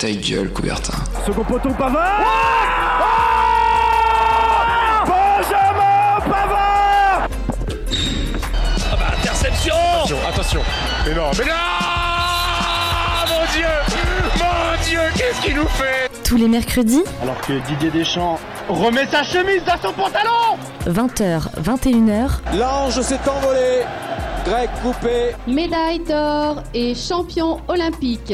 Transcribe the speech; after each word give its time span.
Ta 0.00 0.10
gueule, 0.10 0.50
Coubertin. 0.50 0.94
Second 1.26 1.44
poteau, 1.44 1.68
Pavard 1.74 2.22
Benjamin 5.06 6.20
Pavard 6.24 7.28
Ah 8.90 8.96
bah, 8.98 9.06
interception 9.18 9.74
Attention, 9.74 10.16
attention. 10.28 10.60
Mais 11.06 11.14
non, 11.14 11.30
mais 11.38 11.44
non 11.44 11.52
Mon 13.28 13.44
Dieu 13.52 13.66
Mon 14.38 14.84
Dieu, 14.88 15.00
qu'est-ce 15.16 15.42
qu'il 15.42 15.56
nous 15.56 15.68
fait? 15.68 16.10
Tous 16.24 16.36
les 16.36 16.48
mercredis, 16.48 17.02
Alors 17.22 17.38
que 17.42 17.52
Didier 17.68 17.90
Deschamps 17.90 18.38
remet 18.68 19.06
sa 19.06 19.22
chemise 19.22 19.62
dans 19.66 19.76
son 19.88 19.92
pantalon 19.92 20.56
20h, 20.86 21.42
21h, 21.62 22.56
L'ange 22.58 23.00
s'est 23.02 23.20
envolé. 23.28 23.82
Grec 24.46 24.70
coupé. 24.82 25.34
médaille 25.46 25.98
d'or 26.00 26.62
et 26.72 26.94
champion 26.94 27.60
olympique. 27.68 28.32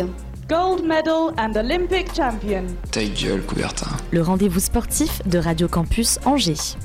Gold 0.48 0.84
medal 0.84 1.32
and 1.38 1.56
Olympic 1.56 2.14
champion. 2.14 2.64
Ta 2.92 3.04
gueule, 3.04 3.42
Coubertin. 3.42 3.90
le 4.12 4.22
rendez-vous 4.22 4.60
sportif 4.60 5.20
de 5.26 5.38
Radio 5.38 5.66
Campus 5.66 6.20
Angers. 6.24 6.76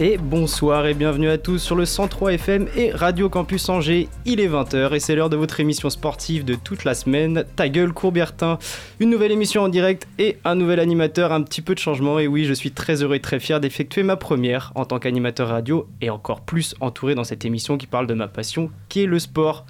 Et 0.00 0.16
bonsoir 0.16 0.86
et 0.86 0.94
bienvenue 0.94 1.28
à 1.28 1.36
tous 1.36 1.58
sur 1.58 1.76
le 1.76 1.84
103 1.84 2.32
FM 2.32 2.68
et 2.74 2.90
Radio 2.90 3.28
Campus 3.28 3.68
Angers. 3.68 4.08
Il 4.24 4.40
est 4.40 4.48
20h 4.48 4.94
et 4.94 4.98
c'est 4.98 5.14
l'heure 5.14 5.28
de 5.28 5.36
votre 5.36 5.60
émission 5.60 5.90
sportive 5.90 6.44
de 6.44 6.54
toute 6.54 6.84
la 6.84 6.94
semaine. 6.94 7.44
Ta 7.54 7.68
gueule 7.68 7.92
Courbertin. 7.92 8.58
Une 8.98 9.10
nouvelle 9.10 9.30
émission 9.30 9.62
en 9.62 9.68
direct 9.68 10.08
et 10.18 10.38
un 10.44 10.54
nouvel 10.54 10.80
animateur, 10.80 11.32
un 11.32 11.42
petit 11.42 11.60
peu 11.60 11.74
de 11.74 11.78
changement. 11.78 12.18
Et 12.18 12.26
oui, 12.26 12.46
je 12.46 12.54
suis 12.54 12.70
très 12.70 13.02
heureux 13.02 13.16
et 13.16 13.20
très 13.20 13.38
fier 13.38 13.60
d'effectuer 13.60 14.02
ma 14.02 14.16
première 14.16 14.72
en 14.74 14.86
tant 14.86 14.98
qu'animateur 14.98 15.48
radio 15.48 15.86
et 16.00 16.08
encore 16.08 16.40
plus 16.40 16.74
entouré 16.80 17.14
dans 17.14 17.24
cette 17.24 17.44
émission 17.44 17.76
qui 17.76 17.86
parle 17.86 18.06
de 18.06 18.14
ma 18.14 18.26
passion 18.26 18.70
qui 18.88 19.02
est 19.02 19.06
le 19.06 19.18
sport. 19.18 19.66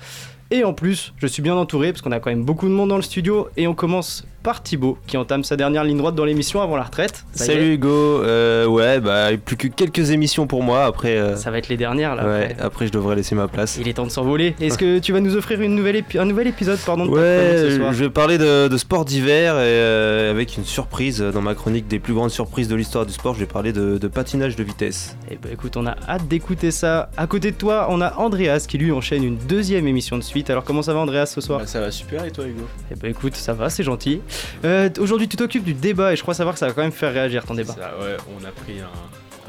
Et 0.53 0.65
en 0.65 0.73
plus, 0.73 1.13
je 1.19 1.27
suis 1.29 1.43
bien 1.43 1.55
entouré 1.55 1.93
parce 1.93 2.03
qu'on 2.03 2.11
a 2.13 2.19
quand 2.19 2.31
même 2.31 2.43
beaucoup 2.45 2.67
de 2.67 2.73
monde 2.73 2.89
dans 2.89 2.97
le 2.97 3.03
studio 3.03 3.49
et 3.57 3.69
on 3.69 3.75
commence 3.75 4.25
par 4.43 4.63
Thibaut 4.63 4.97
qui 5.07 5.19
entame 5.19 5.45
sa 5.45 5.55
dernière 5.55 5.85
ligne 5.85 5.99
droite 5.99 6.15
dans 6.15 6.25
l'émission 6.25 6.63
avant 6.63 6.75
la 6.77 6.85
retraite. 6.85 7.25
Ça 7.33 7.45
Salut 7.45 7.75
Hugo, 7.75 7.89
euh, 7.91 8.65
ouais, 8.67 8.99
bah 8.99 9.29
plus 9.45 9.57
que 9.57 9.69
quelques 9.69 10.11
émissions 10.13 10.47
pour 10.47 10.63
moi. 10.63 10.87
Après, 10.87 11.17
euh, 11.19 11.37
Ça 11.37 11.51
va 11.51 11.59
être 11.59 11.69
les 11.69 11.77
dernières 11.77 12.17
là. 12.17 12.25
ouais, 12.27 12.45
après. 12.53 12.57
après 12.65 12.87
je 12.87 12.93
devrais 12.93 13.17
laisser 13.17 13.35
ma 13.35 13.49
place. 13.49 13.77
Il 13.79 13.87
est 13.87 13.93
temps 13.93 14.07
de 14.07 14.11
s'envoler. 14.11 14.57
Est-ce 14.59 14.79
que 14.79 14.99
tu 14.99 15.13
vas 15.13 15.21
nous 15.21 15.37
offrir 15.37 15.61
une 15.61 15.75
nouvelle 15.77 16.03
un 16.19 16.25
nouvel 16.25 16.47
épisode 16.47 16.79
pardon, 16.79 17.05
de 17.05 17.11
chronique 17.11 17.29
ce 17.29 17.67
Ouais, 17.73 17.77
soir 17.77 17.93
je 17.93 18.05
vais 18.05 18.11
parler 18.11 18.39
de, 18.39 18.67
de 18.69 18.77
sport 18.79 19.05
d'hiver 19.05 19.57
et 19.57 19.59
euh, 19.59 20.31
avec 20.31 20.57
une 20.57 20.65
surprise 20.65 21.21
dans 21.21 21.43
ma 21.43 21.55
chronique 21.55 21.87
des 21.87 21.99
plus 21.99 22.15
grandes 22.15 22.31
surprises 22.31 22.67
de 22.69 22.75
l'histoire 22.77 23.05
du 23.05 23.13
sport. 23.13 23.35
Je 23.35 23.41
vais 23.41 23.47
parler 23.47 23.75
de, 23.75 23.99
de 23.99 24.09
patinage 24.09 24.57
de 24.57 24.65
vitesse. 24.65 25.17
Eh 25.31 25.37
ben 25.37 25.53
écoute, 25.53 25.77
on 25.77 25.87
a 25.87 25.95
hâte 26.09 26.27
d'écouter 26.29 26.71
ça. 26.71 27.11
À 27.19 27.27
côté 27.27 27.51
de 27.51 27.57
toi, 27.57 27.89
on 27.91 28.01
a 28.01 28.15
Andreas 28.17 28.65
qui 28.67 28.79
lui 28.79 28.91
enchaîne 28.91 29.23
une 29.23 29.37
deuxième 29.37 29.87
émission 29.87 30.17
de 30.17 30.23
suite. 30.23 30.40
Alors 30.49 30.65
comment 30.65 30.83
ça 30.83 30.95
va 30.95 31.01
Andreas 31.01 31.27
ce 31.27 31.41
soir 31.41 31.61
Bah, 31.61 31.67
ça 31.67 31.81
va 31.81 31.91
super 31.91 32.25
et 32.25 32.31
toi 32.31 32.47
Hugo 32.47 32.67
Eh 32.91 32.95
ben 32.95 33.11
écoute, 33.11 33.35
ça 33.37 33.53
va, 33.53 33.69
c'est 33.69 33.83
gentil. 33.83 34.21
Euh, 34.65 34.89
Aujourd'hui, 34.99 35.29
tu 35.29 35.37
t'occupes 35.37 35.65
du 35.65 35.75
débat 35.75 36.13
et 36.13 36.17
je 36.17 36.23
crois 36.23 36.35
savoir 36.35 36.55
que 36.55 36.59
ça 36.59 36.67
va 36.69 36.73
quand 36.73 36.83
même 36.83 36.93
faire 36.93 37.13
réagir 37.13 37.45
ton 37.45 37.55
débat. 37.55 37.75
Ça, 37.75 37.93
ouais, 38.01 38.17
on 38.41 38.45
a 38.45 38.51
pris 38.51 38.81
un, 38.81 38.89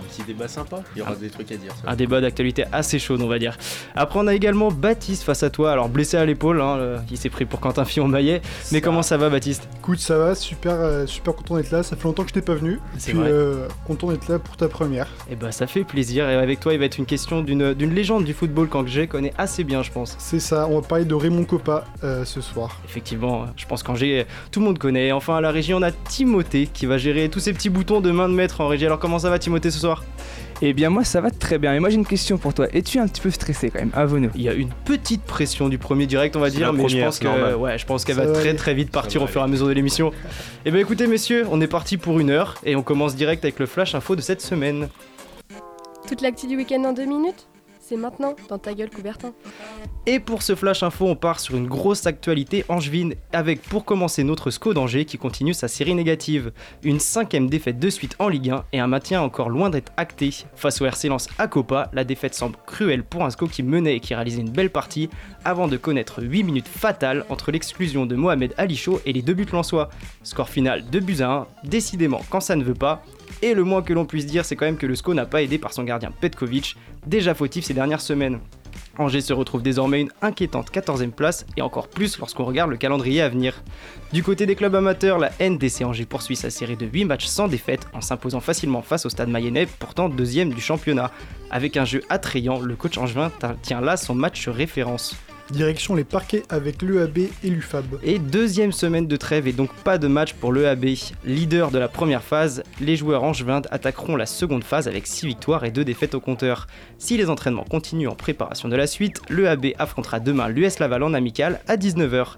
un 0.01 0.07
petit 0.09 0.23
débat 0.23 0.47
sympa. 0.47 0.81
Il 0.95 0.99
y 0.99 1.01
aura 1.01 1.15
des 1.15 1.29
trucs 1.29 1.51
à 1.51 1.55
dire. 1.57 1.71
ça. 1.83 1.89
Un 1.91 1.95
débat 1.95 2.21
d'actualité 2.21 2.65
assez 2.71 2.99
chaude, 2.99 3.21
on 3.21 3.27
va 3.27 3.39
dire. 3.39 3.57
Après, 3.95 4.19
on 4.19 4.27
a 4.27 4.33
également 4.33 4.71
Baptiste 4.71 5.23
face 5.23 5.43
à 5.43 5.49
toi. 5.49 5.71
Alors, 5.71 5.89
blessé 5.89 6.17
à 6.17 6.25
l'épaule, 6.25 6.61
hein, 6.61 7.01
il 7.11 7.17
s'est 7.17 7.29
pris 7.29 7.45
pour 7.45 7.59
Quentin 7.59 7.85
Fillon 7.85 8.07
maillet. 8.07 8.41
Mais 8.71 8.79
Ça- 8.79 8.81
comment 8.81 9.01
ça 9.01 9.17
va, 9.17 9.29
Baptiste? 9.29 9.67
Écoute, 9.79 9.99
ça 9.99 10.17
va, 10.17 10.35
super, 10.35 10.73
euh, 10.73 11.05
super 11.05 11.35
content 11.35 11.55
d'être 11.57 11.71
là. 11.71 11.83
Ça 11.83 11.95
fait 11.95 12.03
longtemps 12.05 12.23
que 12.23 12.29
je 12.29 12.33
t'ai 12.33 12.41
pas 12.41 12.55
venu. 12.55 12.79
C'est 12.97 13.11
Puis, 13.11 13.19
vrai. 13.19 13.29
euh, 13.31 13.67
content 13.85 14.07
d'être 14.11 14.27
là 14.27 14.39
pour 14.39 14.57
ta 14.57 14.67
première. 14.67 15.07
Eh 15.29 15.35
ben, 15.35 15.51
ça 15.51 15.67
fait 15.67 15.83
plaisir. 15.83 16.29
Et 16.29 16.35
avec 16.35 16.59
toi, 16.59 16.73
il 16.73 16.79
va 16.79 16.85
être 16.85 16.97
une 16.97 17.05
question 17.05 17.41
d'une 17.41 17.93
légende 17.93 18.23
du 18.23 18.33
football 18.33 18.67
qu'Angers 18.67 19.07
connaît 19.07 19.33
assez 19.37 19.63
bien, 19.63 19.83
je 19.83 19.91
pense. 19.91 20.15
C'est 20.19 20.39
ça, 20.39 20.67
on 20.69 20.79
va 20.79 20.87
parler 20.87 21.05
de 21.05 21.13
Raymond 21.15 21.45
Coppa 21.45 21.85
euh, 22.03 22.25
ce 22.25 22.41
soir. 22.41 22.79
Effectivement, 22.85 23.45
je 23.57 23.65
pense 23.65 23.83
qu'Angers, 23.83 24.25
tout 24.51 24.59
le 24.59 24.65
monde 24.65 24.77
connaît. 24.79 25.07
Et 25.07 25.11
Enfin, 25.11 25.35
à 25.35 25.41
la 25.41 25.51
régie, 25.51 25.73
on 25.73 25.81
a 25.81 25.91
Timothée 25.91 26.67
qui 26.71 26.85
va 26.85 26.97
gérer 26.97 27.29
tous 27.29 27.39
ces 27.39 27.53
petits 27.53 27.69
boutons 27.69 28.01
de 28.01 28.11
main 28.11 28.27
de 28.29 28.33
maître 28.33 28.61
en 28.61 28.67
régie. 28.67 28.85
Alors, 28.85 28.99
comment 28.99 29.19
ça 29.19 29.29
va, 29.29 29.37
Timothée, 29.39 29.69
ce 29.71 29.79
soir? 29.79 29.90
Eh 30.63 30.73
bien 30.73 30.91
moi 30.91 31.03
ça 31.03 31.21
va 31.21 31.31
très 31.31 31.57
bien, 31.57 31.73
et 31.73 31.79
moi 31.79 31.89
j'ai 31.89 31.95
une 31.95 32.05
question 32.05 32.37
pour 32.37 32.53
toi. 32.53 32.67
Es-tu 32.71 32.99
un 32.99 33.07
petit 33.07 33.21
peu 33.21 33.31
stressé 33.31 33.71
quand 33.71 33.79
même? 33.79 33.91
Avons-nous. 33.95 34.29
Il 34.35 34.43
y 34.43 34.49
a 34.49 34.53
une 34.53 34.69
petite 34.85 35.23
pression 35.23 35.69
du 35.69 35.79
premier 35.79 36.05
direct, 36.05 36.35
on 36.35 36.39
va 36.39 36.51
dire, 36.51 36.71
mais 36.71 36.87
je 36.87 36.99
pense 36.99 37.15
c'est 37.15 37.23
que, 37.23 37.29
normal. 37.29 37.55
ouais, 37.55 37.77
je 37.79 37.85
pense 37.87 38.05
qu'elle 38.05 38.15
va 38.15 38.25
va 38.25 38.33
très 38.33 38.53
très 38.53 38.75
vite 38.75 38.91
partir 38.91 39.23
au 39.23 39.27
fur 39.27 39.41
et 39.41 39.43
à 39.43 39.47
mesure 39.47 39.67
de 39.67 39.71
l'émission. 39.71 40.11
Et 40.65 40.71
ben 40.71 40.79
écoutez, 40.79 41.07
messieurs, 41.07 41.47
on 41.49 41.59
est 41.61 41.67
parti 41.67 41.97
pour 41.97 42.19
une 42.19 42.29
heure 42.29 42.59
et 42.63 42.75
on 42.75 42.83
commence 42.83 43.15
direct 43.15 43.43
avec 43.43 43.57
le 43.57 43.65
flash 43.65 43.95
info 43.95 44.15
de 44.15 44.21
cette 44.21 44.41
semaine. 44.41 44.89
Toute 46.07 46.21
l'actu 46.21 46.45
du 46.45 46.55
week-end 46.55 46.83
en 46.83 46.93
deux 46.93 47.05
minutes? 47.05 47.47
Maintenant, 47.97 48.35
dans 48.49 48.57
ta 48.57 48.73
gueule, 48.73 48.89
Coubertin. 48.89 49.33
Et 50.05 50.19
pour 50.19 50.41
ce 50.41 50.55
flash 50.55 50.81
info, 50.81 51.05
on 51.05 51.15
part 51.15 51.39
sur 51.39 51.55
une 51.55 51.67
grosse 51.67 52.07
actualité 52.07 52.65
angevine 52.69 53.15
avec 53.33 53.61
pour 53.61 53.85
commencer 53.85 54.23
notre 54.23 54.49
SCO 54.49 54.73
d'Angers 54.73 55.05
qui 55.05 55.17
continue 55.17 55.53
sa 55.53 55.67
série 55.67 55.93
négative. 55.93 56.51
Une 56.83 56.99
cinquième 56.99 57.49
défaite 57.49 57.79
de 57.79 57.89
suite 57.89 58.15
en 58.19 58.27
Ligue 58.27 58.49
1 58.49 58.65
et 58.73 58.79
un 58.79 58.87
maintien 58.87 59.21
encore 59.21 59.49
loin 59.49 59.69
d'être 59.69 59.91
acté. 59.97 60.31
Face 60.55 60.81
au 60.81 60.85
RC 60.85 61.09
Lens 61.09 61.27
à 61.37 61.47
Copa, 61.47 61.89
la 61.93 62.03
défaite 62.03 62.33
semble 62.33 62.55
cruelle 62.65 63.03
pour 63.03 63.23
un 63.23 63.29
SCO 63.29 63.47
qui 63.47 63.63
menait 63.63 63.97
et 63.97 63.99
qui 63.99 64.15
réalisait 64.15 64.41
une 64.41 64.49
belle 64.49 64.71
partie 64.71 65.09
avant 65.45 65.67
de 65.67 65.77
connaître 65.77 66.23
8 66.23 66.43
minutes 66.43 66.67
fatales 66.67 67.25
entre 67.29 67.51
l'exclusion 67.51 68.05
de 68.05 68.15
Mohamed 68.15 68.53
Ali 68.57 68.75
Chaud 68.75 69.01
et 69.05 69.13
les 69.13 69.21
deux 69.21 69.33
buts 69.33 69.47
lensois. 69.51 69.89
Score 70.23 70.49
final 70.49 70.85
2 70.89 70.99
buts 70.99 71.21
à 71.21 71.31
1, 71.31 71.47
décidément 71.65 72.21
quand 72.29 72.41
ça 72.41 72.55
ne 72.55 72.63
veut 72.63 72.73
pas. 72.73 73.03
Et 73.41 73.53
le 73.53 73.63
moins 73.63 73.81
que 73.81 73.93
l'on 73.93 74.05
puisse 74.05 74.25
dire, 74.25 74.45
c'est 74.45 74.55
quand 74.55 74.65
même 74.65 74.77
que 74.77 74.85
le 74.85 74.95
SCO 74.95 75.13
n'a 75.13 75.25
pas 75.25 75.41
aidé 75.41 75.57
par 75.57 75.73
son 75.73 75.83
gardien 75.83 76.11
Petkovic, 76.21 76.75
déjà 77.07 77.33
fautif 77.33 77.65
ces 77.65 77.73
dernières 77.73 78.01
semaines. 78.01 78.39
Angers 78.97 79.21
se 79.21 79.33
retrouve 79.33 79.63
désormais 79.63 80.01
une 80.01 80.11
inquiétante 80.21 80.71
14e 80.71 81.11
place 81.11 81.45
et 81.57 81.61
encore 81.61 81.87
plus 81.87 82.19
lorsqu'on 82.19 82.45
regarde 82.45 82.69
le 82.69 82.77
calendrier 82.77 83.21
à 83.21 83.29
venir. 83.29 83.63
Du 84.13 84.21
côté 84.21 84.45
des 84.45 84.55
clubs 84.55 84.75
amateurs, 84.75 85.17
la 85.17 85.31
NDC 85.39 85.83
Angers 85.83 86.05
poursuit 86.05 86.35
sa 86.35 86.49
série 86.49 86.75
de 86.75 86.85
8 86.85 87.05
matchs 87.05 87.25
sans 87.25 87.47
défaite 87.47 87.87
en 87.93 88.01
s'imposant 88.01 88.41
facilement 88.41 88.81
face 88.81 89.05
au 89.05 89.09
stade 89.09 89.29
mayennais, 89.29 89.67
pourtant 89.79 90.09
deuxième 90.09 90.53
du 90.53 90.61
championnat. 90.61 91.11
Avec 91.49 91.77
un 91.77 91.85
jeu 91.85 92.01
attrayant, 92.09 92.59
le 92.59 92.75
coach 92.75 92.97
angevin 92.97 93.31
tient 93.61 93.81
là 93.81 93.97
son 93.97 94.13
match 94.13 94.47
référence. 94.47 95.15
Direction 95.51 95.95
les 95.95 96.05
parquets 96.05 96.43
avec 96.49 96.81
l'EAB 96.81 97.17
et 97.17 97.49
l'UFAB. 97.49 97.99
Et 98.03 98.19
deuxième 98.19 98.71
semaine 98.71 99.05
de 99.05 99.15
trêve 99.17 99.47
et 99.47 99.51
donc 99.51 99.73
pas 99.83 99.97
de 99.97 100.07
match 100.07 100.33
pour 100.33 100.53
l'EAB. 100.53 100.85
Leader 101.25 101.71
de 101.71 101.77
la 101.77 101.89
première 101.89 102.23
phase, 102.23 102.63
les 102.79 102.95
joueurs 102.95 103.23
angevins 103.23 103.61
attaqueront 103.69 104.15
la 104.15 104.25
seconde 104.25 104.63
phase 104.63 104.87
avec 104.87 105.05
6 105.07 105.27
victoires 105.27 105.65
et 105.65 105.71
2 105.71 105.83
défaites 105.83 106.15
au 106.15 106.21
compteur. 106.21 106.67
Si 106.97 107.17
les 107.17 107.29
entraînements 107.29 107.65
continuent 107.65 108.07
en 108.07 108.15
préparation 108.15 108.69
de 108.69 108.77
la 108.77 108.87
suite, 108.87 109.21
l'EAB 109.29 109.73
affrontera 109.77 110.21
demain 110.21 110.47
l'US 110.47 110.79
Laval 110.79 111.03
en 111.03 111.13
amical 111.13 111.59
à 111.67 111.75
19h. 111.75 112.37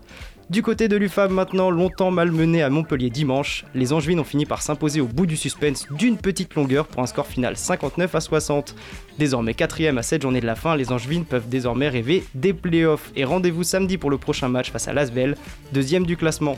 Du 0.50 0.62
côté 0.62 0.88
de 0.88 0.98
l'UFAB 0.98 1.32
maintenant, 1.32 1.72
longtemps 1.72 2.12
malmené 2.12 2.62
à 2.62 2.70
Montpellier 2.70 3.10
dimanche, 3.10 3.66
les 3.74 3.92
Angevines 3.94 4.20
ont 4.20 4.24
fini 4.26 4.46
par 4.46 4.62
s'imposer 4.62 5.02
au 5.02 5.08
bout 5.08 5.26
du 5.26 5.36
suspense 5.38 5.88
d'une 5.92 6.18
petite 6.18 6.54
longueur 6.56 6.86
pour 6.86 7.02
un 7.02 7.08
score 7.08 7.26
final 7.26 7.58
59 7.58 8.14
à 8.14 8.20
60. 8.20 8.76
Désormais 9.18 9.54
quatrième 9.54 9.98
à 9.98 10.04
cette 10.04 10.22
journée 10.22 10.42
de 10.42 10.46
la 10.46 10.56
fin, 10.56 10.76
les 10.76 10.92
Angevines 10.92 11.26
peuvent 11.26 11.48
désormais 11.50 11.90
rêver 11.90 12.24
des 12.36 12.54
playoffs 12.54 13.12
et 13.16 13.24
rendez-vous 13.24 13.64
samedi 13.64 13.98
pour 13.98 14.12
le 14.12 14.18
prochain 14.18 14.50
match 14.50 14.70
face 14.72 14.88
à 14.88 14.94
Lasvel, 14.94 15.38
deuxième 15.72 16.06
du 16.06 16.18
classement. 16.18 16.58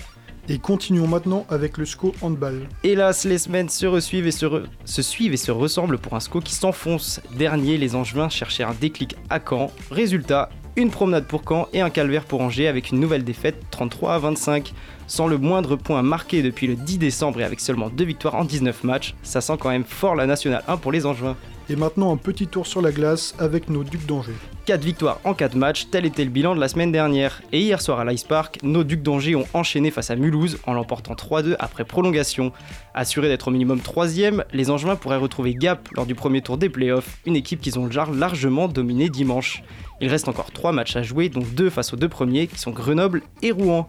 Et 0.50 0.60
continuons 0.60 1.08
maintenant 1.08 1.46
avec 1.50 1.78
le 1.78 1.86
SCO 1.86 2.14
handball. 2.22 2.68
Hélas, 2.84 3.24
les 3.26 3.38
semaines 3.40 3.70
se, 3.70 3.86
resuivent 3.86 4.28
et 4.28 4.32
se, 4.32 4.46
re- 4.46 4.66
se 4.84 5.02
suivent 5.02 5.34
et 5.34 5.38
se 5.38 5.52
ressemblent 5.52 5.98
pour 5.98 6.14
un 6.16 6.20
SCO 6.20 6.40
qui 6.40 6.54
s'enfonce. 6.54 7.20
Dernier, 7.36 7.78
les 7.78 7.96
Angevins 7.96 8.30
cherchaient 8.30 8.64
un 8.64 8.76
déclic 8.80 9.16
à 9.32 9.40
Caen. 9.40 9.72
Résultat, 9.90 10.50
une 10.78 10.92
promenade 10.92 11.26
pour 11.26 11.44
Caen 11.48 11.68
et 11.74 11.82
un 11.82 11.90
calvaire 11.90 12.26
pour 12.26 12.42
Angers 12.42 12.68
avec 12.68 12.92
une 12.92 13.00
nouvelle 13.00 13.24
défaite 13.24 13.56
33 13.72 14.16
à 14.16 14.20
25. 14.20 14.74
Sans 15.08 15.28
le 15.28 15.38
moindre 15.38 15.76
point 15.76 16.02
marqué 16.02 16.42
depuis 16.42 16.68
le 16.68 16.76
10 16.76 16.98
décembre 16.98 17.40
et 17.42 17.44
avec 17.44 17.60
seulement 17.60 17.90
deux 17.90 18.06
victoires 18.06 18.36
en 18.36 18.44
19 18.44 18.84
matchs, 18.84 19.16
ça 19.24 19.42
sent 19.42 19.58
quand 19.60 19.70
même 19.70 19.86
fort 19.86 20.16
la 20.16 20.26
Nationale 20.26 20.64
1 20.68 20.78
pour 20.78 20.92
les 20.92 21.06
Angevins. 21.06 21.38
Et 21.70 21.76
maintenant 21.76 22.14
un 22.14 22.18
petit 22.18 22.48
tour 22.48 22.68
sur 22.68 22.82
la 22.82 22.92
glace 22.92 23.36
avec 23.40 23.70
nos 23.70 23.84
Ducs 23.84 24.06
d'Angers. 24.06 24.34
4 24.66 24.84
victoires 24.84 25.20
en 25.26 25.36
4 25.36 25.54
matchs, 25.54 25.90
tel 25.92 26.08
était 26.08 26.24
le 26.24 26.32
bilan 26.32 26.56
de 26.56 26.60
la 26.60 26.68
semaine 26.68 26.92
dernière. 26.92 27.44
Et 27.52 27.60
hier 27.60 27.80
soir 27.82 28.00
à 28.00 28.06
l'Ice 28.06 28.24
Park, 28.24 28.58
nos 28.64 28.84
Ducs 28.84 29.04
d'Angers 29.04 29.36
ont 29.36 29.46
enchaîné 29.54 29.92
face 29.92 30.10
à 30.10 30.16
Mulhouse 30.16 30.58
en 30.66 30.74
l'emportant 30.74 31.14
3-2 31.14 31.56
après 31.60 31.86
prolongation. 31.86 32.52
Assurés 32.96 33.28
d'être 33.28 33.50
au 33.50 33.52
minimum 33.52 33.80
3 33.80 34.08
les 34.54 34.70
Angevins 34.72 34.96
pourraient 34.96 35.18
retrouver 35.18 35.54
Gap 35.54 35.90
lors 35.96 36.08
du 36.08 36.16
premier 36.16 36.42
tour 36.42 36.58
des 36.58 36.70
playoffs, 36.70 37.20
une 37.28 37.36
équipe 37.36 37.62
qu'ils 37.62 37.78
ont 37.78 37.88
largement 38.12 38.68
dominée 38.68 39.10
dimanche. 39.10 39.62
Il 40.02 40.10
reste 40.10 40.28
encore 40.28 40.52
3 40.52 40.72
matchs 40.72 40.96
à 40.96 41.04
jouer, 41.04 41.30
dont 41.30 41.44
2 41.56 41.70
face 41.70 41.94
aux 41.94 41.96
deux 41.96 42.10
premiers 42.10 42.48
qui 42.48 42.58
sont 42.58 42.72
Grenoble 42.72 43.22
et 43.44 43.52
Rouen. 43.52 43.88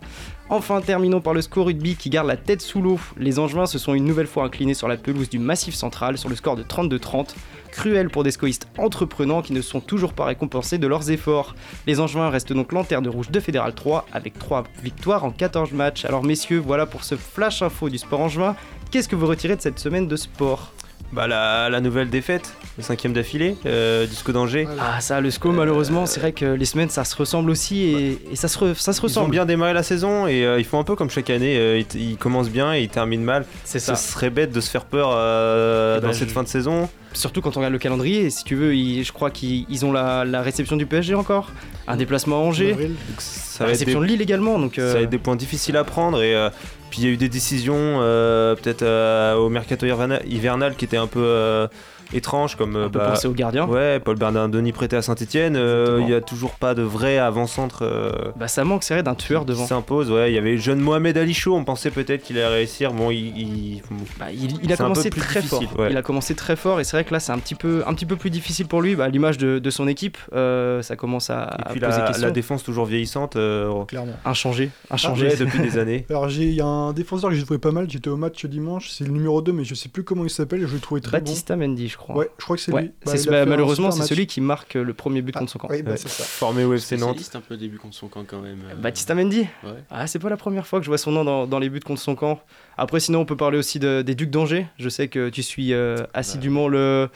Enfin, 0.49 0.81
terminons 0.81 1.21
par 1.21 1.35
le 1.35 1.43
score 1.43 1.67
rugby 1.67 1.97
qui 1.97 2.11
garde 2.11 2.29
la 2.29 2.37
tête 2.37 2.61
sous 2.61 2.81
l'eau. 2.81 3.01
Les 3.17 3.41
Angevins 3.41 3.67
se 3.67 3.79
sont 3.79 3.95
une 3.95 4.05
nouvelle 4.05 4.29
fois 4.29 4.45
inclinés 4.45 4.75
sur 4.75 4.87
la 4.87 4.97
pelouse 4.97 5.29
du 5.29 5.41
Massif 5.41 5.75
Central 5.75 6.19
sur 6.19 6.29
le 6.29 6.37
score 6.37 6.55
de 6.55 6.63
32-30. 6.63 7.35
Cruel 7.73 8.09
pour 8.09 8.23
des 8.23 8.31
scoïstes 8.31 8.69
entreprenants 8.79 9.43
qui 9.43 9.53
ne 9.53 9.61
sont 9.61 9.81
toujours 9.81 10.13
pas 10.13 10.25
récompensés 10.25 10.66
de 10.75 10.87
leurs 10.87 11.11
efforts. 11.11 11.55
Les 11.87 12.01
Angevins 12.01 12.29
restent 12.31 12.53
donc 12.53 12.73
lanterne 12.73 13.07
rouge 13.09 13.31
de 13.31 13.41
Fédéral 13.41 13.73
3 13.75 14.07
avec 14.13 14.39
3 14.39 14.65
victoires 14.83 15.25
en 15.25 15.31
14 15.31 15.73
matchs. 15.73 16.05
Alors 16.05 16.25
messieurs, 16.25 16.59
voilà 16.65 16.85
pour 16.87 17.05
ce 17.05 17.15
flash 17.15 17.63
info 17.63 17.89
du 17.89 17.99
sport 17.99 18.21
angevin. 18.21 18.57
Qu'est-ce 18.91 19.09
que 19.09 19.17
vous 19.17 19.27
retirez 19.27 19.57
de 19.57 19.61
cette 19.63 19.79
semaine 19.79 20.07
de 20.09 20.17
sport? 20.17 20.73
Bah 21.13 21.29
la, 21.29 21.69
la 21.71 21.81
nouvelle 21.81 22.11
défaite. 22.11 22.53
le 22.77 22.83
cinquième 22.83 23.13
d'affilée 23.13 23.57
euh, 23.65 24.07
du 24.07 24.15
SCO 24.15 24.33
d'Angers. 24.33 24.67
Ah 24.81 25.01
ça, 25.01 25.21
le 25.21 25.31
SCO 25.31 25.53
malheureusement, 25.53 26.05
c'est 26.05 26.19
vrai 26.19 26.33
que 26.33 26.45
les 26.45 26.65
semaines 26.65 26.89
ça 26.91 27.05
se 27.05 27.15
ressemble 27.15 27.49
aussi 27.51 27.83
et, 27.85 28.19
et 28.33 28.35
ça, 28.37 28.49
se 28.49 28.59
re- 28.59 28.75
ça 28.75 28.93
se 28.93 28.99
Ils 28.99 29.01
ont 29.01 29.03
ressemble. 29.05 29.31
bien 29.31 29.47
démarré 29.47 29.73
la 29.73 29.85
saison 29.85 30.27
et 30.27 30.45
euh, 30.45 30.59
ils 30.59 30.65
font 30.65 30.81
un 30.81 30.85
peu 30.85 30.97
comme 30.97 31.09
chaque 31.09 31.31
année. 31.31 31.57
euh, 31.59 31.79
ils, 31.95 32.01
ils 32.11 32.17
commencent 32.17 32.51
bien 32.51 32.75
et 32.75 32.83
ils 32.83 32.89
terminent 32.89 33.23
mal. 33.23 33.47
C'est 33.65 33.79
Ce 33.79 33.87
ça. 33.87 33.95
serait 33.95 34.31
bête 34.31 34.51
de 34.51 34.61
se 34.61 34.69
faire 34.69 34.85
peur 34.85 35.11
euh, 35.15 35.99
Eh 35.99 36.01
ben, 36.01 36.09
dans 36.09 36.13
cette 36.13 36.29
je- 36.29 36.35
fin 36.35 36.43
de 36.43 36.49
saison. 36.49 36.89
Surtout 37.17 37.41
quand 37.41 37.57
on 37.57 37.61
regarde 37.61 37.73
le 37.73 37.79
calendrier, 37.79 38.29
si 38.31 38.45
tu 38.45 38.55
veux, 38.55 38.75
ils- 38.77 39.03
je 39.05 39.13
crois 39.13 39.31
qu'ils 39.31 39.65
ils 39.69 39.85
ont 39.85 39.93
la, 39.93 40.25
la 40.25 40.43
réception 40.43 40.77
du 40.77 40.87
PSG 40.87 41.15
encore, 41.15 41.51
un 41.89 41.97
déplacement 41.97 42.37
à 42.37 42.41
Angers, 42.41 42.73
Avril. 42.73 42.89
Donc, 43.09 43.21
ça 43.21 43.65
la 43.65 43.71
réception 43.71 44.01
des- 44.01 44.07
de 44.07 44.13
Lille 44.13 44.23
également. 44.23 44.59
Donc, 44.59 44.79
euh, 44.79 44.93
Ça 44.93 44.99
va 44.99 45.05
être 45.05 45.11
des 45.11 45.19
points 45.19 45.37
difficiles 45.37 45.77
à 45.77 45.85
prendre 45.85 46.23
et 46.23 46.35
euh, 46.35 46.51
puis 46.91 47.01
il 47.01 47.05
y 47.05 47.09
a 47.09 47.11
eu 47.11 47.17
des 47.17 47.29
décisions 47.29 47.75
euh, 47.77 48.55
peut-être 48.55 48.83
euh, 48.83 49.35
au 49.35 49.49
mercato 49.49 49.87
hivernal, 49.87 50.23
hivernal 50.27 50.75
qui 50.77 50.85
étaient 50.85 50.97
un 50.99 51.07
peu 51.07 51.23
euh, 51.23 51.67
étranges 52.13 52.57
comme 52.57 52.77
euh, 52.77 52.87
on 52.87 52.91
peut 52.91 52.99
bah, 52.99 53.11
penser 53.11 53.29
aux 53.29 53.33
gardiens. 53.33 53.67
ouais 53.67 54.01
Paul 54.01 54.17
Bernard 54.17 54.49
Denis 54.49 54.73
prêté 54.73 54.97
à 54.97 55.03
Saint-Etienne 55.03 55.55
il 56.01 56.09
y 56.09 56.15
a 56.15 56.21
toujours 56.21 56.53
pas 56.53 56.75
de 56.75 56.83
vrai 56.83 57.19
avant-centre 57.19 57.81
euh, 57.83 58.11
Bah 58.37 58.49
ça 58.49 58.65
manque, 58.65 58.83
c'est 58.85 58.95
vrai, 58.95 59.03
d'un 59.03 59.15
tueur 59.15 59.45
devant. 59.45 59.67
s'impose 59.67 60.11
ouais 60.11 60.31
il 60.31 60.35
y 60.35 60.39
avait 60.39 60.53
le 60.53 60.59
jeune 60.59 60.81
Mohamed 60.81 61.17
Ali 61.19 61.35
Chaud 61.35 61.55
on 61.57 61.65
pensait 61.65 61.91
peut-être 61.91 62.23
qu'il 62.23 62.39
allait 62.39 62.47
réussir 62.57 62.93
bon 62.93 63.11
il, 63.11 63.37
il- 63.39 63.83
Bah, 64.19 64.27
il, 64.33 64.59
il 64.63 64.73
a 64.73 64.77
commencé 64.77 65.11
très 65.11 65.43
fort. 65.43 65.63
ouais. 65.79 65.91
Il 65.91 65.97
a 65.97 66.03
commencé 66.03 66.35
très 66.35 66.57
fort 66.57 66.81
et 66.81 66.85
c'est 66.85 66.97
vrai 66.97 67.05
que 67.05 67.13
là 67.13 67.21
c'est 67.21 67.33
un 67.33 67.39
petit 67.39 67.55
peu 67.55 67.83
un 67.87 67.95
petit 67.95 68.07
peu 68.07 68.17
plus 68.17 68.31
difficile 68.31 68.67
pour 68.67 68.81
lui. 68.83 68.95
Bah, 68.97 69.05
à 69.05 69.09
l'image 69.09 69.39
de, 69.39 69.59
de 69.59 69.71
son 69.71 69.89
équipe, 69.89 70.17
euh, 70.35 70.83
ça 70.83 70.97
commence 70.97 71.31
à, 71.31 71.57
et 71.59 71.63
à 71.69 71.71
puis 71.71 71.81
poser 71.81 71.99
la, 72.01 72.07
question. 72.07 72.27
la 72.27 72.33
défense 72.33 72.63
toujours 72.65 72.85
vieillissante 72.87 73.37
euh, 73.37 73.85
Clairement. 73.85 74.13
Inchangé, 74.25 74.65
ouais, 74.65 74.71
inchangé. 74.91 75.37
depuis 75.37 75.59
des 75.61 75.79
années 75.79 76.07
Alors, 76.11 76.29
j'ai- 76.29 76.45
il 76.45 76.55
y 76.55 76.61
a 76.61 76.67
un 76.67 76.93
défenseur 76.93 77.31
que 77.31 77.37
j'ai 77.37 77.43
trouvé 77.45 77.59
pas 77.59 77.73
mal. 77.73 77.89
J'étais 77.91 78.09
au 78.11 78.17
match 78.17 78.45
dimanche. 78.47 78.91
C'est 78.91 79.05
le 79.05 79.11
numéro 79.13 79.43
2, 79.43 79.53
mais 79.53 79.65
je 79.65 79.75
sais 79.75 79.89
plus 79.89 80.03
comment 80.05 80.25
il 80.25 80.31
s'appelle. 80.31 80.67
Je 80.67 80.75
l'ai 80.75 80.81
trouvé 80.81 81.01
très 81.01 81.19
Batista 81.19 81.57
Mendy, 81.57 81.89
je 81.97 82.03
crois. 82.03 82.17
Ouais, 82.17 82.31
je 82.39 82.45
crois 82.45 82.57
que 82.57 82.63
c'est 82.63 82.73
Ouais, 82.73 82.83
lui. 82.83 82.91
Bah, 83.07 83.13
bah, 83.31 83.47
malheureusement, 83.47 83.91
c'est 83.91 84.03
celui 84.03 84.27
qui 84.27 84.41
marque 84.43 84.75
le 84.75 84.93
premier 84.93 85.23
but 85.23 85.33
contre 85.35 85.51
son 85.51 85.59
camp. 85.59 85.69
Oui, 85.71 85.83
bah, 85.83 85.93
Ouais. 85.93 85.97
ça. 85.97 86.09
formé 86.25 86.65
au 86.65 86.75
FC 86.75 86.97
Nantes 86.99 87.19
un 87.35 87.41
peu 87.41 87.57
début 87.57 87.79
contre 87.79 87.95
son 87.95 88.09
camp 88.09 88.25
quand 88.27 88.41
même. 88.41 88.61
euh. 88.71 88.75
Batista 88.75 89.15
Mendy 89.15 89.41
Ouais. 89.65 89.71
Ah, 89.91 90.07
c'est 90.07 90.19
pas 90.19 90.29
la 90.29 90.37
première 90.37 90.67
fois 90.67 90.79
que 90.79 90.85
je 90.85 90.91
vois 90.91 90.99
son 90.99 91.11
nom 91.13 91.25
dans, 91.25 91.47
dans 91.47 91.59
les 91.59 91.69
buts 91.71 91.81
contre 91.81 92.01
son 92.01 92.15
camp. 92.15 92.41
Après, 92.77 93.01
sinon, 93.01 93.21
on 93.21 93.25
peut 93.25 93.37
parler 93.37 93.57
aussi 93.59 93.79
de- 93.79 94.03
des 94.03 94.15
Ducs 94.15 94.31
d'Angers. 94.31 94.67
Je 94.79 94.89
sais 94.89 95.09
que 95.09 95.29
tu 95.31 95.43
suis 95.43 95.73
euh, 95.73 95.97
assidûment 96.15 96.69
le, 96.69 97.09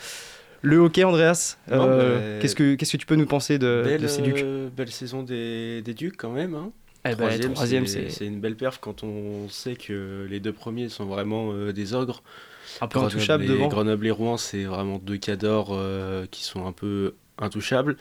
le 0.63 0.79
hockey, 0.79 1.05
Andreas. 1.05 1.59
Euh, 1.71 2.37
mais- 2.37 2.43
Qu'est-ce 2.43 2.55
que 2.57 2.75
qu'est-ce 2.75 2.93
que 2.93 2.97
tu 2.97 3.07
peux 3.07 3.17
nous 3.17 3.27
penser 3.27 3.59
de, 3.59 3.83
belle, 3.85 4.01
de 4.03 4.07
ces 4.09 4.23
Ducs? 4.23 4.45
belle 4.77 4.91
saison 4.91 5.23
des, 5.23 5.83
des 5.83 5.95
Ducs 5.95 6.17
quand 6.17 6.31
même. 6.31 6.55
Hein. 6.55 6.71
Eh 7.09 7.15
ben, 7.15 7.31
troisième, 7.55 7.87
c'est 7.87 8.11
c'est 8.11 8.27
une 8.27 8.41
belle 8.41 8.57
perf 8.57 8.79
quand 8.79 9.03
on 9.05 9.49
sait 9.49 9.75
que 9.75 10.27
les 10.29 10.39
deux 10.39 10.53
premiers 10.53 10.89
sont 10.91 11.07
vraiment 11.07 11.51
euh, 11.53 11.73
des 11.73 11.95
ogres. 11.95 12.23
Un 12.81 12.89
peu 12.89 12.99
intouchable 12.99 13.45
et, 13.45 13.49
devant. 13.49 13.69
Grenoble 13.69 14.07
et 14.07 14.11
Rouen, 14.11 14.37
c'est 14.37 14.65
vraiment 14.65 14.99
deux 14.99 15.17
cadors 15.17 15.71
euh, 15.73 16.27
qui 16.31 16.45
sont 16.45 16.67
un 16.67 16.73
peu 16.73 17.15
intouchables. 17.39 17.97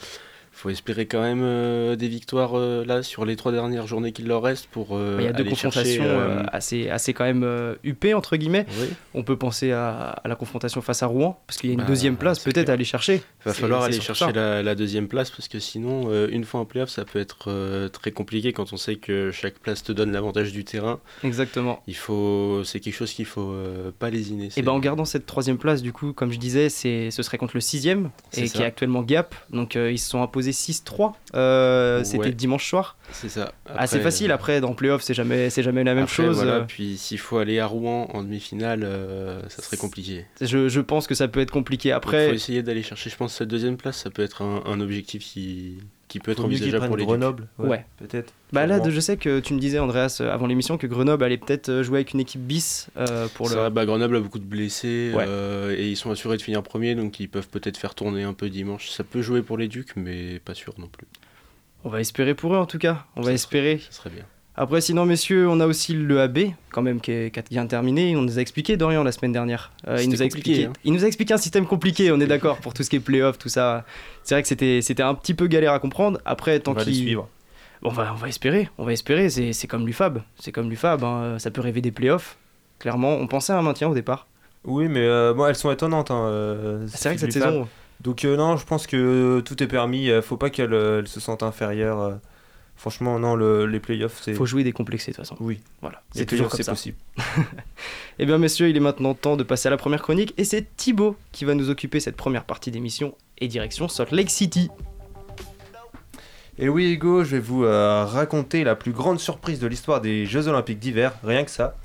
Faut 0.59 0.69
espérer 0.69 1.05
quand 1.05 1.21
même 1.21 1.41
euh, 1.41 1.95
des 1.95 2.07
victoires 2.09 2.57
euh, 2.57 2.83
là 2.85 3.01
sur 3.01 3.23
les 3.25 3.35
trois 3.37 3.51
dernières 3.53 3.87
journées 3.87 4.11
qu'il 4.11 4.27
leur 4.27 4.41
reste 4.41 4.67
pour 4.67 4.89
euh, 4.91 5.17
Il 5.19 5.23
y 5.25 5.27
a 5.27 5.31
deux 5.31 5.45
confrontations 5.45 5.71
chercher, 5.83 5.99
euh, 6.01 6.43
assez, 6.51 6.89
assez 6.89 7.13
quand 7.13 7.23
même 7.23 7.75
huppées, 7.83 8.13
entre 8.13 8.35
guillemets. 8.35 8.65
oui. 8.79 8.87
On 9.13 9.23
peut 9.23 9.37
penser 9.37 9.71
à, 9.71 10.09
à 10.09 10.27
la 10.27 10.35
confrontation 10.35 10.81
face 10.81 11.01
à 11.01 11.07
Rouen, 11.07 11.39
parce 11.47 11.59
qu'il 11.59 11.69
y 11.69 11.71
a 11.71 11.75
une 11.75 11.79
Bah, 11.79 11.85
deuxième 11.87 12.17
place 12.17 12.39
peut-être 12.39 12.69
à 12.69 12.73
aller 12.73 12.83
chercher. 12.83 13.21
Va 13.45 13.53
C'est- 13.53 13.61
falloir 13.61 13.83
aller 13.83 14.01
chercher 14.01 14.31
la, 14.33 14.61
la 14.61 14.75
deuxième 14.75 15.07
place 15.07 15.29
parce 15.31 15.47
que 15.47 15.59
sinon, 15.59 16.11
une 16.27 16.43
fois 16.43 16.59
en 16.59 16.65
playoff, 16.65 16.89
ça 16.89 17.05
peut 17.05 17.19
être 17.19 17.87
très 17.93 18.11
compliqué 18.11 18.51
quand 18.53 18.73
on 18.73 18.77
sait 18.77 18.95
que 18.97 19.31
chaque 19.31 19.55
place 19.59 19.83
te 19.83 19.91
donne 19.93 20.11
l'avantage 20.11 20.51
du 20.51 20.65
terrain. 20.65 20.99
Exactement. 21.23 21.81
Il 21.87 21.95
faut, 21.95 22.63
c'est 22.65 22.79
quelque 22.81 22.95
chose 22.95 23.13
qu'il 23.13 23.25
faut 23.25 23.53
pas 23.97 24.09
lésiner. 24.09 24.45
Et 24.47 24.49
c'est- 24.49 24.61
ben 24.61 24.71
en 24.73 24.79
gardant 24.79 25.05
cette 25.05 25.25
troisième 25.25 25.57
place, 25.57 25.81
du 25.81 25.93
coup, 25.93 26.11
comme 26.13 26.31
je 26.33 26.37
disais, 26.39 26.69
c'est 26.69 27.11
ce 27.11 27.23
serait 27.23 27.37
contre 27.37 27.55
le 27.55 27.61
sixième 27.61 28.09
et 28.35 28.47
ça. 28.47 28.57
qui 28.57 28.61
est 28.63 28.65
actuellement 28.65 29.03
Gap. 29.03 29.33
Donc 29.51 29.75
ils 29.75 29.97
se 29.99 30.09
sont 30.09 30.21
imposés 30.21 30.48
6-3. 30.51 31.13
Euh, 31.35 32.03
C'était 32.03 32.31
dimanche 32.31 32.67
soir. 32.69 32.97
C'est 33.11 33.29
ça. 33.29 33.53
Assez 33.65 33.95
Après, 33.95 33.99
facile. 34.01 34.31
euh, 34.31 34.35
Après, 34.35 34.61
dans 34.61 34.73
playoff, 34.73 35.01
c'est 35.01 35.13
jamais, 35.13 35.49
c'est 35.49 35.63
jamais 35.63 35.83
la 35.83 35.93
même 35.95 36.03
après, 36.03 36.15
chose. 36.15 36.35
voilà, 36.37 36.61
Puis 36.61 36.97
s'il 36.97 37.17
faut 37.19 37.37
aller 37.37 37.59
à 37.59 37.65
Rouen 37.65 38.07
en 38.13 38.23
demi-finale, 38.23 38.81
euh, 38.83 39.41
ça 39.49 39.61
serait 39.61 39.77
compliqué. 39.77 40.25
Je, 40.41 40.69
je 40.69 40.79
pense 40.81 41.07
que 41.07 41.15
ça 41.15 41.27
peut 41.27 41.39
être 41.39 41.51
compliqué. 41.51 41.89
Il 41.89 41.91
faut 41.93 41.97
Après, 41.97 42.33
essayer 42.35 42.63
d'aller 42.63 42.83
chercher, 42.83 43.09
je 43.09 43.15
pense, 43.15 43.33
cette 43.33 43.47
deuxième 43.49 43.77
place. 43.77 43.97
Ça 43.97 44.09
peut 44.09 44.21
être 44.23 44.41
un, 44.41 44.63
un 44.65 44.79
objectif 44.81 45.23
qui, 45.23 45.77
qui 46.09 46.19
peut 46.19 46.31
être 46.31 46.43
envisageable 46.43 46.87
pour 46.87 46.97
les 46.97 47.03
Ducs. 47.03 47.07
Grenoble 47.07 47.47
Ouais. 47.57 47.85
peut-être 47.97 48.33
bah 48.51 48.65
là, 48.65 48.81
je 48.89 48.99
sais 48.99 49.15
que 49.15 49.39
tu 49.39 49.53
me 49.53 49.59
disais, 49.59 49.79
Andreas, 49.79 50.17
euh, 50.19 50.33
avant 50.33 50.47
l'émission, 50.47 50.77
que 50.77 50.87
Grenoble 50.87 51.23
allait 51.23 51.37
peut-être 51.37 51.69
euh, 51.69 51.83
jouer 51.83 51.99
avec 51.99 52.13
une 52.13 52.19
équipe 52.19 52.41
bis 52.41 52.87
euh, 52.97 53.27
pour 53.35 53.47
le. 53.47 53.55
vrai, 53.55 53.69
bah, 53.69 53.85
Grenoble 53.85 54.17
a 54.17 54.19
beaucoup 54.19 54.39
de 54.39 54.43
blessés 54.43 55.11
Ouais. 55.15 55.23
euh, 55.27 55.75
et 55.77 55.87
ils 55.87 55.95
sont 55.95 56.09
assurés 56.11 56.35
de 56.37 56.41
finir 56.41 56.63
premier, 56.63 56.95
donc 56.95 57.19
ils 57.19 57.29
peuvent 57.29 57.47
peut-être 57.47 57.77
faire 57.77 57.93
tourner 57.95 58.23
un 58.23 58.33
peu 58.33 58.49
dimanche. 58.49 58.89
Ça 58.89 59.03
peut 59.03 59.21
jouer 59.21 59.43
pour 59.43 59.57
les 59.57 59.67
Ducs, 59.67 59.95
mais 59.95 60.39
pas 60.39 60.55
sûr 60.55 60.73
non 60.79 60.87
plus. 60.87 61.07
On 61.83 61.89
va 61.89 62.01
espérer 62.01 62.33
pour 62.33 62.55
eux 62.55 62.57
en 62.57 62.65
tout 62.65 62.79
cas. 62.79 63.05
On 63.15 63.21
va 63.21 63.31
espérer. 63.31 63.79
Ça 63.89 63.91
serait 63.91 64.09
bien. 64.09 64.25
Après, 64.61 64.81
sinon, 64.81 65.05
messieurs, 65.05 65.47
on 65.47 65.61
a 65.61 65.65
aussi 65.65 65.93
le 65.93 66.19
AB, 66.19 66.39
quand 66.71 66.81
même, 66.81 66.99
qui, 66.99 67.11
est- 67.11 67.31
qui 67.31 67.53
vient 67.53 67.63
de 67.63 67.69
terminer. 67.69 68.17
On 68.17 68.21
nous 68.21 68.39
a 68.39 68.41
expliqué, 68.41 68.75
Dorian, 68.75 69.05
la 69.05 69.13
semaine 69.13 69.31
dernière. 69.31 69.71
Euh, 69.87 70.03
il, 70.03 70.09
nous 70.09 70.21
a 70.21 70.25
expliqué, 70.25 70.65
hein. 70.65 70.73
il 70.83 70.91
nous 70.91 71.05
a 71.05 71.07
expliqué 71.07 71.33
un 71.33 71.37
système 71.37 71.65
compliqué, 71.65 72.11
on 72.11 72.19
est 72.19 72.27
d'accord, 72.27 72.57
pour 72.57 72.73
tout 72.73 72.83
ce 72.83 72.89
qui 72.89 72.97
est 72.97 72.99
playoff, 72.99 73.37
tout 73.37 73.47
ça. 73.47 73.85
C'est 74.23 74.35
vrai 74.35 74.41
que 74.41 74.49
c'était 74.49 74.81
c'était 74.81 75.01
un 75.01 75.15
petit 75.15 75.33
peu 75.33 75.47
galère 75.47 75.71
à 75.71 75.79
comprendre. 75.79 76.19
Après, 76.25 76.59
tant 76.59 76.71
on 76.71 76.73
va 76.73 76.83
les 76.83 76.91
qu'il. 76.91 77.03
suivre 77.03 77.29
Bon, 77.81 77.89
on, 77.89 77.93
va, 77.93 78.11
on 78.11 78.17
va 78.17 78.27
espérer, 78.27 78.67
on 78.77 78.83
va 78.83 78.91
espérer. 78.91 79.29
C'est 79.29 79.53
c'est 79.53 79.67
comme 79.67 79.87
l'UFAB. 79.87 80.21
C'est 80.37 80.51
comme 80.51 80.69
l'UFAB, 80.69 81.05
hein. 81.05 81.39
ça 81.39 81.51
peut 81.51 81.61
rêver 81.61 81.79
des 81.79 81.91
playoffs. 81.91 82.37
Clairement, 82.79 83.13
on 83.15 83.27
pensait 83.27 83.53
à 83.53 83.57
un 83.57 83.61
maintien 83.61 83.87
au 83.87 83.93
départ. 83.93 84.27
oui 84.65 84.89
mais 84.89 85.05
euh, 85.05 85.33
bon 85.33 85.47
elles 85.47 85.55
sont 85.55 85.71
étonnantes 85.71 86.11
hein, 86.11 86.25
euh, 86.25 86.85
C'est 86.87 87.07
vrai 87.07 87.15
que 87.15 87.21
cette 87.21 87.31
saison. 87.31 87.65
Donc 88.01 88.25
euh, 88.25 88.35
non, 88.35 88.57
je 88.57 88.65
pense 88.65 88.87
que 88.87 89.39
tout 89.39 89.63
est 89.63 89.67
permis. 89.67 90.09
faut 90.21 90.35
pas 90.35 90.49
qu'elle 90.49 90.73
euh, 90.73 90.99
elle 90.99 91.07
se 91.07 91.21
sente 91.21 91.43
inférieure. 91.43 92.19
Franchement, 92.79 93.19
non, 93.19 93.35
le- 93.35 93.67
les 93.67 93.79
playoffs, 93.79 94.19
c'est. 94.23 94.33
Faut 94.33 94.47
jouer 94.47 94.63
décomplexé 94.63 95.11
de 95.11 95.15
toute 95.17 95.23
façon. 95.25 95.35
Oui, 95.39 95.59
Voilà. 95.81 96.01
C'est 96.15 96.25
toujours 96.25 96.49
comme 96.49 96.63
ça. 96.63 96.71
possible. 96.71 96.97
Eh 98.21 98.25
bien, 98.25 98.37
messieurs, 98.37 98.67
il 98.67 98.75
est 98.75 98.79
maintenant 98.81 99.13
temps 99.13 99.37
de 99.37 99.43
passer 99.43 99.67
à 99.67 99.71
la 99.71 99.77
première 99.77 100.01
chronique. 100.01 100.33
Et 100.37 100.43
c'est 100.43 100.75
Thibaut 100.75 101.15
qui 101.31 101.45
va 101.45 101.53
nous 101.53 101.69
occuper 101.69 101.99
cette 102.01 102.17
première 102.17 102.43
partie 102.43 102.69
d'émission 102.71 103.15
et 103.37 103.47
direction 103.47 103.87
Salt 103.87 104.13
Lake 104.13 104.29
City. 104.29 104.69
Et 106.57 106.67
oui, 106.67 106.91
Hugo, 106.91 107.23
je 107.23 107.31
vais 107.31 107.39
vous 107.39 107.63
euh, 107.63 108.03
raconter 108.05 108.63
la 108.65 108.75
plus 108.75 108.91
grande 108.91 109.19
surprise 109.19 109.59
de 109.59 109.67
l'histoire 109.67 110.01
des 110.01 110.25
Jeux 110.25 110.47
Olympiques 110.49 110.79
d'hiver, 110.79 111.13
rien 111.23 111.45
que 111.45 111.51
ça. 111.51 111.77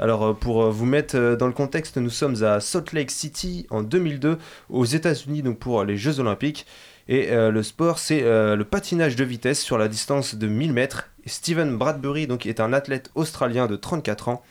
Alors, 0.00 0.24
euh, 0.24 0.32
pour 0.32 0.64
euh, 0.64 0.70
vous 0.70 0.84
mettre 0.86 1.36
dans 1.36 1.46
le 1.46 1.52
contexte, 1.52 1.96
nous 1.96 2.10
sommes 2.10 2.42
à 2.42 2.58
Salt 2.58 2.92
Lake 2.92 3.12
City 3.12 3.66
en 3.70 3.82
2002, 3.84 4.38
aux 4.70 4.84
États-Unis, 4.84 5.42
donc 5.42 5.58
pour 5.60 5.84
les 5.84 5.96
Jeux 5.96 6.18
Olympiques. 6.18 6.66
Et 7.08 7.30
euh, 7.30 7.50
le 7.50 7.62
sport, 7.62 7.98
c'est 7.98 8.22
euh, 8.22 8.56
le 8.56 8.64
patinage 8.64 9.16
de 9.16 9.24
vitesse 9.24 9.62
sur 9.62 9.78
la 9.78 9.88
distance 9.88 10.34
de 10.34 10.46
1000 10.46 10.72
mètres. 10.72 11.10
Steven 11.26 11.76
Bradbury 11.76 12.26
donc, 12.26 12.46
est 12.46 12.60
un 12.60 12.72
athlète 12.72 13.10
australien 13.14 13.66
de 13.66 13.76
34 13.76 14.28
ans. 14.28 14.42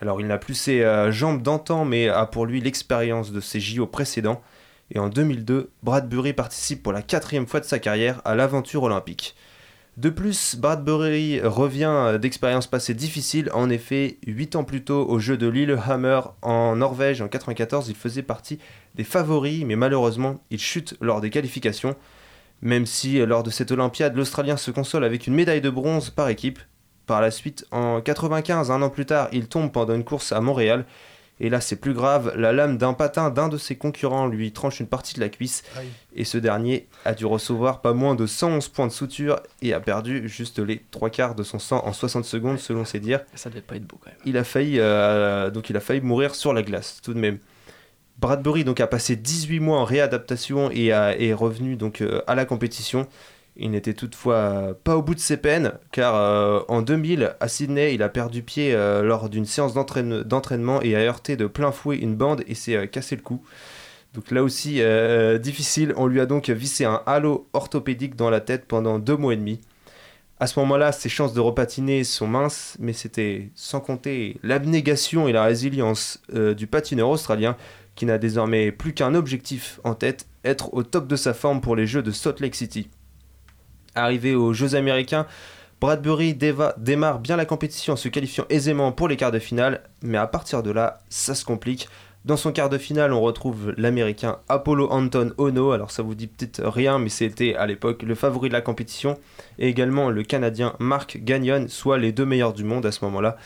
Alors, 0.00 0.20
il 0.20 0.26
n'a 0.26 0.38
plus 0.38 0.54
ses 0.54 0.82
euh, 0.82 1.10
jambes 1.10 1.42
d'antan, 1.42 1.84
mais 1.84 2.08
a 2.08 2.24
pour 2.24 2.46
lui 2.46 2.60
l'expérience 2.60 3.32
de 3.32 3.40
ses 3.40 3.60
JO 3.60 3.86
précédents. 3.86 4.40
Et 4.94 4.98
en 4.98 5.08
2002, 5.08 5.70
Bradbury 5.82 6.32
participe 6.32 6.82
pour 6.82 6.92
la 6.92 7.02
quatrième 7.02 7.46
fois 7.46 7.60
de 7.60 7.66
sa 7.66 7.78
carrière 7.78 8.22
à 8.24 8.34
l'aventure 8.34 8.84
olympique. 8.84 9.36
De 9.98 10.10
plus, 10.10 10.54
Bradbury 10.54 11.40
revient 11.40 12.18
d'expériences 12.20 12.68
passées 12.68 12.94
difficiles. 12.94 13.50
En 13.52 13.68
effet, 13.68 14.18
8 14.28 14.54
ans 14.54 14.62
plus 14.62 14.84
tôt, 14.84 15.04
au 15.08 15.18
jeu 15.18 15.36
de 15.36 15.48
Lillehammer 15.48 16.20
en 16.40 16.76
Norvège 16.76 17.20
en 17.20 17.26
94, 17.26 17.88
il 17.88 17.96
faisait 17.96 18.22
partie 18.22 18.60
des 18.94 19.02
favoris, 19.02 19.64
mais 19.64 19.74
malheureusement, 19.74 20.40
il 20.50 20.60
chute 20.60 20.94
lors 21.00 21.20
des 21.20 21.30
qualifications. 21.30 21.96
Même 22.62 22.86
si, 22.86 23.18
lors 23.26 23.42
de 23.42 23.50
cette 23.50 23.72
Olympiade, 23.72 24.14
l'Australien 24.14 24.56
se 24.56 24.70
console 24.70 25.02
avec 25.02 25.26
une 25.26 25.34
médaille 25.34 25.60
de 25.60 25.68
bronze 25.68 26.10
par 26.10 26.28
équipe. 26.28 26.60
Par 27.06 27.20
la 27.20 27.32
suite, 27.32 27.66
en 27.72 28.00
95, 28.00 28.70
un 28.70 28.82
an 28.82 28.90
plus 28.90 29.06
tard, 29.06 29.26
il 29.32 29.48
tombe 29.48 29.72
pendant 29.72 29.96
une 29.96 30.04
course 30.04 30.30
à 30.30 30.40
Montréal. 30.40 30.84
Et 31.40 31.48
là, 31.50 31.60
c'est 31.60 31.76
plus 31.76 31.94
grave, 31.94 32.32
la 32.36 32.52
lame 32.52 32.78
d'un 32.78 32.94
patin 32.94 33.30
d'un 33.30 33.48
de 33.48 33.56
ses 33.58 33.76
concurrents 33.76 34.26
lui 34.26 34.50
tranche 34.52 34.80
une 34.80 34.88
partie 34.88 35.14
de 35.14 35.20
la 35.20 35.28
cuisse. 35.28 35.62
Aïe. 35.76 35.86
Et 36.16 36.24
ce 36.24 36.36
dernier 36.38 36.88
a 37.04 37.14
dû 37.14 37.26
recevoir 37.26 37.80
pas 37.80 37.92
moins 37.92 38.14
de 38.16 38.26
111 38.26 38.66
points 38.68 38.88
de 38.88 38.92
suture 38.92 39.38
et 39.62 39.72
a 39.72 39.78
perdu 39.80 40.28
juste 40.28 40.58
les 40.58 40.82
trois 40.90 41.10
quarts 41.10 41.34
de 41.36 41.42
son 41.44 41.58
sang 41.60 41.80
en 41.86 41.92
60 41.92 42.24
secondes, 42.24 42.58
selon 42.58 42.84
ses 42.84 42.98
dires. 42.98 43.20
Ça 43.34 43.50
devait 43.50 43.60
pas 43.60 43.76
être 43.76 43.86
beau 43.86 43.98
quand 44.02 44.10
même. 44.10 44.18
Il 44.26 44.36
a 44.36 44.42
failli, 44.44 44.76
euh, 44.80 45.50
donc 45.50 45.70
il 45.70 45.76
a 45.76 45.80
failli 45.80 46.00
mourir 46.00 46.34
sur 46.34 46.52
la 46.52 46.62
glace, 46.62 47.00
tout 47.02 47.14
de 47.14 47.20
même. 47.20 47.38
Bradbury 48.18 48.64
donc 48.64 48.80
a 48.80 48.88
passé 48.88 49.14
18 49.14 49.60
mois 49.60 49.78
en 49.78 49.84
réadaptation 49.84 50.70
et 50.72 50.90
a- 50.92 51.16
est 51.16 51.32
revenu 51.32 51.76
donc 51.76 52.00
euh, 52.00 52.20
à 52.26 52.34
la 52.34 52.44
compétition. 52.46 53.06
Il 53.60 53.72
n'était 53.72 53.94
toutefois 53.94 54.78
pas 54.84 54.96
au 54.96 55.02
bout 55.02 55.16
de 55.16 55.20
ses 55.20 55.36
peines, 55.36 55.72
car 55.90 56.14
euh, 56.14 56.60
en 56.68 56.80
2000, 56.80 57.34
à 57.40 57.48
Sydney, 57.48 57.92
il 57.94 58.04
a 58.04 58.08
perdu 58.08 58.42
pied 58.44 58.72
euh, 58.72 59.02
lors 59.02 59.28
d'une 59.28 59.46
séance 59.46 59.74
d'entraîne- 59.74 60.22
d'entraînement 60.22 60.80
et 60.80 60.94
a 60.94 61.00
heurté 61.00 61.36
de 61.36 61.46
plein 61.48 61.72
fouet 61.72 61.96
une 61.96 62.14
bande 62.14 62.44
et 62.46 62.54
s'est 62.54 62.76
euh, 62.76 62.86
cassé 62.86 63.16
le 63.16 63.22
cou. 63.22 63.42
Donc 64.14 64.30
là 64.30 64.42
aussi, 64.42 64.80
difficile, 65.38 65.92
on 65.96 66.06
lui 66.06 66.18
a 66.18 66.26
donc 66.26 66.48
vissé 66.48 66.86
un 66.86 67.02
halo 67.04 67.46
orthopédique 67.52 68.16
dans 68.16 68.30
la 68.30 68.40
tête 68.40 68.64
pendant 68.66 68.98
deux 68.98 69.16
mois 69.16 69.34
et 69.34 69.36
demi. 69.36 69.60
À 70.40 70.46
ce 70.46 70.58
moment-là, 70.60 70.92
ses 70.92 71.10
chances 71.10 71.34
de 71.34 71.40
repatiner 71.40 72.04
sont 72.04 72.26
minces, 72.26 72.76
mais 72.80 72.94
c'était 72.94 73.50
sans 73.54 73.80
compter 73.80 74.38
l'abnégation 74.42 75.28
et 75.28 75.32
la 75.32 75.44
résilience 75.44 76.22
du 76.32 76.66
patineur 76.66 77.10
australien 77.10 77.54
qui 77.96 78.06
n'a 78.06 78.16
désormais 78.16 78.72
plus 78.72 78.94
qu'un 78.94 79.14
objectif 79.14 79.78
en 79.84 79.94
tête, 79.94 80.26
être 80.42 80.72
au 80.72 80.82
top 80.84 81.06
de 81.06 81.14
sa 81.16 81.34
forme 81.34 81.60
pour 81.60 81.76
les 81.76 81.86
Jeux 81.86 82.02
de 82.02 82.10
Salt 82.10 82.40
Lake 82.40 82.54
City. 82.54 82.88
Arrivé 83.94 84.34
aux 84.34 84.52
Jeux 84.52 84.74
américains, 84.74 85.26
Bradbury 85.80 86.34
démarre 86.34 87.18
bien 87.20 87.36
la 87.36 87.44
compétition 87.44 87.92
en 87.92 87.96
se 87.96 88.08
qualifiant 88.08 88.44
aisément 88.50 88.90
pour 88.92 89.08
les 89.08 89.16
quarts 89.16 89.32
de 89.32 89.38
finale, 89.38 89.82
mais 90.02 90.18
à 90.18 90.26
partir 90.26 90.62
de 90.62 90.70
là, 90.70 91.00
ça 91.08 91.34
se 91.34 91.44
complique. 91.44 91.88
Dans 92.24 92.36
son 92.36 92.52
quart 92.52 92.68
de 92.68 92.78
finale, 92.78 93.12
on 93.12 93.20
retrouve 93.20 93.72
l'américain 93.76 94.38
Apollo 94.48 94.88
Anton 94.90 95.32
Ono, 95.38 95.70
alors 95.70 95.92
ça 95.92 96.02
vous 96.02 96.16
dit 96.16 96.26
peut-être 96.26 96.66
rien, 96.66 96.98
mais 96.98 97.08
c'était 97.08 97.54
à 97.54 97.64
l'époque 97.66 98.02
le 98.02 98.14
favori 98.16 98.48
de 98.48 98.54
la 98.54 98.60
compétition, 98.60 99.16
et 99.58 99.68
également 99.68 100.10
le 100.10 100.24
canadien 100.24 100.74
Mark 100.78 101.18
Gagnon, 101.22 101.66
soit 101.68 101.96
les 101.96 102.12
deux 102.12 102.26
meilleurs 102.26 102.52
du 102.52 102.64
monde 102.64 102.84
à 102.84 102.92
ce 102.92 103.04
moment-là. 103.04 103.36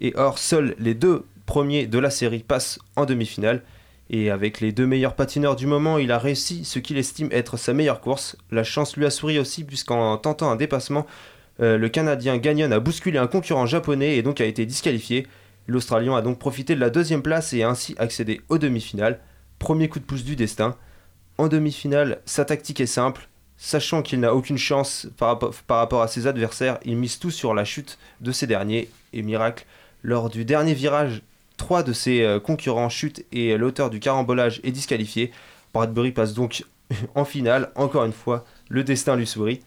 Et 0.00 0.12
or, 0.16 0.38
seuls 0.38 0.74
les 0.78 0.94
deux 0.94 1.24
premiers 1.46 1.86
de 1.86 1.98
la 1.98 2.10
série 2.10 2.40
passent 2.40 2.80
en 2.96 3.06
demi-finale. 3.06 3.62
Et 4.10 4.30
avec 4.30 4.60
les 4.60 4.72
deux 4.72 4.86
meilleurs 4.86 5.14
patineurs 5.14 5.56
du 5.56 5.66
moment, 5.66 5.98
il 5.98 6.12
a 6.12 6.18
réussi 6.18 6.64
ce 6.64 6.78
qu'il 6.78 6.96
estime 6.96 7.28
être 7.30 7.56
sa 7.56 7.74
meilleure 7.74 8.00
course. 8.00 8.36
La 8.50 8.64
chance 8.64 8.96
lui 8.96 9.04
a 9.04 9.10
souri 9.10 9.38
aussi, 9.38 9.64
puisqu'en 9.64 10.16
tentant 10.16 10.50
un 10.50 10.56
dépassement, 10.56 11.06
euh, 11.60 11.76
le 11.76 11.88
Canadien 11.88 12.38
Gagnon 12.38 12.70
a 12.70 12.80
bousculé 12.80 13.18
un 13.18 13.26
concurrent 13.26 13.66
japonais 13.66 14.16
et 14.16 14.22
donc 14.22 14.40
a 14.40 14.46
été 14.46 14.64
disqualifié. 14.64 15.26
L'Australien 15.66 16.16
a 16.16 16.22
donc 16.22 16.38
profité 16.38 16.74
de 16.74 16.80
la 16.80 16.88
deuxième 16.88 17.22
place 17.22 17.52
et 17.52 17.62
a 17.62 17.68
ainsi 17.68 17.94
accédé 17.98 18.40
aux 18.48 18.58
demi-finales. 18.58 19.20
Premier 19.58 19.88
coup 19.88 19.98
de 19.98 20.04
pouce 20.04 20.24
du 20.24 20.36
destin. 20.36 20.76
En 21.36 21.48
demi-finale, 21.48 22.20
sa 22.24 22.44
tactique 22.44 22.80
est 22.80 22.86
simple. 22.86 23.28
Sachant 23.58 24.02
qu'il 24.02 24.20
n'a 24.20 24.34
aucune 24.34 24.56
chance 24.56 25.08
par 25.18 25.38
par 25.38 25.78
rapport 25.78 26.00
à 26.00 26.08
ses 26.08 26.26
adversaires, 26.26 26.78
il 26.84 26.96
mise 26.96 27.18
tout 27.18 27.32
sur 27.32 27.54
la 27.54 27.64
chute 27.64 27.98
de 28.20 28.32
ces 28.32 28.46
derniers. 28.46 28.88
Et 29.12 29.22
miracle, 29.22 29.66
lors 30.02 30.30
du 30.30 30.44
dernier 30.44 30.74
virage, 30.74 31.22
trois 31.58 31.82
de 31.82 31.92
ses 31.92 32.22
euh, 32.22 32.40
concurrents 32.40 32.88
chutent 32.88 33.26
et 33.30 33.58
l'auteur 33.58 33.90
du 33.90 34.00
carambolage 34.00 34.60
est 34.64 34.70
disqualifié. 34.70 35.30
Bradbury 35.74 36.12
passe 36.12 36.32
donc 36.32 36.64
en 37.14 37.26
finale. 37.26 37.70
Encore 37.74 38.04
une 38.04 38.12
fois, 38.12 38.46
le 38.70 38.82
destin 38.82 39.16
lui 39.16 39.26
sourit. 39.26 39.60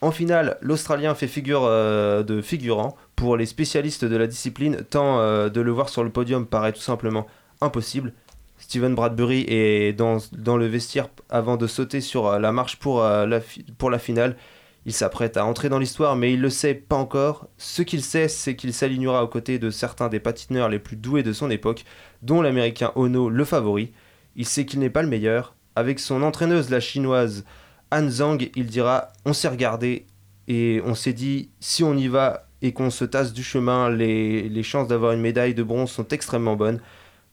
En 0.00 0.12
finale, 0.12 0.58
l'Australien 0.60 1.16
fait 1.16 1.26
figure 1.26 1.62
euh, 1.64 2.22
de 2.22 2.40
figurant. 2.40 2.96
Pour 3.16 3.36
les 3.36 3.46
spécialistes 3.46 4.04
de 4.04 4.16
la 4.16 4.28
discipline, 4.28 4.84
tant 4.88 5.18
euh, 5.18 5.48
de 5.48 5.60
le 5.60 5.70
voir 5.72 5.88
sur 5.88 6.04
le 6.04 6.10
podium 6.10 6.46
paraît 6.46 6.72
tout 6.72 6.80
simplement 6.80 7.26
impossible. 7.60 8.12
Steven 8.58 8.94
Bradbury 8.94 9.44
est 9.48 9.92
dans, 9.92 10.18
le 10.56 10.66
vestiaire 10.66 11.08
avant 11.30 11.56
de 11.56 11.66
sauter 11.66 12.00
sur 12.00 12.38
la 12.38 12.52
marche 12.52 12.76
pour 12.76 13.00
la 13.02 13.98
finale. 13.98 14.36
Il 14.84 14.92
s'apprête 14.92 15.36
à 15.36 15.44
entrer 15.44 15.68
dans 15.68 15.78
l'histoire, 15.78 16.16
mais 16.16 16.32
il 16.32 16.40
le 16.40 16.50
sait 16.50 16.74
pas 16.74 16.96
encore. 16.96 17.48
Ce 17.56 17.82
qu'il 17.82 18.02
sait, 18.02 18.28
c'est 18.28 18.56
qu'il 18.56 18.74
s'alignera 18.74 19.22
aux 19.22 19.28
côtés 19.28 19.58
de 19.58 19.70
certains 19.70 20.08
des 20.08 20.18
patineurs 20.18 20.68
les 20.68 20.80
plus 20.80 20.96
doués 20.96 21.22
de 21.22 21.32
son 21.32 21.50
époque, 21.50 21.84
dont 22.22 22.42
l'américain 22.42 22.90
Ono, 22.96 23.28
le 23.28 23.44
favori. 23.44 23.92
Il 24.34 24.46
sait 24.46 24.66
qu'il 24.66 24.80
n'est 24.80 24.90
pas 24.90 25.02
le 25.02 25.08
meilleur. 25.08 25.54
Avec 25.76 26.00
son 26.00 26.22
entraîneuse, 26.22 26.70
la 26.70 26.80
chinoise 26.80 27.44
Han 27.92 28.08
Zhang, 28.08 28.50
il 28.56 28.66
dira 28.66 29.08
On 29.24 29.32
s'est 29.32 29.48
regardé 29.48 30.06
et 30.48 30.82
on 30.84 30.94
s'est 30.94 31.12
dit 31.12 31.50
si 31.60 31.84
on 31.84 31.96
y 31.96 32.08
va 32.08 32.48
et 32.60 32.72
qu'on 32.72 32.90
se 32.90 33.04
tasse 33.04 33.32
du 33.32 33.42
chemin, 33.42 33.90
les, 33.90 34.48
les 34.48 34.62
chances 34.62 34.88
d'avoir 34.88 35.12
une 35.12 35.20
médaille 35.20 35.54
de 35.54 35.62
bronze 35.62 35.90
sont 35.90 36.08
extrêmement 36.08 36.56
bonnes. 36.56 36.80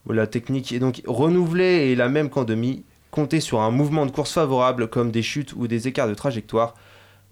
La 0.08 0.28
technique 0.28 0.72
est 0.72 0.80
donc 0.80 1.02
renouvelée 1.06 1.90
et 1.90 1.96
la 1.96 2.10
même 2.10 2.30
qu'en 2.30 2.44
demi. 2.44 2.84
Comptez 3.12 3.40
sur 3.40 3.62
un 3.62 3.72
mouvement 3.72 4.06
de 4.06 4.12
course 4.12 4.34
favorable 4.34 4.88
comme 4.88 5.12
des 5.12 5.22
chutes 5.22 5.54
ou 5.54 5.68
des 5.68 5.88
écarts 5.88 6.08
de 6.08 6.14
trajectoire. 6.14 6.76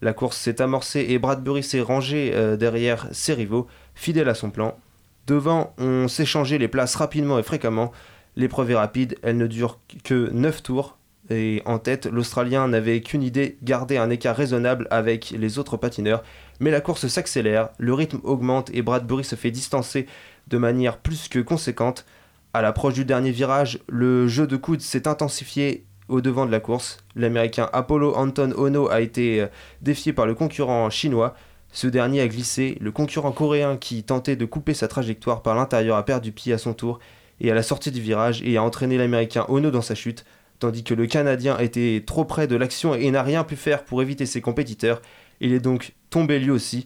La 0.02 0.14
course 0.14 0.38
s'est 0.38 0.62
amorcée 0.62 1.06
et 1.10 1.20
Bradbury 1.20 1.64
s'est 1.64 1.82
rangé 1.82 2.32
euh, 2.34 2.56
derrière 2.56 3.08
ses 3.12 3.34
rivaux, 3.34 3.68
fidèle 3.96 4.30
à 4.30 4.36
son 4.36 4.52
plan. 4.52 4.78
Devant, 5.26 5.74
on 5.78 6.08
s'échangeait 6.08 6.58
les 6.58 6.68
places 6.68 6.96
rapidement 6.96 7.40
et 7.40 7.44
fréquemment. 7.44 7.92
L'épreuve 8.36 8.72
est 8.72 8.76
rapide, 8.76 9.18
elle 9.24 9.38
ne 9.38 9.48
dure 9.48 9.80
que 10.04 10.30
9 10.32 10.64
tours. 10.64 10.98
Et 11.30 11.62
en 11.66 11.80
tête, 11.80 12.06
l'Australien 12.06 12.68
n'avait 12.70 13.02
qu'une 13.02 13.24
idée, 13.24 13.58
garder 13.62 13.98
un 13.98 14.10
écart 14.10 14.36
raisonnable 14.36 14.88
avec 14.92 15.32
les 15.32 15.60
autres 15.60 15.76
patineurs. 15.76 16.24
Mais 16.60 16.72
la 16.72 16.80
course 16.80 17.08
s'accélère, 17.08 17.70
le 17.80 17.94
rythme 17.94 18.20
augmente 18.24 18.70
et 18.74 18.82
Bradbury 18.82 19.26
se 19.26 19.36
fait 19.36 19.52
distancer 19.52 20.06
de 20.48 20.58
manière 20.58 21.00
plus 21.00 21.28
que 21.28 21.40
conséquente. 21.40 22.06
À 22.54 22.62
l'approche 22.62 22.94
du 22.94 23.04
dernier 23.04 23.32
virage, 23.32 23.80
le 23.90 24.28
jeu 24.28 24.48
de 24.48 24.56
coude 24.56 24.82
s'est 24.82 25.08
intensifié 25.08 25.86
au 26.10 26.22
devant 26.22 26.46
de 26.46 26.52
la 26.52 26.60
course. 26.60 26.98
L'américain 27.16 27.70
Apollo 27.74 28.16
Anton 28.16 28.54
Ono 28.58 28.90
a 28.90 29.02
été 29.02 29.42
euh, 29.42 29.48
défié 29.82 30.14
par 30.14 30.26
le 30.26 30.36
concurrent 30.36 30.90
chinois. 30.90 31.36
Ce 31.72 31.88
dernier 31.88 32.22
a 32.22 32.28
glissé. 32.28 32.78
Le 32.82 32.92
concurrent 32.92 33.32
coréen 33.32 33.78
qui 33.78 34.04
tentait 34.04 34.36
de 34.36 34.46
couper 34.46 34.74
sa 34.74 34.88
trajectoire 34.88 35.42
par 35.42 35.56
l'intérieur 35.56 35.98
a 35.98 36.06
perdu 36.06 36.32
pied 36.32 36.54
à 36.54 36.58
son 36.58 36.74
tour 36.74 37.00
et 37.40 37.52
à 37.52 37.56
la 37.56 37.64
sortie 37.64 37.92
du 37.92 38.02
virage 38.02 38.42
et 38.44 38.58
a 38.58 38.64
entraîné 38.64 38.98
l'américain 38.98 39.46
Ono 39.50 39.70
dans 39.70 39.82
sa 39.82 39.96
chute, 39.96 40.26
tandis 40.60 40.84
que 40.84 40.94
le 40.94 41.06
canadien 41.06 41.58
était 41.58 42.04
trop 42.06 42.26
près 42.26 42.48
de 42.48 42.56
l'action 42.56 42.96
et 42.96 43.12
n'a 43.12 43.22
rien 43.22 43.44
pu 43.44 43.56
faire 43.56 43.84
pour 43.84 44.02
éviter 44.02 44.26
ses 44.26 44.42
compétiteurs. 44.42 45.02
Il 45.40 45.54
est 45.54 45.60
donc 45.60 45.94
tombé 46.10 46.40
lui 46.40 46.52
aussi. 46.52 46.86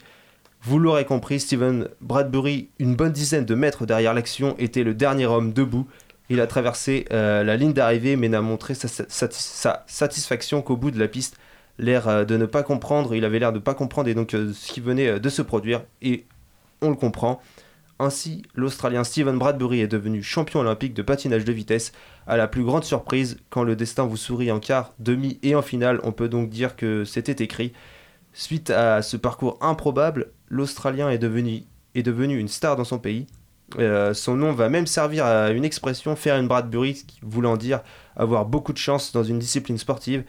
Vous 0.63 0.77
l'aurez 0.77 1.05
compris, 1.05 1.39
Steven 1.39 1.87
Bradbury, 2.01 2.69
une 2.77 2.95
bonne 2.95 3.11
dizaine 3.11 3.45
de 3.45 3.55
mètres 3.55 3.85
derrière 3.85 4.13
l'action, 4.13 4.55
était 4.59 4.83
le 4.83 4.93
dernier 4.93 5.25
homme 5.25 5.53
debout. 5.53 5.87
Il 6.31 6.39
a 6.39 6.47
traversé 6.47 7.03
euh, 7.11 7.43
la 7.43 7.57
ligne 7.57 7.73
d'arrivée 7.73 8.15
mais 8.15 8.29
n'a 8.29 8.39
montré 8.41 8.73
sa, 8.73 8.88
sa- 8.88 9.03
sa 9.29 9.83
satisfaction 9.85 10.61
qu'au 10.61 10.77
bout 10.77 10.89
de 10.89 10.97
la 10.97 11.09
piste. 11.09 11.35
L'air 11.77 12.07
euh, 12.07 12.23
de 12.23 12.38
ne 12.38 12.45
pas 12.45 12.63
comprendre, 12.63 13.13
il 13.15 13.25
avait 13.25 13.38
l'air 13.38 13.51
de 13.51 13.57
ne 13.57 13.63
pas 13.63 13.73
comprendre 13.73 14.07
et 14.07 14.13
donc 14.13 14.33
euh, 14.33 14.53
ce 14.53 14.71
qui 14.71 14.79
venait 14.79 15.19
de 15.19 15.29
se 15.29 15.41
produire 15.41 15.83
et 16.01 16.23
on 16.81 16.89
le 16.89 16.95
comprend. 16.95 17.41
Ainsi, 18.00 18.43
l'Australien 18.55 19.03
Steven 19.03 19.38
Bradbury 19.38 19.81
est 19.81 19.88
devenu 19.89 20.23
champion 20.23 20.61
olympique 20.61 20.93
de 20.93 21.01
patinage 21.01 21.43
de 21.43 21.51
vitesse. 21.51 21.91
À 22.27 22.38
la 22.38 22.47
plus 22.47 22.63
grande 22.63 22.85
surprise, 22.85 23.38
quand 23.50 23.63
le 23.63 23.75
destin 23.75 24.05
vous 24.05 24.15
sourit 24.15 24.53
en 24.53 24.61
quart, 24.61 24.93
demi 25.00 25.38
et 25.43 25.53
en 25.53 25.61
finale, 25.61 26.00
on 26.03 26.13
peut 26.13 26.29
donc 26.29 26.50
dire 26.50 26.77
que 26.77 27.03
c'était 27.03 27.43
écrit. 27.43 27.73
Suite 28.31 28.69
à 28.69 29.01
ce 29.01 29.17
parcours 29.17 29.57
improbable, 29.59 30.31
l'Australien 30.47 31.09
est 31.09 31.17
devenu, 31.17 31.63
est 31.93 32.03
devenu 32.03 32.39
une 32.39 32.47
star 32.47 32.77
dans 32.77 32.85
son 32.85 33.00
pays. 33.00 33.27
Euh, 33.79 34.13
son 34.13 34.35
nom 34.35 34.51
va 34.51 34.69
même 34.69 34.87
servir 34.87 35.25
à 35.25 35.51
une 35.51 35.65
expression 35.65 36.15
faire 36.15 36.37
une 36.37 36.47
Bradbury, 36.47 37.05
voulant 37.21 37.57
dire 37.57 37.81
avoir 38.15 38.45
beaucoup 38.45 38.73
de 38.73 38.77
chance 38.77 39.11
dans 39.11 39.23
une 39.23 39.39
discipline 39.39 39.77
sportive. 39.77 40.23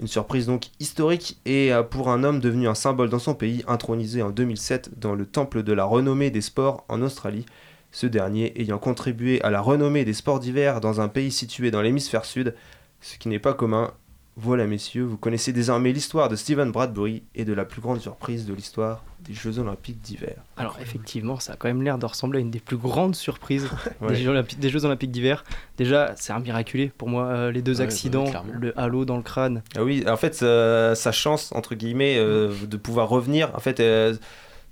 Une 0.00 0.08
surprise 0.08 0.46
donc 0.46 0.66
historique 0.80 1.40
et 1.44 1.72
euh, 1.72 1.82
pour 1.82 2.10
un 2.10 2.24
homme 2.24 2.40
devenu 2.40 2.66
un 2.66 2.74
symbole 2.74 3.10
dans 3.10 3.20
son 3.20 3.34
pays, 3.34 3.64
intronisé 3.68 4.22
en 4.22 4.30
2007 4.30 4.98
dans 4.98 5.14
le 5.14 5.24
temple 5.24 5.62
de 5.62 5.72
la 5.72 5.84
renommée 5.84 6.30
des 6.30 6.40
sports 6.40 6.84
en 6.88 7.00
Australie. 7.00 7.46
Ce 7.92 8.06
dernier 8.06 8.60
ayant 8.60 8.78
contribué 8.78 9.40
à 9.42 9.50
la 9.50 9.60
renommée 9.60 10.04
des 10.04 10.14
sports 10.14 10.40
d'hiver 10.40 10.80
dans 10.80 11.00
un 11.00 11.06
pays 11.06 11.30
situé 11.30 11.70
dans 11.70 11.80
l'hémisphère 11.80 12.24
sud, 12.24 12.56
ce 13.00 13.18
qui 13.18 13.28
n'est 13.28 13.38
pas 13.38 13.54
commun. 13.54 13.92
Voilà 14.36 14.66
messieurs, 14.66 15.04
vous 15.04 15.16
connaissez 15.16 15.52
désormais 15.52 15.92
l'histoire 15.92 16.28
de 16.28 16.34
Steven 16.34 16.72
Bradbury 16.72 17.22
et 17.36 17.44
de 17.44 17.52
la 17.52 17.64
plus 17.64 17.80
grande 17.80 18.00
surprise 18.00 18.46
de 18.46 18.52
l'histoire 18.52 19.04
des 19.20 19.32
Jeux 19.32 19.60
Olympiques 19.60 20.00
d'hiver. 20.02 20.34
Alors 20.56 20.76
effectivement, 20.82 21.38
ça 21.38 21.52
a 21.52 21.56
quand 21.56 21.68
même 21.68 21.82
l'air 21.82 21.98
de 21.98 22.04
ressembler 22.04 22.38
à 22.38 22.42
une 22.42 22.50
des 22.50 22.58
plus 22.58 22.76
grandes 22.76 23.14
surprises 23.14 23.68
Ouais. 24.02 24.08
des, 24.08 24.16
Jeux 24.16 24.30
Olympi- 24.32 24.56
des 24.58 24.70
Jeux 24.70 24.84
Olympiques 24.84 25.12
d'hiver. 25.12 25.44
Déjà, 25.78 26.14
c'est 26.16 26.32
un 26.32 26.40
miraculé 26.40 26.90
pour 26.98 27.08
moi, 27.08 27.26
euh, 27.26 27.52
les 27.52 27.62
deux 27.62 27.76
Ouais, 27.78 27.84
accidents, 27.84 28.24
le 28.60 28.76
halo 28.78 29.04
dans 29.04 29.16
le 29.16 29.22
crâne. 29.22 29.62
Ah 29.76 29.84
oui, 29.84 30.04
en 30.08 30.16
fait, 30.16 30.34
sa, 30.34 30.96
sa 30.96 31.12
chance, 31.12 31.52
entre 31.54 31.76
guillemets, 31.76 32.16
euh, 32.18 32.52
de 32.68 32.76
pouvoir 32.76 33.08
revenir, 33.08 33.50
en 33.54 33.60
fait, 33.60 33.78
euh, 33.78 34.14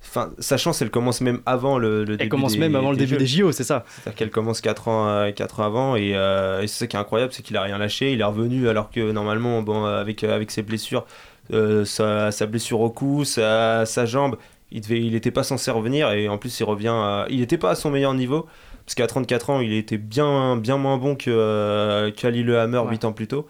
enfin, 0.03 0.31
sa 0.39 0.57
chance, 0.57 0.81
elle 0.81 0.89
commence 0.91 1.21
même 1.21 1.41
avant 1.45 1.77
le, 1.77 2.03
le 2.03 2.17
début 2.17 2.29
commence 2.29 2.53
des- 2.53 2.59
même 2.59 2.75
avant 2.75 2.91
le 2.91 2.97
début 2.97 3.17
des 3.17 3.25
JO, 3.27 3.51
c'est 3.51 3.63
ça. 3.63 3.83
C'est-à-dire 3.87 4.15
qu'elle 4.17 4.29
commence 4.31 4.61
4 4.61 4.87
ans, 4.87 5.07
euh, 5.07 5.31
quatre 5.31 5.59
ans 5.59 5.65
avant, 5.65 5.95
et, 5.95 6.11
euh, 6.15 6.61
et 6.61 6.67
c'est 6.67 6.79
ça 6.79 6.87
qui 6.87 6.95
est 6.95 6.99
incroyable, 6.99 7.33
c'est 7.33 7.41
qu'il 7.43 7.57
a 7.57 7.61
rien 7.61 7.77
lâché, 7.77 8.13
il 8.13 8.21
est 8.21 8.23
revenu 8.25 8.67
alors 8.69 8.89
que 8.91 9.11
normalement, 9.11 9.61
bon, 9.61 9.85
euh, 9.85 9.99
avec, 10.01 10.23
euh, 10.23 10.35
avec 10.35 10.51
ses 10.51 10.61
blessures, 10.61 11.05
euh, 11.53 11.83
sa, 11.85 12.31
sa 12.31 12.45
blessure 12.45 12.79
au 12.81 12.89
cou, 12.89 13.23
sa, 13.25 13.85
sa 13.85 14.05
jambe, 14.05 14.37
il 14.71 14.81
devait, 14.81 15.01
il 15.01 15.15
était 15.15 15.31
pas 15.31 15.43
censé 15.43 15.71
revenir, 15.71 16.11
et 16.11 16.27
en 16.27 16.37
plus, 16.37 16.59
il 16.59 16.63
revient, 16.63 16.87
à- 16.93 17.25
il 17.29 17.39
n'était 17.39 17.57
pas 17.57 17.71
à 17.71 17.75
son 17.75 17.89
meilleur 17.91 18.13
niveau, 18.13 18.47
parce 18.85 18.95
qu'à 18.95 19.07
34 19.07 19.49
ans, 19.49 19.61
il 19.61 19.73
était 19.73 19.97
bien, 19.97 20.57
bien 20.57 20.77
moins 20.77 20.97
bon 20.97 21.15
que 21.15 21.29
euh, 21.29 22.11
qu'Ali 22.11 22.41
Hammer 22.53 22.81
8 22.89 23.05
ans 23.05 23.13
plus 23.13 23.27
tôt. 23.27 23.47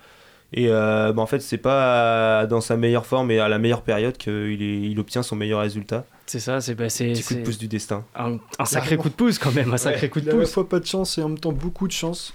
Et 0.55 0.67
euh, 0.69 1.11
bah, 1.13 1.21
en 1.21 1.25
fait, 1.25 1.39
c'est 1.41 1.57
pas 1.57 2.45
dans 2.45 2.61
sa 2.61 2.77
meilleure 2.77 3.05
forme 3.05 3.31
et 3.31 3.39
à 3.39 3.49
la 3.49 3.57
meilleure 3.57 3.81
période 3.81 4.17
qu'il 4.17 4.61
il 4.61 4.99
obtient 4.99 5.23
son 5.23 5.35
meilleur 5.35 5.61
résultat. 5.61 6.05
C'est 6.27 6.39
ça, 6.39 6.61
c'est 6.61 6.75
bah, 6.75 6.87
coup 6.87 7.33
de 7.33 7.41
pouce 7.43 7.57
du 7.57 7.67
destin. 7.67 8.05
Un, 8.15 8.37
un 8.59 8.65
sacré 8.65 8.95
coup 8.97 9.09
de 9.09 9.15
pouce 9.15 9.39
quand 9.39 9.51
même, 9.51 9.73
un 9.73 9.77
sacré 9.77 10.09
coup 10.09 10.21
de 10.21 10.29
a 10.29 10.33
à 10.33 10.35
la 10.35 10.41
pouce. 10.41 10.53
fois 10.53 10.69
pas 10.69 10.79
de 10.79 10.85
chance 10.85 11.17
et 11.17 11.23
en 11.23 11.29
même 11.29 11.39
temps 11.39 11.51
beaucoup 11.51 11.87
de 11.87 11.91
chance. 11.91 12.33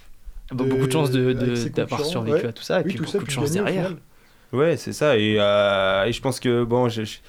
Bah, 0.51 0.65
beaucoup 0.65 0.87
de 0.87 0.93
chance 0.93 1.11
de- 1.11 1.33
de- 1.33 1.69
d'avoir 1.69 2.01
concurrents, 2.01 2.05
survécu 2.25 2.43
ouais. 2.45 2.49
à 2.49 2.53
tout 2.53 2.63
ça, 2.63 2.77
et 2.81 2.83
Oui, 2.83 2.89
puis 2.89 2.95
tout 2.97 3.05
beaucoup 3.05 3.19
ça, 3.19 3.25
de 3.25 3.31
chance 3.31 3.51
derrière. 3.53 3.95
Ouais, 4.53 4.77
c'est 4.79 4.93
ça. 4.95 5.17
Et, 5.17 5.37
euh, 5.39 6.05
et 6.07 6.13
je 6.13 6.21
pense 6.23 6.41
que, 6.41 6.65
bon, 6.65 6.89
je- 6.89 7.05
je- 7.05 7.19
c'est- 7.19 7.21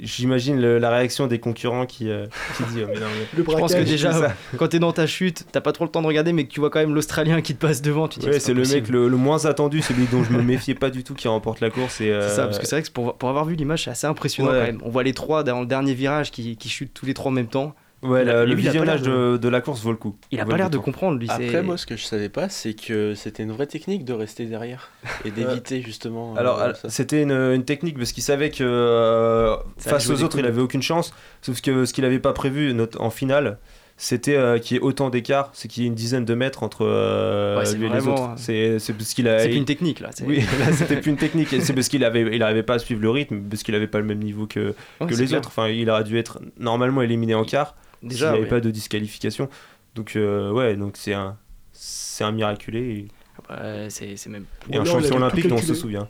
j'imagine 0.00 0.60
la 0.60 0.90
réaction 0.90 1.26
des 1.26 1.38
concurrents 1.38 1.86
qui, 1.86 2.08
euh, 2.10 2.26
qui 2.56 2.62
dit 2.64 2.80
oh, 2.82 2.88
mais 2.88 3.00
non, 3.00 3.06
mais- 3.06 3.38
Le 3.38 3.44
Je 3.44 3.56
pense 3.56 3.74
que 3.74 3.82
déjà, 3.82 4.34
quand 4.56 4.68
t'es 4.68 4.78
dans 4.78 4.92
ta 4.92 5.06
chute, 5.06 5.44
t'as 5.52 5.60
pas 5.60 5.72
trop 5.72 5.84
le 5.84 5.90
temps 5.90 6.02
de 6.02 6.06
regarder, 6.06 6.32
mais 6.32 6.44
que 6.44 6.50
tu 6.52 6.60
vois 6.60 6.70
quand 6.70 6.80
même 6.80 6.94
l'Australien 6.94 7.40
qui 7.40 7.54
te 7.54 7.60
passe 7.66 7.82
devant, 7.82 8.08
tu 8.08 8.20
Ouais, 8.20 8.40
c'est 8.40 8.54
le 8.54 8.62
mec 8.62 8.88
le, 8.88 9.08
le 9.08 9.16
moins 9.16 9.44
attendu, 9.46 9.80
celui 9.82 10.06
dont 10.06 10.24
je 10.24 10.32
me 10.32 10.42
méfiais 10.42 10.74
pas 10.74 10.90
du 10.90 11.04
tout 11.04 11.14
qui 11.14 11.28
remporte 11.28 11.60
la 11.60 11.70
course. 11.70 12.00
Et, 12.00 12.06
C'est 12.22 12.28
ça, 12.28 12.42
euh, 12.42 12.44
parce 12.46 12.58
que 12.58 12.66
c'est 12.66 12.76
vrai 12.76 12.82
que 12.82 12.90
pour, 12.90 13.16
pour 13.16 13.28
avoir 13.28 13.44
vu 13.44 13.54
l'image, 13.54 13.84
c'est 13.84 13.90
assez 13.90 14.06
impressionnant 14.06 14.50
Ouais. 14.50 14.58
quand 14.58 14.66
même. 14.66 14.80
On 14.84 14.90
voit 14.90 15.02
les 15.02 15.14
trois 15.14 15.42
dans 15.44 15.60
le 15.60 15.66
dernier 15.66 15.94
virage 15.94 16.30
qui, 16.30 16.56
qui 16.56 16.68
chutent 16.68 16.92
tous 16.94 17.06
les 17.06 17.14
trois 17.14 17.30
en 17.30 17.34
même 17.34 17.46
temps. 17.48 17.74
Ouais, 18.02 18.24
la- 18.24 18.44
le 18.44 18.54
lui, 18.54 18.62
visionnage 18.62 19.02
de- 19.02 19.32
de, 19.32 19.36
de 19.38 19.48
la 19.48 19.60
course 19.60 19.82
vaut 19.82 19.90
le 19.90 19.96
coup. 19.96 20.16
Il 20.30 20.38
a 20.40 20.44
pas 20.44 20.56
l'air 20.56 20.70
de 20.70 20.78
comprendre, 20.78 21.18
lui. 21.18 21.28
Après, 21.28 21.62
moi, 21.62 21.76
ce 21.76 21.84
que 21.86 21.96
je 21.96 22.04
savais 22.04 22.28
pas, 22.28 22.48
c'est 22.48 22.74
que 22.74 23.14
c'était 23.14 23.42
une 23.42 23.52
vraie 23.52 23.66
technique 23.66 24.04
de 24.04 24.12
rester 24.12 24.44
derrière 24.46 24.90
et 25.24 25.30
d'éviter 25.30 25.82
justement. 25.82 26.34
euh, 26.36 26.38
Alors, 26.40 26.62
c'était 26.88 27.22
une, 27.22 27.32
une 27.32 27.64
technique 27.64 27.98
parce 27.98 28.12
qu'il 28.12 28.22
savait 28.22 28.50
que 28.50 28.62
euh, 28.64 29.56
face 29.78 30.08
aux 30.10 30.22
autres, 30.22 30.38
il 30.38 30.46
avait 30.46 30.62
aucune 30.62 30.82
chance. 30.82 31.12
Sauf 31.42 31.60
que 31.60 31.84
ce 31.84 31.92
qu'il 31.92 32.04
avait 32.04 32.18
pas 32.20 32.32
prévu 32.32 32.74
en 32.98 33.10
finale, 33.10 33.58
c'était 34.00 34.36
euh, 34.36 34.60
qu'il 34.60 34.76
y 34.76 34.78
ait 34.78 34.82
autant 34.82 35.10
d'écart, 35.10 35.50
c'est 35.54 35.66
qu'il 35.66 35.82
y 35.82 35.86
ait 35.86 35.88
une 35.88 35.96
dizaine 35.96 36.24
de 36.24 36.34
mètres 36.34 36.62
entre 36.62 36.86
euh, 36.86 37.58
Ouais, 37.58 37.74
lui 37.74 37.86
et 37.86 37.88
les 37.88 38.06
autres. 38.06 38.22
euh, 38.22 38.34
C'est 38.36 38.78
c'est 38.78 38.92
parce 38.92 39.12
qu'il 39.12 39.26
a. 39.26 39.40
c'est 39.40 39.48
plus 39.48 39.56
une 39.56 39.64
technique, 39.64 39.98
là, 39.98 40.10
c'est- 40.14 40.24
Oui, 40.24 40.38
là, 40.60 40.66
c'était 40.72 41.00
plus 41.00 41.10
une 41.10 41.16
technique. 41.16 41.48
C'est 41.60 41.72
parce 41.72 41.88
qu'il 41.88 42.04
avait, 42.04 42.28
il 42.36 42.42
arrivait 42.44 42.62
pas 42.62 42.74
à 42.74 42.78
suivre 42.78 43.00
le 43.02 43.10
rythme, 43.10 43.40
parce 43.50 43.64
qu'il 43.64 43.74
avait 43.74 43.88
pas 43.88 43.98
le 43.98 44.04
même 44.04 44.20
niveau 44.20 44.46
que, 44.46 44.74
les 45.00 45.26
clair. 45.26 45.38
autres. 45.40 45.48
Enfin, 45.48 45.66
il 45.66 45.90
aurait 45.90 46.04
dû 46.04 46.16
être 46.16 46.38
normalement 46.60 47.02
éliminé 47.02 47.34
en 47.34 47.42
quart. 47.44 47.74
Déjà, 48.02 48.26
s'il 48.26 48.32
n'y 48.32 48.36
avait 48.38 48.44
oui. 48.44 48.48
pas 48.50 48.60
de 48.60 48.70
disqualification. 48.70 49.48
Donc 49.94 50.14
euh, 50.16 50.50
ouais, 50.52 50.76
donc 50.76 50.96
c'est 50.96 51.14
un, 51.14 51.36
c'est 51.72 52.24
un 52.24 52.32
miraculé. 52.32 52.80
Et, 52.80 53.08
Ouais, 53.50 53.86
c'est 53.88 54.16
c'est 54.16 54.28
même. 54.30 54.44
et 54.70 54.76
un 54.76 54.84
champion 54.84 55.16
olympique 55.16 55.46
dont 55.46 55.54
on 55.56 55.62
se 55.62 55.74
souvient. 55.74 56.08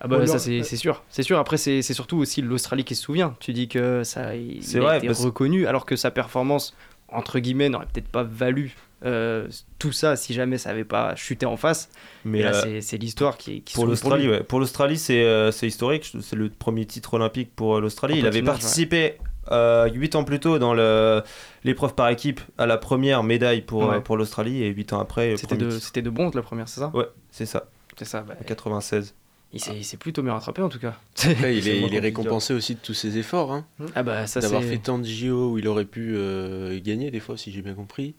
Ah 0.00 0.06
bah 0.08 0.26
ça 0.26 0.38
c'est 0.38 0.62
c'est 0.62 0.76
sûr, 0.76 1.02
c'est 1.08 1.22
sûr. 1.22 1.38
Après 1.38 1.56
c'est 1.56 1.80
c'est 1.80 1.94
surtout 1.94 2.18
aussi 2.18 2.42
l'Australie 2.42 2.84
qui 2.84 2.94
se 2.94 3.02
souvient. 3.02 3.34
Tu 3.40 3.52
dis 3.54 3.68
que 3.68 4.04
ça 4.04 4.36
il, 4.36 4.62
C'est 4.62 4.78
il 4.78 4.82
vrai, 4.82 4.94
a 4.94 4.98
été 4.98 5.06
parce- 5.06 5.24
reconnu 5.24 5.66
alors 5.66 5.86
que 5.86 5.96
sa 5.96 6.10
performance 6.10 6.76
entre 7.08 7.38
guillemets 7.38 7.68
n'aurait 7.70 7.86
peut-être 7.92 8.08
pas 8.08 8.22
valu 8.22 8.74
euh, 9.04 9.48
tout 9.78 9.92
ça 9.92 10.14
si 10.14 10.34
jamais 10.34 10.58
ça 10.58 10.70
avait 10.70 10.84
pas 10.84 11.14
chuté 11.16 11.46
en 11.46 11.56
face. 11.56 11.88
Mais 12.24 12.42
là 12.42 12.50
euh, 12.54 12.60
c'est 12.62 12.80
c'est 12.82 12.98
l'histoire 12.98 13.38
qui, 13.38 13.62
qui 13.62 13.74
pour 13.74 13.86
l'Australie, 13.86 14.24
lui. 14.24 14.30
ouais. 14.32 14.42
Pour 14.42 14.60
l'Australie, 14.60 14.98
c'est 14.98 15.24
euh, 15.24 15.50
c'est 15.52 15.66
historique. 15.66 16.12
C'est 16.20 16.36
le 16.36 16.50
premier 16.50 16.84
titre 16.84 17.14
olympique 17.14 17.50
pour 17.56 17.80
l'Australie. 17.80 18.14
En 18.14 18.18
Il 18.18 18.26
avait 18.26 18.42
participé 18.42 19.16
euh, 19.50 19.88
8 19.92 20.14
ans 20.14 20.24
plus 20.24 20.38
tôt 20.40 20.58
dans 20.58 20.74
le- 20.74 21.22
l'épreuve 21.64 21.94
par 21.94 22.08
équipe 22.10 22.40
à 22.58 22.66
la 22.66 22.76
première 22.78 23.22
médaille 23.22 23.62
pour, 23.62 23.82
Ouais. 23.88 23.96
euh, 23.96 24.00
pour 24.00 24.16
l'Australie 24.16 24.62
et 24.62 24.68
8 24.68 24.92
ans 24.92 25.00
après. 25.00 25.36
C'était 25.36 25.56
premier 25.56 25.70
de 25.72 25.78
c'était 25.78 26.02
de 26.02 26.10
bronze 26.10 26.34
la 26.34 26.42
première, 26.42 26.68
c'est 26.68 26.80
ça? 26.80 26.90
Ouais, 26.94 27.06
c'est 27.30 27.46
ça. 27.46 27.66
C'est 27.96 28.04
ça. 28.04 28.22
bah, 28.22 28.34
En 28.40 28.44
96. 28.44 29.14
il 29.52 29.60
s'est 29.60 29.76
il 29.76 29.84
s'est 29.84 29.96
plutôt 29.98 30.22
bien 30.22 30.32
rattrapé 30.32 30.62
en 30.62 30.68
tout 30.70 30.78
cas. 30.78 30.94
Après, 31.24 31.56
il 31.56 31.68
est, 31.68 31.80
il 31.80 31.98
récompensé 31.98 32.54
aussi 32.54 32.74
de 32.76 32.80
tous 32.80 32.94
ses 32.94 33.18
efforts. 33.18 33.52
Hein. 33.52 33.66
Ah 33.94 34.02
bah 34.02 34.26
ça 34.26 34.40
D'avoir 34.40 34.62
c'est 34.62 34.68
fait 34.68 34.78
tant 34.78 34.98
de 34.98 35.04
JO 35.04 35.50
où 35.52 35.58
il 35.58 35.68
aurait 35.68 35.84
pu 35.84 36.14
euh, 36.16 36.80
gagner 36.82 37.10
des 37.10 37.20
fois, 37.20 37.36
si 37.36 37.52
j'ai 37.52 37.60
bien 37.62 37.74
compris. 37.74 38.14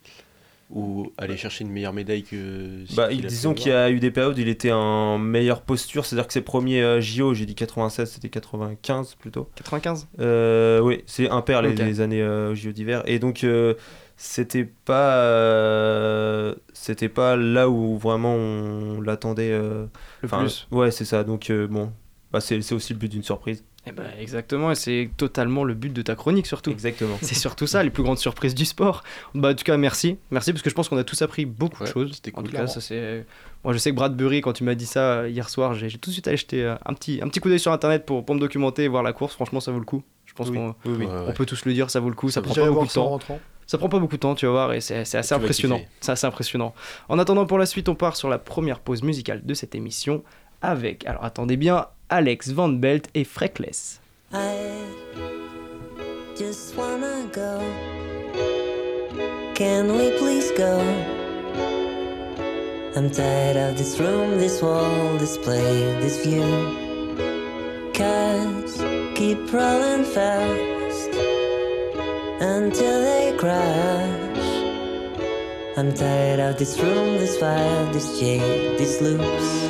Ou 0.75 1.12
aller 1.20 1.38
chercher 1.38 1.63
une 1.65 1.70
meilleure 1.70 1.94
médaille 1.94 2.24
que. 2.24 2.84
Bah, 2.96 3.12
il- 3.12 3.25
disons 3.27 3.53
qu'il 3.53 3.72
y 3.72 3.75
a 3.75 3.92
eu 3.92 4.00
des 4.00 4.10
périodes 4.10 4.36
où 4.38 4.42
il 4.42 4.48
était 4.48 4.72
en 4.72 5.20
meilleure 5.20 5.62
posture, 5.62 6.03
c'est-à-dire 6.03 6.25
que 6.25 6.34
ses 6.34 6.42
premiers 6.42 6.82
euh, 6.82 7.00
JO, 7.00 7.36
j'ai 7.36 7.46
dit 7.46 7.53
96, 7.53 8.10
c'était 8.10 8.30
95 8.30 9.13
plutôt. 9.15 9.48
95 9.56 10.08
Euh, 10.20 10.80
oui, 10.80 11.03
c'est 11.06 11.30
impair 11.30 11.62
les, 11.62 11.70
Ok. 11.74 11.77
les 11.77 12.01
années 12.01 12.24
euh, 12.24 12.56
JO 12.56 12.72
d'hiver. 12.72 13.03
Et 13.06 13.20
donc, 13.20 13.44
euh, 13.44 13.75
c'était 14.18 14.63
pas, 14.65 15.18
euh, 15.18 16.56
c'était 16.74 17.10
pas 17.10 17.36
là 17.36 17.70
où 17.70 17.98
vraiment 17.98 18.34
on 18.36 19.00
l'attendait. 19.01 19.51
euh, 19.51 19.86
Le 20.22 20.27
plus. 20.27 20.68
Ouais, 20.72 20.92
c'est 20.92 21.06
ça. 21.06 21.24
Donc, 21.24 21.50
euh, 21.50 21.68
bon, 21.68 21.92
bah, 22.32 22.42
c'est 22.42 22.60
c'est 22.62 22.75
aussi 22.75 22.94
le 22.94 23.00
but 23.00 23.10
d'une 23.12 23.24
surprise. 23.24 23.63
Eh 23.86 23.92
ben, 23.92 24.06
exactement, 24.18 24.72
et 24.72 24.75
c'est 24.75 25.10
totalement 25.18 25.66
le 25.66 25.74
but 25.74 25.92
de 25.92 26.02
ta 26.02 26.16
chronique 26.16 26.48
surtout. 26.48 26.72
Exactement. 26.72 27.18
C'est 27.22 27.36
surtout 27.36 27.68
ça, 27.68 27.84
les 27.84 27.90
plus 27.90 28.02
grandes 28.04 28.18
surprises 28.18 28.56
du 28.56 28.63
sport. 28.63 29.04
Bah, 29.36 29.50
en 29.50 29.54
tout 29.56 29.66
cas, 29.66 29.75
merci. 29.75 30.18
Merci 30.32 30.54
parce 30.54 30.62
que 30.63 30.70
je 30.70 30.75
pense 30.75 30.88
qu'on 30.88 30.98
a 30.98 31.04
tous 31.04 31.22
appris 31.22 31.46
beaucoup 31.46 31.84
de 31.84 31.90
choses. 31.90 32.13
c'était 32.13 32.32
En 32.32 32.42
cool. 32.42 32.50
tout 32.52 32.56
cas, 32.56 32.68
ça 32.68 32.80
c'est. 32.80 33.25
Moi, 33.66 33.74
je 33.74 33.78
sais 33.78 33.92
que 33.92 33.96
Bradbury, 33.96 34.40
quand 34.42 34.54
tu 34.54 34.63
m'as 34.63 34.75
dit 34.75 34.86
ça 34.86 35.20
euh, 35.20 35.30
hier 35.30 35.50
soir, 35.50 35.74
j'ai 35.74 35.90
j'ai 35.90 35.98
tout 35.98 36.10
de 36.12 36.13
suite 36.13 36.28
allé 36.30 36.38
jeter 36.38 36.63
euh, 36.63 36.75
un 36.86 36.94
petit, 36.94 37.20
un 37.22 37.28
petit 37.28 37.40
coup 37.42 37.50
d'œil 37.50 37.60
sur 37.60 37.72
internet 37.74 38.06
pour, 38.06 38.24
pour 38.25 38.36
me 38.36 38.40
documenter 38.40 38.84
et 38.84 38.88
voir 38.88 39.04
la 39.04 39.12
course. 39.13 39.34
Franchement, 39.34 39.60
ça 39.60 39.72
vaut 39.74 39.80
le 39.80 39.86
coup. 39.86 40.02
Je 40.25 40.34
pense 40.34 40.48
Oui, 40.50 40.56
qu'on 40.56 40.68
oui, 40.86 40.96
oui. 41.00 41.06
Ouais, 41.06 41.12
on 41.28 41.34
peut 41.34 41.46
tous 41.46 41.66
le 41.66 41.74
dire, 41.74 41.90
ça 41.90 42.00
vaut 42.00 42.10
le 42.10 42.16
coup. 42.16 42.30
Ça, 42.30 42.42
prend 42.42 42.54
pas 42.56 42.66
beaucoup 42.70 42.86
de 42.86 42.92
en 42.92 42.94
temps. 42.94 43.10
rentrant. 43.10 43.40
Ça 43.68 43.78
prend 43.78 43.90
pas 43.90 44.00
beaucoup 44.00 44.16
de 44.16 44.20
temps, 44.22 44.36
tu 44.36 44.46
vas 44.46 44.52
voir, 44.52 44.74
et 44.74 44.82
c'est 44.82 45.06
c'est 45.06 45.18
assez 45.18 45.34
impressionnant. 45.36 45.82
C'est 46.02 46.12
assez 46.12 46.25
impressionnant. 46.28 46.74
En 47.10 47.18
attendant, 47.20 47.46
pour 47.46 47.58
la 47.58 47.66
suite, 47.66 47.88
on 47.90 47.96
part 47.96 48.16
sur 48.16 48.30
la 48.30 48.38
première 48.38 48.80
pause 48.80 49.04
musicale 49.04 49.42
de 49.46 49.54
cette 49.54 49.75
émission 49.75 50.24
avec, 50.62 51.06
alors 51.06 51.24
attendez 51.24 51.56
bien, 51.58 51.88
Alex 52.13 52.51
Van 52.51 52.79
Belt 52.79 53.08
et 53.15 53.24
Freckless. 53.24 54.00
I 54.32 54.86
just 56.38 56.77
wanna 56.77 57.27
go. 57.34 57.60
Can 59.55 59.98
we 59.98 60.12
please 60.20 60.51
go? 60.51 60.78
I'm 62.95 63.10
tired 63.10 63.58
of 63.58 63.80
this 63.80 63.99
room, 63.99 64.38
this 64.38 64.62
wall, 64.62 65.17
this 65.17 65.39
play, 65.39 65.73
this 66.04 66.23
view. 66.23 66.45
Cars 67.95 68.73
keep 69.15 69.52
rolling 69.52 70.06
fast 70.06 71.13
until 72.39 72.97
they 73.10 73.36
crash. 73.39 74.52
I'm 75.78 75.91
tired 75.95 76.41
of 76.41 76.60
this 76.60 76.80
room, 76.80 77.17
this 77.17 77.39
fire, 77.39 77.91
this 77.91 78.19
jade, 78.19 78.78
these 78.78 79.02
loops. 79.02 79.63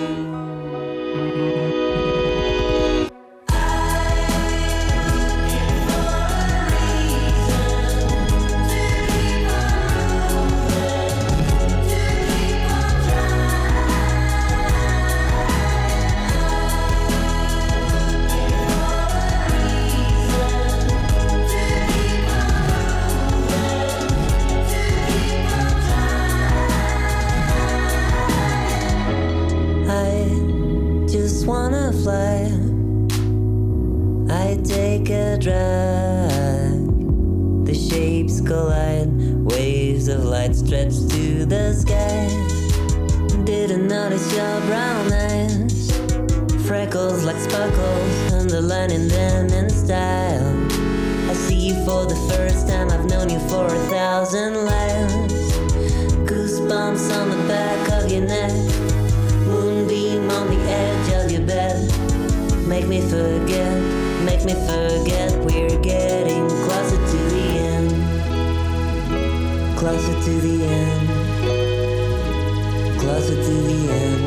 I 34.33 34.57
take 34.63 35.11
a 35.11 35.37
drag. 35.37 36.73
The 37.65 37.75
shapes 37.75 38.41
collide, 38.41 39.11
waves 39.45 40.07
of 40.07 40.23
light 40.23 40.55
stretch 40.55 40.95
to 41.13 41.45
the 41.45 41.73
sky. 41.73 42.27
Didn't 43.43 43.87
notice 43.87 44.27
your 44.33 44.59
brown 44.61 45.13
eyes, 45.13 45.91
freckles 46.65 47.23
like 47.23 47.37
sparkles, 47.37 48.33
underlining 48.33 49.07
them 49.07 49.49
in 49.49 49.69
style. 49.69 50.49
I 51.29 51.33
see 51.35 51.67
you 51.67 51.75
for 51.85 52.05
the 52.07 52.19
first 52.33 52.67
time, 52.67 52.89
I've 52.89 53.05
known 53.05 53.29
you 53.29 53.39
for 53.51 53.67
a 53.67 53.79
thousand 53.93 54.65
lives. 54.65 55.33
Goosebumps 56.29 57.05
on 57.19 57.29
the 57.29 57.41
back 57.47 57.81
of 57.97 58.11
your 58.11 58.25
neck. 58.25 58.51
Moonbeam 59.45 60.27
on 60.31 60.47
the 60.47 60.61
edge 60.83 61.09
of 61.23 61.31
your 61.31 61.45
bed. 61.45 61.77
Make 62.67 62.87
me 62.87 63.01
forget, 63.01 63.92
make 64.45 64.57
me 64.57 64.61
forget 64.65 65.31
we're 65.45 65.79
getting 65.79 66.47
closer 66.49 66.97
to 66.97 67.17
the 67.29 67.45
end. 67.59 67.91
Closer 69.77 70.13
to 70.23 70.41
the 70.41 70.65
end. 70.65 71.09
Closer 72.99 73.35
to 73.35 73.53
the 73.53 73.91
end. 73.91 74.22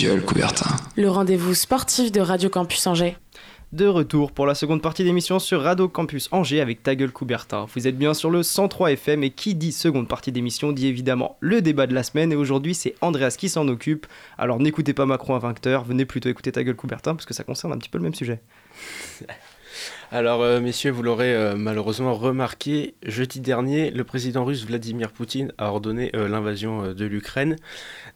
Gueule, 0.00 0.24
Coubertin. 0.24 0.76
Le 0.96 1.10
rendez-vous 1.10 1.52
sportif 1.52 2.10
de 2.10 2.22
Radio 2.22 2.48
Campus 2.48 2.86
Angers. 2.86 3.18
De 3.72 3.86
retour 3.86 4.32
pour 4.32 4.46
la 4.46 4.54
seconde 4.54 4.80
partie 4.80 5.04
d'émission 5.04 5.38
sur 5.38 5.60
Radio 5.60 5.88
Campus 5.88 6.30
Angers 6.32 6.62
avec 6.62 6.82
Ta 6.82 6.94
gueule 6.94 7.12
Coubertin. 7.12 7.66
Vous 7.74 7.86
êtes 7.86 7.98
bien 7.98 8.14
sur 8.14 8.30
le 8.30 8.42
103 8.42 8.92
FM 8.92 9.24
et 9.24 9.30
qui 9.30 9.54
dit 9.54 9.72
seconde 9.72 10.08
partie 10.08 10.32
d'émission 10.32 10.72
dit 10.72 10.86
évidemment 10.86 11.36
le 11.40 11.60
débat 11.60 11.86
de 11.86 11.92
la 11.92 12.02
semaine 12.02 12.32
et 12.32 12.36
aujourd'hui 12.36 12.74
c'est 12.74 12.94
Andreas 13.02 13.36
qui 13.38 13.50
s'en 13.50 13.68
occupe. 13.68 14.06
Alors 14.38 14.58
n'écoutez 14.58 14.94
pas 14.94 15.04
Macron 15.04 15.36
vainqueur, 15.36 15.84
venez 15.84 16.06
plutôt 16.06 16.30
écouter 16.30 16.50
Ta 16.50 16.64
gueule 16.64 16.76
Coubertin 16.76 17.14
parce 17.14 17.26
que 17.26 17.34
ça 17.34 17.44
concerne 17.44 17.74
un 17.74 17.78
petit 17.78 17.90
peu 17.90 17.98
le 17.98 18.04
même 18.04 18.14
sujet. 18.14 18.40
Alors, 20.12 20.42
euh, 20.42 20.60
messieurs, 20.60 20.90
vous 20.90 21.04
l'aurez 21.04 21.32
euh, 21.32 21.54
malheureusement 21.54 22.14
remarqué, 22.14 22.94
jeudi 23.04 23.38
dernier, 23.38 23.92
le 23.92 24.02
président 24.02 24.44
russe 24.44 24.66
Vladimir 24.66 25.12
Poutine 25.12 25.52
a 25.56 25.68
ordonné 25.68 26.10
euh, 26.16 26.26
l'invasion 26.26 26.92
de 26.92 27.04
l'Ukraine. 27.04 27.54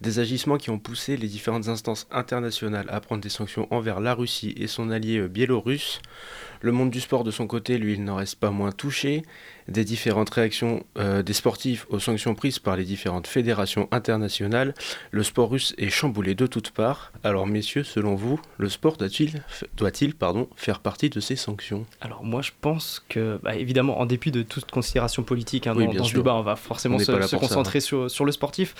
Des 0.01 0.19
agissements 0.19 0.57
qui 0.57 0.71
ont 0.71 0.77
poussé 0.77 1.15
les 1.15 1.29
différentes 1.29 1.69
instances 1.69 2.05
internationales 2.11 2.87
à 2.89 2.99
prendre 2.99 3.21
des 3.21 3.29
sanctions 3.29 3.73
envers 3.73 4.01
la 4.01 4.13
Russie 4.13 4.53
et 4.57 4.67
son 4.67 4.91
allié 4.91 5.25
biélorusse. 5.29 6.01
Le 6.61 6.71
monde 6.71 6.89
du 6.89 7.01
sport, 7.01 7.23
de 7.23 7.31
son 7.31 7.47
côté, 7.47 7.77
lui, 7.77 7.93
il 7.93 8.03
n'en 8.03 8.15
reste 8.15 8.39
pas 8.39 8.51
moins 8.51 8.71
touché. 8.71 9.23
Des 9.67 9.83
différentes 9.83 10.29
réactions 10.29 10.85
euh, 10.97 11.23
des 11.23 11.33
sportifs 11.33 11.87
aux 11.89 11.99
sanctions 11.99 12.35
prises 12.35 12.59
par 12.59 12.75
les 12.75 12.83
différentes 12.83 13.25
fédérations 13.25 13.87
internationales, 13.91 14.75
le 15.09 15.23
sport 15.23 15.49
russe 15.49 15.73
est 15.79 15.89
chamboulé 15.89 16.35
de 16.35 16.45
toutes 16.45 16.69
parts. 16.69 17.11
Alors, 17.23 17.47
messieurs, 17.47 17.83
selon 17.83 18.13
vous, 18.13 18.39
le 18.57 18.69
sport 18.69 18.97
doit-il 18.97 19.41
doit-il, 19.77 20.15
pardon, 20.15 20.47
faire 20.55 20.79
partie 20.79 21.09
de 21.09 21.19
ces 21.19 21.35
sanctions? 21.35 21.85
Alors 22.01 22.23
moi 22.23 22.41
je 22.41 22.51
pense 22.59 23.03
que, 23.09 23.39
bah, 23.43 23.55
évidemment, 23.55 23.99
en 23.99 24.05
dépit 24.05 24.31
de 24.31 24.43
toute 24.43 24.69
considération 24.71 25.23
politique 25.23 25.67
hein, 25.67 25.73
Oui, 25.75 25.85
dans, 25.85 25.91
bien 25.91 25.99
dans 26.01 26.05
ce 26.05 26.15
débat, 26.15 26.35
on 26.35 26.41
va 26.41 26.55
forcément 26.55 26.95
On 26.95 26.99
se, 26.99 27.27
ça, 27.27 27.37
concentrer 27.37 27.77
hein. 27.77 27.81
sur, 27.81 28.11
sur 28.11 28.25
le 28.25 28.31
sportif. 28.31 28.75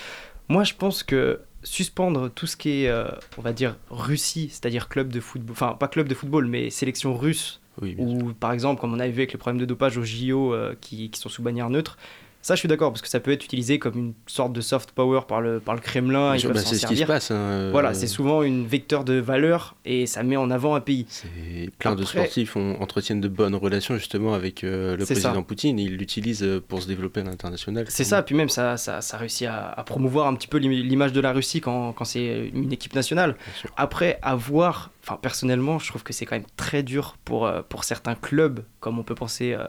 Moi 0.47 0.63
je 0.63 0.73
pense 0.73 1.03
que 1.03 1.39
suspendre 1.63 2.29
tout 2.29 2.45
ce 2.45 2.55
qui 2.55 2.83
est, 2.83 2.89
euh, 2.89 3.07
on 3.37 3.41
va 3.41 3.53
dire, 3.53 3.75
Russie, 3.89 4.49
c'est-à-dire 4.51 4.87
club 4.87 5.11
de 5.11 5.19
football, 5.19 5.53
enfin 5.53 5.75
pas 5.79 5.87
club 5.87 6.07
de 6.07 6.13
football, 6.13 6.45
mais 6.45 6.69
sélection 6.69 7.15
russe, 7.15 7.61
Oui, 7.81 7.95
ou 7.97 8.33
par 8.33 8.51
exemple, 8.51 8.79
comme 8.79 8.93
on 8.93 8.99
avait 8.99 9.11
vu 9.11 9.19
avec 9.19 9.33
les 9.33 9.37
problèmes 9.37 9.59
de 9.59 9.65
dopage 9.65 9.97
aux 9.97 10.03
JO 10.03 10.53
euh, 10.53 10.75
qui, 10.79 11.09
qui 11.09 11.19
sont 11.19 11.29
sous 11.29 11.41
bannière 11.41 11.69
neutre, 11.69 11.97
ça 12.45 12.53
je 12.53 12.59
suis 12.59 12.67
d'accord, 12.67 12.91
parce 12.91 13.01
que 13.01 13.07
ça 13.07 13.19
peut 13.19 13.31
être 13.31 13.43
utilisé 13.43 13.79
comme 13.79 13.97
une 13.97 14.13
sorte 14.27 14.53
de 14.53 14.61
soft 14.61 14.91
power 14.91 15.21
par 15.27 15.41
le, 15.41 15.59
par 15.59 15.73
le 15.73 15.81
Kremlin, 15.81 16.35
bah, 16.35 16.53
c'est 16.59 16.75
ce 16.75 16.85
qui 16.85 16.95
se 16.97 17.03
passe. 17.05 17.31
hein, 17.31 17.35
euh, 17.35 17.69
Voilà, 17.71 17.95
c'est 17.95 18.05
souvent 18.05 18.43
une 18.43 18.67
vecteur 18.67 19.03
de 19.03 19.15
valeur 19.15 19.75
et 19.83 20.05
ça 20.05 20.21
met 20.21 20.37
en 20.37 20.51
avant 20.51 20.75
un 20.75 20.79
pays. 20.79 21.07
Et 21.51 21.71
plein 21.79 21.95
de 21.95 22.03
sportifs 22.05 22.55
ont- 22.55 22.79
entretiennent 22.79 23.19
de 23.19 23.27
bonnes 23.27 23.55
relations 23.55 23.97
justement 23.97 24.35
avec 24.35 24.63
euh, 24.63 24.95
le 24.95 25.05
ça. 25.05 25.13
président 25.15 25.41
Poutine. 25.41 25.79
Ils 25.79 25.97
l'utilisent 25.97 26.43
euh, 26.43 26.61
pour 26.65 26.83
se 26.83 26.87
développer 26.87 27.21
à 27.21 27.23
l'international. 27.23 27.85
C'est 27.89 28.03
ça, 28.03 28.21
puis 28.21 28.35
même 28.35 28.49
ça, 28.49 28.77
ça, 28.77 29.01
ça 29.01 29.17
réussit 29.17 29.47
à, 29.47 29.69
à 29.71 29.83
promouvoir 29.83 30.27
un 30.27 30.35
petit 30.35 30.47
peu 30.47 30.59
l'im- 30.59 30.69
l'image 30.69 31.13
de 31.13 31.21
la 31.21 31.31
Russie 31.33 31.61
quand, 31.61 31.93
quand 31.93 32.05
c'est 32.05 32.51
une 32.53 32.71
équipe 32.71 32.93
nationale. 32.93 33.35
Après, 33.75 34.19
avoir, 34.21 34.91
enfin 35.03 35.17
personnellement, 35.19 35.79
je 35.79 35.87
trouve 35.87 36.03
que 36.03 36.13
c'est 36.13 36.27
quand 36.27 36.35
même 36.35 36.45
très 36.57 36.83
dur 36.83 37.17
pour, 37.25 37.51
pour 37.69 37.83
certains 37.85 38.13
clubs, 38.13 38.59
comme 38.79 38.99
on 38.99 39.03
peut 39.03 39.15
penser 39.15 39.53
euh, 39.53 39.65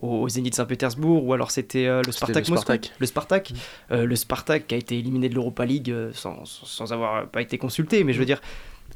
au, 0.00 0.22
au 0.22 0.28
Zénith 0.28 0.54
Saint-Pétersbourg, 0.54 1.24
ou 1.24 1.32
alors 1.32 1.50
c'était 1.50 1.86
euh, 1.86 2.02
le 2.04 2.12
Spartak 2.12 2.46
le 2.46 2.50
Moscou. 2.54 2.62
Spartak. 2.72 2.92
Le 2.98 3.06
Spartak, 3.06 3.52
Euh, 3.90 4.04
le 4.06 4.16
Spartak 4.16 4.66
qui 4.66 4.74
a 4.74 4.78
été 4.78 4.98
éliminé 4.98 5.28
de 5.28 5.34
l'Europa 5.34 5.64
League 5.64 5.90
euh, 5.90 6.10
sans, 6.14 6.44
sans- 6.44 6.92
avoir 6.92 7.26
pas 7.28 7.42
été 7.42 7.58
consulté, 7.58 8.04
mais 8.04 8.12
je 8.12 8.18
veux 8.18 8.24
dire, 8.26 8.40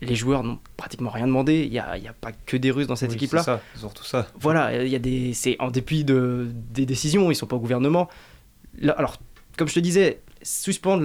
les 0.00 0.14
joueurs 0.16 0.42
n'ont 0.42 0.58
pratiquement 0.76 1.10
rien 1.10 1.26
demandé. 1.26 1.62
Il 1.64 1.70
n'y 1.70 1.78
a, 1.78 1.96
il 1.96 2.02
y 2.04 2.08
a 2.08 2.12
pas 2.12 2.32
que 2.32 2.56
des 2.56 2.70
Russes 2.72 2.86
dans 2.88 2.96
cette 2.96 3.10
Oui, 3.10 3.16
équipe-là. 3.16 3.40
c'est 3.42 3.50
ça, 3.52 3.60
surtout 3.76 4.04
ça. 4.04 4.26
Voilà, 4.40 4.82
il 4.84 4.90
y 4.90 4.96
a 4.96 4.98
des, 4.98 5.32
c'est 5.32 5.56
en 5.60 5.70
dépit 5.70 6.02
de, 6.04 6.48
des 6.72 6.86
décisions, 6.86 7.30
ils 7.30 7.36
sont 7.36 7.46
pas 7.46 7.56
au 7.56 7.60
gouvernement. 7.60 8.08
Là, 8.80 8.94
alors, 8.98 9.18
comme 9.56 9.68
je 9.68 9.74
te 9.74 9.80
disais, 9.80 10.20
suspendre 10.42 11.04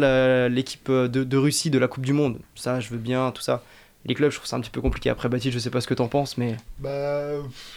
l'équipe 0.50 0.90
de, 0.90 1.08
de 1.24 1.38
Russie 1.38 1.70
de 1.70 1.78
la 1.78 1.88
Coupe 1.88 2.06
du 2.06 2.14
Monde, 2.14 2.40
ça, 2.56 2.80
je 2.80 2.90
veux 2.90 2.98
bien, 2.98 3.32
tout 3.32 3.42
ça. 3.44 3.62
Les 4.08 4.14
clubs, 4.14 4.32
je 4.32 4.38
trouve 4.38 4.48
ça 4.48 4.56
un 4.56 4.62
petit 4.62 4.70
peu 4.70 4.80
compliqué. 4.82 5.10
Après, 5.10 5.28
Baptiste, 5.28 5.54
je 5.54 5.60
sais 5.60 5.70
pas 5.70 5.82
ce 5.82 5.88
que 5.88 5.94
t'en 5.94 6.08
penses, 6.08 6.38
mais 6.38 6.56
Bah, 6.80 7.26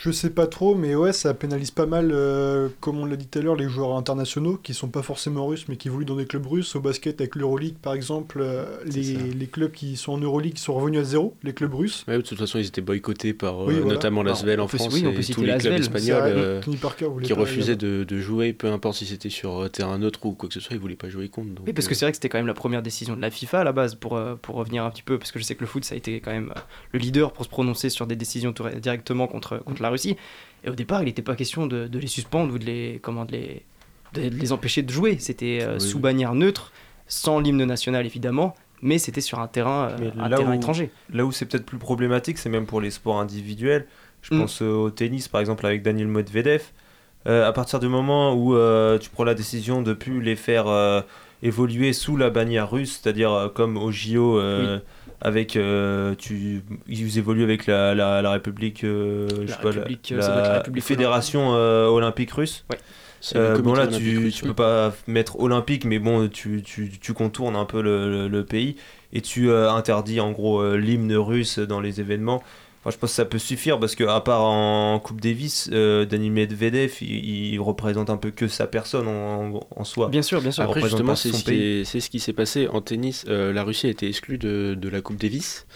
je 0.01 0.11
sais 0.12 0.31
pas 0.31 0.47
trop, 0.47 0.75
mais 0.75 0.95
ouais, 0.95 1.12
ça 1.12 1.35
pénalise 1.35 1.71
pas 1.73 1.87
mal, 1.87 2.11
euh, 2.12 2.69
comme 2.81 2.99
on 3.01 3.05
l'a 3.05 3.16
dit 3.16 3.27
tout 3.27 3.38
à 3.40 3.43
l'heure, 3.43 3.57
les 3.57 3.69
joueurs 3.69 3.97
internationaux 3.97 4.57
qui 4.62 4.73
sont 4.73 4.88
pas 4.88 5.03
forcément 5.03 5.47
russes, 5.49 5.66
mais 5.69 5.77
qui 5.77 5.88
évoluent 5.88 6.05
dans 6.05 6.14
des 6.16 6.27
clubs 6.27 6.47
russes. 6.47 6.77
Au 6.77 6.81
basket, 6.81 7.21
avec 7.21 7.35
l'Euroleague, 7.35 7.75
par 7.83 7.95
exemple, 7.95 8.38
euh, 8.40 8.64
les, 8.85 9.14
les 9.16 9.47
clubs 9.47 9.73
qui 9.73 9.97
sont 9.97 10.12
en 10.12 10.19
Euroleague 10.19 10.57
sont 10.59 10.75
revenus 10.75 11.01
à 11.01 11.05
zéro, 11.05 11.35
les 11.43 11.53
clubs 11.53 11.75
russes. 11.75 12.05
Ouais, 12.07 12.16
de 12.16 12.23
toute 12.23 12.38
façon, 12.38 12.59
ils 12.59 12.66
étaient 12.66 12.81
boycottés 12.81 13.35
par 13.35 13.62
euh, 13.62 13.66
Oui, 13.66 13.75
voilà. 13.81 13.95
notamment 13.95 14.23
l'Asvel 14.23 14.61
on 14.61 14.64
en 14.64 14.66
peut- 14.69 14.79
France 14.79 14.95
oui, 14.95 15.03
on 15.07 15.11
et 15.11 15.14
peut 15.14 15.23
tous 15.25 15.43
les 15.43 15.57
clubs 15.59 15.73
espagnols 15.81 16.23
euh, 16.27 16.61
Tony 16.62 16.77
Parker 16.77 17.07
voulait 17.07 17.27
qui 17.27 17.33
refusaient 17.33 17.77
de, 17.77 18.05
de 18.05 18.21
jouer, 18.21 18.53
peu 18.53 18.69
importe 18.71 18.99
si 18.99 19.07
c'était 19.07 19.31
sur 19.31 19.69
terrain 19.73 19.99
neutre 19.99 20.25
ou 20.25 20.33
quoi 20.33 20.49
que 20.49 20.55
ce 20.55 20.61
soit, 20.61 20.77
ils 20.77 20.81
voulaient 20.81 20.95
pas 20.95 21.09
jouer 21.09 21.29
contre. 21.29 21.49
donc, 21.55 21.66
oui, 21.66 21.73
parce 21.73 21.88
que 21.88 21.95
c'est 21.95 22.05
vrai 22.05 22.12
que 22.12 22.16
c'était 22.16 22.29
quand 22.29 22.38
même 22.38 22.47
la 22.47 22.55
première 22.55 22.83
décision 22.83 23.16
de 23.16 23.21
la 23.21 23.31
FIFA 23.31 23.61
à 23.61 23.64
la 23.64 23.73
base, 23.73 23.97
pour, 23.97 24.16
euh, 24.16 24.37
pour 24.40 24.55
revenir 24.55 24.85
un 24.85 24.90
petit 24.90 25.03
peu, 25.03 25.19
parce 25.19 25.33
que 25.33 25.38
je 25.40 25.45
sais 25.45 25.55
que 25.57 25.61
le 25.62 25.66
foot, 25.66 25.85
ça 25.85 25.95
a 25.95 25.99
été 25.99 26.19
quand 26.20 26.30
même 26.30 26.52
euh, 26.56 26.61
le 26.92 26.98
leader 26.98 27.33
pour 27.33 27.44
se 27.44 27.50
prononcer 27.50 27.88
sur 27.90 28.06
des 28.06 28.16
décisions 28.16 28.54
directement 28.80 29.26
contre, 29.26 29.59
contre 29.59 29.83
la 29.83 29.88
Russie. 29.90 30.16
Et 30.64 30.70
au 30.70 30.74
départ, 30.74 31.02
il 31.02 31.06
n'était 31.06 31.22
pas 31.22 31.35
question 31.37 31.66
de, 31.66 31.87
de 31.88 31.98
les 31.98 32.06
suspendre 32.06 32.54
ou 32.54 32.59
de 32.59 32.64
les, 32.64 33.00
comment, 33.02 33.24
de 33.24 33.33
les, 33.33 33.62
de, 34.14 34.22
les 34.28 34.52
empêcher 34.52 34.83
de 34.83 34.90
jouer. 34.92 35.16
C'était 35.18 35.61
euh, 35.62 35.74
Oui, 35.74 35.80
sous 35.80 35.98
bannière 35.98 36.35
neutre, 36.35 36.72
sans 37.09 37.40
l'hymne 37.40 37.64
national 37.64 38.04
évidemment, 38.06 38.54
mais 38.83 38.98
c'était 38.98 39.20
sur 39.20 39.38
un 39.40 39.46
terrain, 39.48 39.88
euh, 40.00 40.11
un 40.18 40.28
terrain 40.28 40.50
où- 40.52 40.54
étranger. 40.54 40.90
Là 41.12 41.24
où 41.24 41.33
c'est 41.33 41.46
peut-être 41.46 41.66
plus 41.66 41.78
problématique, 41.78 42.38
c'est 42.38 42.48
même 42.50 42.66
pour 42.66 42.80
les 42.80 42.90
sports 42.90 43.18
individuels. 43.20 43.87
Je 44.22 44.35
Mm. 44.35 44.38
pense 44.40 44.61
euh, 44.62 44.70
au 44.70 44.90
tennis, 44.90 45.28
par 45.28 45.40
exemple, 45.40 45.64
avec 45.66 45.83
Daniel 45.83 46.09
Medvedev. 46.09 46.62
À 47.26 47.52
partir 47.52 47.80
du 47.80 47.88
moment 47.88 48.35
où 48.35 48.54
tu 48.98 49.11
prends 49.11 49.24
la 49.24 49.35
décision 49.35 49.83
de 49.83 49.92
plus 49.92 50.22
les 50.22 50.37
faire 50.37 51.04
évoluer 51.42 51.92
sous 51.92 52.16
la 52.16 52.30
bannière 52.30 52.70
russe, 52.70 52.98
c'est-à-dire 53.02 53.50
comme 53.54 53.76
au 53.76 53.90
JO, 53.92 54.40
avec 55.20 55.56
euh, 55.56 56.14
tu, 56.16 56.62
ils 56.88 57.18
évoluent 57.18 57.42
avec 57.44 57.66
la, 57.66 57.94
la, 57.94 58.22
la 58.22 58.30
République, 58.33 58.85
euh, 58.85 59.28
je 59.28 59.40
La 59.42 59.46
sais 59.48 59.62
pas, 59.62 59.64
la- 59.64 59.70
République, 59.72 60.12
euh, 60.12 60.18
la 60.18 60.52
République 60.59 60.85
Fédération 60.85 61.54
euh, 61.54 61.87
olympique 61.87 62.33
russe. 62.33 62.64
Ouais. 62.70 62.78
Bon 63.62 63.74
là 63.74 63.87
tu, 63.87 64.18
russe, 64.18 64.35
tu 64.37 64.44
oui. 64.44 64.48
peux 64.48 64.54
pas 64.54 64.94
mettre 65.06 65.38
olympique 65.38 65.85
mais 65.85 65.98
bon 65.98 66.26
tu, 66.28 66.62
tu, 66.62 66.90
tu 66.98 67.12
contournes 67.12 67.54
un 67.54 67.66
peu 67.66 67.83
le, 67.83 68.11
le- 68.11 68.28
le 68.28 68.44
pays 68.46 68.76
et 69.12 69.20
tu 69.20 69.52
interdis 69.52 70.20
en 70.20 70.30
gros 70.33 70.74
l'hymne 70.74 71.14
russe 71.14 71.59
dans 71.59 71.80
les 71.80 72.00
événements. 72.00 72.42
Enfin, 72.81 72.90
je 72.95 72.97
pense 72.97 73.11
que 73.11 73.16
ça 73.16 73.27
peut 73.27 73.38
suffire 73.38 73.79
parce 73.79 73.95
que 73.95 74.05
à 74.05 74.23
part 74.23 74.43
en 74.43 74.99
Coupe 75.01 75.21
Davis, 75.21 75.69
euh, 75.71 76.07
Dani 76.07 76.31
Medvedev 76.31 76.95
il, 77.03 77.53
il 77.53 77.59
représente 77.61 78.09
un 78.09 78.16
peu 78.16 78.31
que 78.31 78.49
sa 78.49 78.66
personne 78.66 79.07
en, 79.07 79.61
en 79.77 79.85
soi. 79.85 80.09
Bien 80.09 80.23
sûr, 80.23 80.40
bien 80.40 80.51
sûr. 80.51 80.62
Après, 80.64 80.81
justement, 80.81 81.14
c'est 81.14 81.31
ce 81.33 82.11
qui 82.11 82.21
s'est 82.21 82.33
passé 82.33 82.69
en 82.69 82.81
tennis. 82.81 83.27
Euh, 83.29 83.53
la 83.53 83.64
Russie 83.64 83.87
a 83.87 83.90
été 83.90 84.09
exclue 84.09 84.38
de, 84.38 84.75
de 84.81 84.88
la 84.88 85.03
Coupe 85.03 85.21
Davis, 85.21 85.66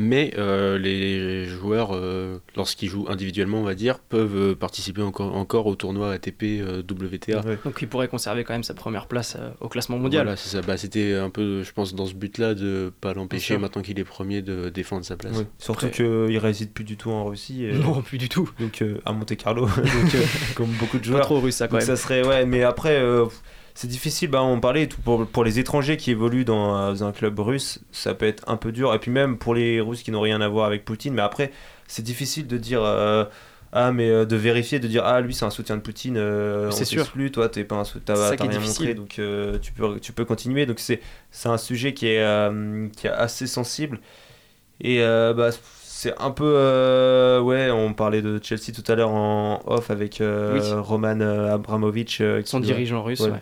mais 0.00 0.32
euh, 0.38 0.78
les 0.78 1.44
joueurs, 1.46 1.90
euh, 1.94 2.38
lorsqu'ils 2.56 2.88
jouent 2.88 3.06
individuellement, 3.08 3.58
on 3.58 3.64
va 3.64 3.74
dire, 3.74 3.98
peuvent 3.98 4.34
euh, 4.36 4.54
participer 4.54 5.02
encore, 5.02 5.36
encore 5.36 5.66
au 5.66 5.74
tournoi 5.76 6.12
ATP 6.12 6.42
euh, 6.44 6.82
WTA. 6.82 7.40
Ouais. 7.44 7.58
Donc 7.64 7.78
il 7.82 7.88
pourrait 7.88 8.08
conserver 8.08 8.42
quand 8.44 8.54
même 8.54 8.62
sa 8.64 8.74
première 8.74 9.06
place 9.06 9.36
euh, 9.38 9.50
au 9.60 9.68
classement 9.68 9.98
mondial. 9.98 10.22
Voilà, 10.24 10.36
c'est 10.36 10.48
ça. 10.48 10.62
Bah, 10.62 10.76
C'était 10.76 11.14
un 11.14 11.30
peu, 11.30 11.62
je 11.62 11.72
pense, 11.72 11.94
dans 11.94 12.06
ce 12.06 12.14
but-là 12.14 12.54
de 12.54 12.92
pas 13.00 13.12
l'empêcher, 13.14 13.58
maintenant 13.58 13.82
qu'il 13.82 13.98
est 13.98 14.04
premier, 14.04 14.42
de 14.42 14.68
défendre 14.70 15.04
sa 15.04 15.16
place. 15.16 15.36
Ouais. 15.36 15.46
Surtout 15.58 15.86
Après- 15.86 15.96
qu'il 16.04 16.38
réside 16.38 16.72
plus 16.72 16.84
du 16.84 16.96
tout 16.96 17.10
en 17.10 17.24
Russie. 17.26 17.64
et- 17.66 17.72
Non, 17.72 18.00
plus 18.02 18.18
du 18.18 18.28
tout. 18.28 18.50
donc 18.58 18.82
euh, 18.82 18.98
à 19.04 19.12
Monte 19.12 19.36
Carlo, 19.36 19.66
donc, 19.76 20.14
euh, 20.14 20.22
comme 20.54 20.70
beaucoup 20.80 20.96
de 20.98 21.02
Pas 21.02 21.08
joueurs. 21.08 21.20
trop 21.22 21.40
russe 21.40 21.56
ça 21.56 21.68
quand 21.68 21.78
Donc 21.78 21.86
même. 21.86 21.96
ça 21.96 22.02
serait 22.02 22.26
ouais, 22.26 22.46
mais 22.46 22.62
après 22.62 22.96
euh, 23.00 23.26
c'est 23.74 23.88
difficile. 23.88 24.30
Bah, 24.30 24.42
on 24.42 24.60
parlait 24.60 24.86
tout 24.86 25.00
pour, 25.00 25.26
pour 25.26 25.44
les 25.44 25.58
étrangers 25.58 25.96
qui 25.96 26.10
évoluent 26.10 26.44
dans 26.44 26.76
euh, 26.76 27.02
un 27.06 27.12
club 27.12 27.38
russe, 27.38 27.80
ça 27.92 28.14
peut 28.14 28.26
être 28.26 28.44
un 28.48 28.56
peu 28.56 28.72
dur. 28.72 28.92
Et 28.94 28.98
puis 28.98 29.10
même 29.10 29.38
pour 29.38 29.54
les 29.54 29.80
Russes 29.80 30.02
qui 30.02 30.10
n'ont 30.10 30.20
rien 30.20 30.40
à 30.40 30.48
voir 30.48 30.66
avec 30.66 30.84
Poutine. 30.84 31.14
Mais 31.14 31.22
après, 31.22 31.52
c'est 31.86 32.02
difficile 32.02 32.46
de 32.46 32.56
dire. 32.58 32.82
euh, 32.84 33.24
ah 33.72 33.92
mais 33.92 34.08
euh, 34.10 34.24
de 34.24 34.34
vérifier 34.34 34.80
de 34.80 34.88
dire 34.88 35.04
ah 35.04 35.20
lui 35.20 35.32
c'est 35.32 35.44
un 35.44 35.50
soutien 35.50 35.76
de 35.76 35.80
Poutine 35.80 36.16
euh, 36.16 36.72
C'est 36.72 36.84
sûr. 36.84 37.02
t'exclus, 37.02 37.30
toi 37.30 37.48
t'es 37.48 37.62
pas 37.62 37.76
un 37.76 37.84
sou- 37.84 38.00
t'as 38.04 38.30
rien 38.30 38.36
difficile. 38.48 38.66
montré 38.88 38.94
donc 38.94 39.18
euh, 39.20 39.58
tu 39.62 39.70
peux 39.70 40.00
tu 40.00 40.12
peux 40.12 40.24
continuer 40.24 40.66
donc 40.66 40.80
c'est 40.80 41.00
c'est 41.30 41.48
un 41.48 41.56
sujet 41.56 41.94
qui 41.94 42.08
est 42.08 42.50
qui 42.96 43.06
est 43.06 43.10
assez 43.10 43.46
sensible 43.46 44.00
et 44.80 44.98
bah 45.00 45.50
c'est 45.84 46.12
un 46.20 46.32
peu 46.32 47.40
ouais 47.44 47.70
on 47.70 47.92
parlait 47.94 48.22
de 48.22 48.40
Chelsea 48.42 48.72
tout 48.74 48.90
à 48.90 48.96
l'heure 48.96 49.10
en 49.10 49.62
off 49.66 49.92
avec 49.92 50.20
Oui. 50.20 50.60
Roman 50.78 51.20
Abramovich 51.20 52.20
Son 52.46 52.58
dirigeant 52.58 53.04
russe, 53.04 53.20
ouais. 53.20 53.30
ouais. 53.30 53.40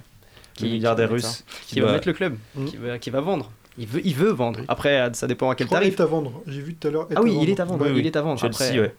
Le 0.61 0.69
milliardaire 0.69 1.11
russe 1.11 1.25
ça. 1.25 1.45
qui, 1.67 1.81
va 1.81 1.93
mettre 1.93 2.09
le 2.09 2.15
club, 2.15 2.37
qui, 2.67 2.77
va, 2.77 2.99
qui 2.99 3.11
va 3.11 3.21
vendre. 3.21 3.51
Il 3.79 3.87
veut, 3.87 4.01
il 4.05 4.15
veut 4.15 4.31
vendre. 4.31 4.61
Après, 4.67 5.09
ça 5.15 5.27
dépend 5.27 5.51
à 5.51 5.55
quel 5.55 5.69
tarif. 5.69 5.95
est 5.95 6.03
à 6.03 6.07
vendre. 6.07 6.43
J'ai 6.47 6.61
vu 6.61 6.75
tout 6.75 6.89
à 6.89 6.91
l'heure. 6.91 7.09
Ah 7.15 7.23
oui, 7.23 7.39
il 7.41 7.49
est 7.51 7.61
à 7.61 7.65
vendre. 7.65 7.85
Oui, 7.85 7.93
oui. 7.93 8.01
Il 8.01 8.07
est 8.07 8.17
à 8.17 8.23
vendre. 8.23 8.41
Chelsea 8.41 8.55
Après, 8.55 8.81
ouais 8.81 8.95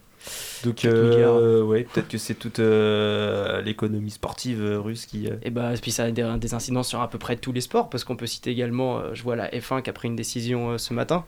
donc 0.65 0.83
euh, 0.85 1.63
ouais 1.63 1.83
peut-être 1.83 2.07
que 2.09 2.17
c'est 2.17 2.33
toute 2.33 2.59
euh, 2.59 3.61
l'économie 3.61 4.11
sportive 4.11 4.61
euh, 4.61 4.79
russe 4.79 5.05
qui 5.05 5.27
euh, 5.27 5.35
Et 5.43 5.49
bah, 5.49 5.71
puis 5.81 5.91
ça 5.91 6.05
a 6.05 6.11
des, 6.11 6.35
des 6.39 6.53
incidences 6.53 6.89
sur 6.89 7.01
à 7.01 7.09
peu 7.09 7.17
près 7.17 7.37
tous 7.37 7.51
les 7.51 7.61
sports, 7.61 7.89
parce 7.89 8.03
qu'on 8.03 8.15
peut 8.15 8.27
citer 8.27 8.51
également, 8.51 8.99
euh, 8.99 9.13
je 9.13 9.23
vois 9.23 9.35
la 9.35 9.49
F1 9.49 9.81
qui 9.81 9.89
a 9.89 9.93
pris 9.93 10.07
une 10.07 10.15
décision 10.15 10.71
euh, 10.71 10.77
ce 10.77 10.93
matin. 10.93 11.25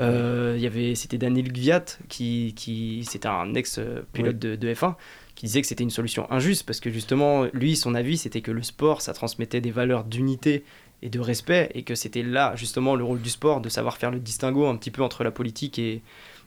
Euh, 0.00 0.54
Il 0.56 0.62
y 0.62 0.66
avait, 0.66 0.94
c'était 0.94 1.18
Daniel 1.18 1.52
Gviat, 1.52 1.84
qui, 2.08 2.54
qui 2.56 3.04
c'était 3.08 3.26
un 3.26 3.54
ex-pilote 3.54 4.38
de, 4.38 4.54
de 4.54 4.72
F1, 4.72 4.94
qui 5.38 5.46
disait 5.46 5.60
que 5.60 5.68
c'était 5.68 5.84
une 5.84 5.90
solution 5.90 6.26
injuste, 6.32 6.66
parce 6.66 6.80
que 6.80 6.90
justement, 6.90 7.46
lui, 7.52 7.76
son 7.76 7.94
avis, 7.94 8.16
c'était 8.18 8.40
que 8.40 8.50
le 8.50 8.64
sport, 8.64 9.02
ça 9.02 9.12
transmettait 9.12 9.60
des 9.60 9.70
valeurs 9.70 10.02
d'unité 10.02 10.64
et 11.00 11.10
de 11.10 11.20
respect, 11.20 11.70
et 11.76 11.84
que 11.84 11.94
c'était 11.94 12.24
là 12.24 12.54
justement 12.56 12.96
le 12.96 13.04
rôle 13.04 13.20
du 13.20 13.30
sport, 13.30 13.60
de 13.60 13.68
savoir 13.68 13.98
faire 13.98 14.10
le 14.10 14.18
distinguo 14.18 14.66
un 14.66 14.74
petit 14.76 14.90
peu 14.90 15.00
entre 15.02 15.22
la 15.22 15.30
politique 15.30 15.78
et, 15.78 16.02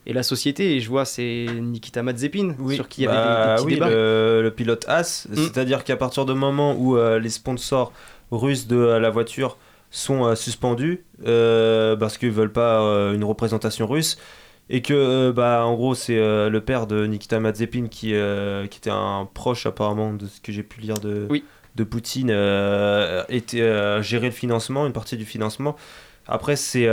et 0.06 0.12
la 0.12 0.23
société. 0.23 0.75
Et 0.75 0.82
je 0.82 0.89
vois, 0.89 1.06
c'est 1.06 1.45
Nikita 1.62 2.04
Mazepin 2.04 2.54
sur 2.75 2.89
qui 2.89 3.04
il 3.04 3.06
y 3.06 3.08
avait 3.08 3.15
des- 3.15 3.23
des, 3.23 3.30
Bah 3.30 3.56
petits 3.56 3.65
oui, 3.65 3.73
débats. 3.75 3.89
Le, 3.89 4.41
le 4.43 4.51
pilote 4.51 4.84
As, 4.89 5.25
Mm. 5.30 5.36
c'est-à-dire 5.38 5.86
qu'à 5.86 5.95
partir 5.95 6.25
du 6.25 6.34
moment 6.34 6.75
où 6.77 6.97
euh, 6.97 7.17
les 7.17 7.30
sponsors 7.30 7.93
russes 8.30 8.67
de 8.67 8.75
euh, 8.75 8.99
la 8.99 9.10
voiture 9.10 9.58
sont 9.89 10.25
euh, 10.25 10.36
suspendus 10.36 11.06
parce 11.99 12.17
qu'ils 12.17 12.32
veulent 12.32 12.51
pas 12.51 12.80
une 13.13 13.23
représentation 13.23 13.88
russe 13.88 14.17
et 14.73 14.81
que 14.81 14.93
euh, 14.93 15.31
bah 15.34 15.65
en 15.65 15.75
gros 15.75 15.93
c'est 15.93 16.17
euh, 16.17 16.49
le 16.49 16.62
père 16.62 16.88
de 16.88 17.05
Nikita 17.05 17.39
Mazepin 17.39 17.88
qui 17.88 18.15
euh, 18.15 18.65
qui 18.67 18.77
était 18.79 18.89
un 18.89 19.27
proche 19.34 19.65
apparemment 19.65 20.13
de 20.13 20.25
ce 20.25 20.39
que 20.41 20.51
j'ai 20.51 20.63
pu 20.63 20.79
lire 20.81 20.97
de 20.99 21.27
de 21.75 21.84
Poutine 21.84 22.29
était 23.29 24.01
gérer 24.01 24.27
le 24.27 24.31
financement 24.31 24.86
une 24.88 24.93
partie 24.93 25.17
du 25.17 25.25
financement. 25.25 25.75
Après, 26.27 26.55
c'est 26.55 26.88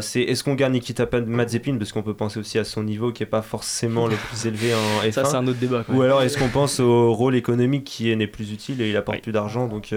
c'est 0.00 0.20
est-ce 0.22 0.44
qu'on 0.44 0.54
garde 0.54 0.72
Nikita 0.72 1.06
Mazepin? 1.26 1.76
Parce 1.78 1.92
qu'on 1.92 2.02
peut 2.02 2.14
penser 2.14 2.38
aussi 2.38 2.58
à 2.58 2.64
son 2.64 2.82
niveau 2.82 3.10
qui 3.12 3.22
est 3.22 3.26
pas 3.26 3.42
forcément 3.42 4.06
le 4.06 4.16
plus 4.16 4.46
élevé 4.46 4.72
en 4.74 5.02
F1. 5.06 5.12
Ça, 5.12 5.24
c'est 5.24 5.36
un 5.36 5.46
autre 5.46 5.58
débat, 5.58 5.84
Ou 5.88 6.02
alors 6.02 6.22
est-ce 6.22 6.38
qu'on 6.38 6.48
pense 6.48 6.78
au 6.80 7.12
rôle 7.12 7.34
économique 7.36 7.84
qui 7.84 8.10
est- 8.10 8.16
n'est 8.16 8.26
plus 8.28 8.52
utile 8.52 8.80
et 8.80 8.88
il 8.90 8.96
apporte 8.96 9.20
plus 9.22 9.32
d'argent 9.32 9.66
donc 9.66 9.92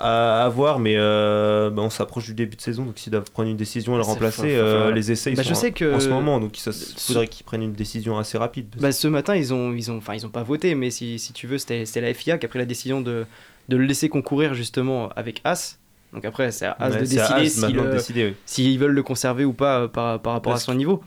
à, 0.00 0.44
à 0.44 0.48
voir 0.48 0.78
mais 0.78 0.94
euh, 0.96 1.70
bah, 1.70 1.82
on 1.82 1.90
s'approche 1.90 2.26
du 2.26 2.34
début 2.34 2.56
de 2.56 2.60
saison 2.60 2.84
donc 2.84 2.98
s'ils 2.98 3.10
doivent 3.10 3.30
prendre 3.30 3.48
une 3.48 3.56
décision 3.56 3.94
et 3.94 3.96
le 3.96 4.02
remplacer 4.02 4.54
euh, 4.56 4.92
les 4.92 5.10
essais 5.10 5.32
ils 5.32 5.36
Bah, 5.36 5.42
sont 5.42 5.48
je 5.50 5.54
sais 5.54 5.70
en- 5.70 5.72
que- 5.72 5.94
en 5.94 6.00
ce 6.00 6.08
moment 6.08 6.38
donc 6.40 6.56
il 6.58 6.72
faudrait 6.98 7.26
qu'ils 7.26 7.44
prennent 7.44 7.62
une 7.62 7.72
décision 7.72 8.16
assez 8.18 8.38
rapide. 8.38 8.74
Bah, 8.78 8.92
ce 8.92 9.08
matin, 9.08 9.34
ils 9.34 9.52
ont, 9.52 9.72
ils 9.72 9.90
ont, 9.90 9.96
enfin, 9.98 10.14
ils 10.14 10.24
ont 10.24 10.30
pas 10.30 10.42
voté, 10.44 10.74
mais 10.74 10.90
si, 10.90 11.18
si 11.18 11.32
tu 11.32 11.46
veux, 11.46 11.58
c'était 11.58 11.84
la 12.00 12.14
FIA 12.14 12.38
qui 12.38 12.46
a 12.46 12.48
pris 12.48 12.58
la 12.58 12.64
décision 12.64 13.00
de, 13.00 13.26
de 13.68 13.76
le 13.76 13.84
laisser 13.84 14.08
concourir 14.08 14.54
justement 14.54 15.08
avec 15.16 15.40
As. 15.44 15.78
Donc 16.12 16.24
après, 16.24 16.52
c'est 16.52 16.66
à 16.66 16.72
As 16.78 16.90
Ouais, 16.90 17.00
de 17.00 17.04
décider 17.04 17.48
s'ils 17.48 17.78
euh, 17.78 17.98
oui. 18.14 18.34
s'ils 18.46 18.78
veulent 18.78 18.92
le 18.92 19.02
conserver 19.02 19.44
ou 19.44 19.52
pas 19.52 19.88
par, 19.88 20.20
par 20.22 20.32
rapport 20.34 20.52
Parce 20.52 20.62
à 20.62 20.66
son 20.66 20.74
niveau. 20.74 21.02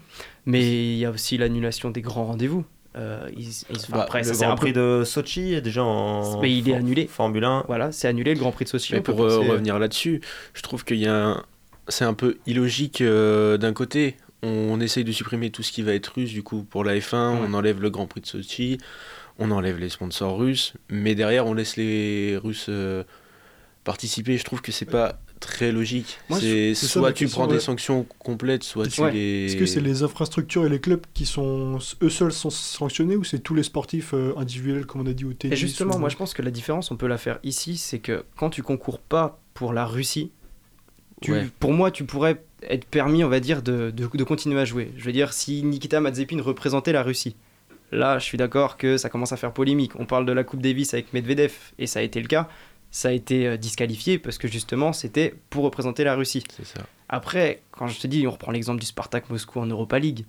Mais 0.45 0.61
il 0.61 0.97
y 0.97 1.05
a 1.05 1.11
aussi 1.11 1.37
l'annulation 1.37 1.89
des 1.91 2.01
grands 2.01 2.25
rendez-vous. 2.25 2.65
Euh, 2.97 3.29
ils- 3.37 3.47
ils- 3.69 3.77
Bah, 3.89 4.01
après, 4.01 4.19
le 4.19 4.23
ça, 4.25 4.33
c'est 4.33 4.45
Grand 4.45 4.55
peu- 4.55 4.61
Prix 4.61 4.73
de 4.73 5.03
Sochi 5.05 5.53
est 5.53 5.61
déjà 5.61 5.83
en 5.83 6.41
Mais 6.41 6.51
il 6.53 6.67
est 6.67 6.71
for- 6.71 6.79
annulé. 6.79 7.07
Formule 7.07 7.43
1. 7.45 7.63
Voilà, 7.67 7.91
c'est 7.91 8.07
annulé 8.07 8.33
le 8.33 8.39
Grand 8.39 8.51
Prix 8.51 8.65
de 8.65 8.69
Sochi. 8.69 8.93
Mais 8.93 9.01
pour 9.01 9.21
euh, 9.23 9.39
revenir 9.39 9.79
là-dessus, 9.79 10.19
je 10.53 10.61
trouve 10.61 10.83
qu'il 10.83 10.97
y 10.97 11.07
a 11.07 11.15
un... 11.15 11.43
C'est 11.87 12.05
un 12.05 12.13
peu 12.13 12.37
illogique 12.45 13.01
euh, 13.01 13.57
d'un 13.57 13.73
côté. 13.73 14.17
On 14.43 14.79
essaye 14.81 15.03
de 15.03 15.11
supprimer 15.11 15.51
tout 15.51 15.63
ce 15.63 15.71
qui 15.71 15.83
va 15.83 15.93
être 15.93 16.07
russe, 16.15 16.31
du 16.31 16.43
coup, 16.43 16.63
pour 16.63 16.83
la 16.83 16.95
F1, 16.97 17.37
on 17.47 17.53
enlève 17.53 17.81
le 17.81 17.89
Grand 17.89 18.07
Prix 18.07 18.21
de 18.21 18.25
Sochi, 18.27 18.77
on 19.39 19.51
enlève 19.51 19.77
les 19.77 19.89
sponsors 19.89 20.37
russes, 20.37 20.73
mais 20.89 21.15
derrière, 21.15 21.45
on 21.47 21.53
laisse 21.53 21.77
les 21.77 22.37
Russes 22.43 22.65
euh, 22.69 23.03
participer. 23.83 24.37
Je 24.37 24.43
trouve 24.43 24.61
que 24.61 24.71
c'est 24.71 24.85
pas 24.85 25.19
très 25.41 25.73
logique. 25.73 26.19
C'est 26.39 26.73
ça 26.73 26.87
soit 26.87 27.11
tu 27.11 27.27
prends 27.27 27.47
des 27.47 27.59
sanctions 27.59 28.05
complètes, 28.19 28.63
soit 28.63 28.87
tu 28.87 29.01
Ouais. 29.01 29.11
les... 29.11 29.45
Est-ce 29.47 29.57
que 29.57 29.65
c'est 29.65 29.81
les 29.81 30.03
infrastructures 30.03 30.65
et 30.65 30.69
les 30.69 30.79
clubs 30.79 31.01
qui 31.13 31.25
sont 31.25 31.79
eux 32.01 32.09
seuls 32.09 32.31
sont 32.31 32.49
sanctionnés 32.49 33.17
ou 33.17 33.25
c'est 33.25 33.39
tous 33.39 33.53
les 33.55 33.63
sportifs 33.63 34.13
euh, 34.13 34.33
individuels 34.37 34.85
comme 34.85 35.01
on 35.01 35.07
a 35.07 35.13
dit 35.13 35.25
au 35.25 35.33
tennis 35.33 35.57
Et 35.57 35.59
justement, 35.59 35.95
ou- 35.95 35.99
moi 35.99 36.07
je 36.09 36.15
pense 36.15 36.33
que 36.33 36.41
la 36.41 36.51
différence, 36.51 36.91
on 36.91 36.95
peut 36.95 37.07
la 37.07 37.17
faire 37.17 37.39
ici, 37.43 37.75
c'est 37.75 37.99
que 37.99 38.23
quand 38.37 38.49
tu 38.49 38.63
concours 38.63 38.99
pas 38.99 39.41
pour 39.53 39.73
la 39.73 39.85
Russie, 39.85 40.31
tu, 41.21 41.33
Ouais. 41.33 41.47
pour 41.59 41.73
moi, 41.73 41.91
tu 41.91 42.03
pourrais 42.05 42.41
être 42.63 42.85
permis, 42.85 43.23
on 43.23 43.29
va 43.29 43.39
dire, 43.39 43.61
de, 43.61 43.91
de, 43.91 44.07
de 44.11 44.23
continuer 44.23 44.59
à 44.59 44.65
jouer. 44.65 44.91
Je 44.97 45.03
veux 45.03 45.11
dire, 45.11 45.33
si 45.33 45.61
Nikita 45.63 45.99
Mazepin 45.99 46.41
représentait 46.41 46.93
la 46.93 47.03
Russie, 47.03 47.35
là, 47.91 48.17
je 48.19 48.23
suis 48.23 48.37
d'accord 48.37 48.77
que 48.77 48.97
ça 48.97 49.09
commence 49.09 49.31
à 49.31 49.37
faire 49.37 49.51
polémique. 49.53 49.91
On 49.99 50.05
parle 50.05 50.25
de 50.25 50.31
la 50.31 50.43
Coupe 50.43 50.61
Davis 50.61 50.93
avec 50.93 51.13
Medvedev, 51.13 51.51
et 51.77 51.85
ça 51.87 51.99
a 51.99 52.01
été 52.01 52.19
le 52.21 52.27
cas. 52.27 52.49
Ça 52.91 53.07
a 53.09 53.11
été 53.11 53.47
euh, 53.47 53.57
disqualifié 53.57 54.19
parce 54.19 54.37
que 54.37 54.47
justement, 54.47 54.91
c'était 54.93 55.33
pour 55.49 55.63
représenter 55.63 56.03
la 56.03 56.15
Russie. 56.15 56.43
C'est 56.55 56.65
ça. 56.65 56.81
Après, 57.09 57.61
quand 57.71 57.87
je 57.87 57.99
te 57.99 58.07
dis, 58.07 58.27
on 58.27 58.31
reprend 58.31 58.51
l'exemple 58.51 58.79
du 58.79 58.85
Spartak 58.85 59.29
Moscou 59.29 59.59
en 59.59 59.65
Europa 59.65 59.97
League. 59.99 60.25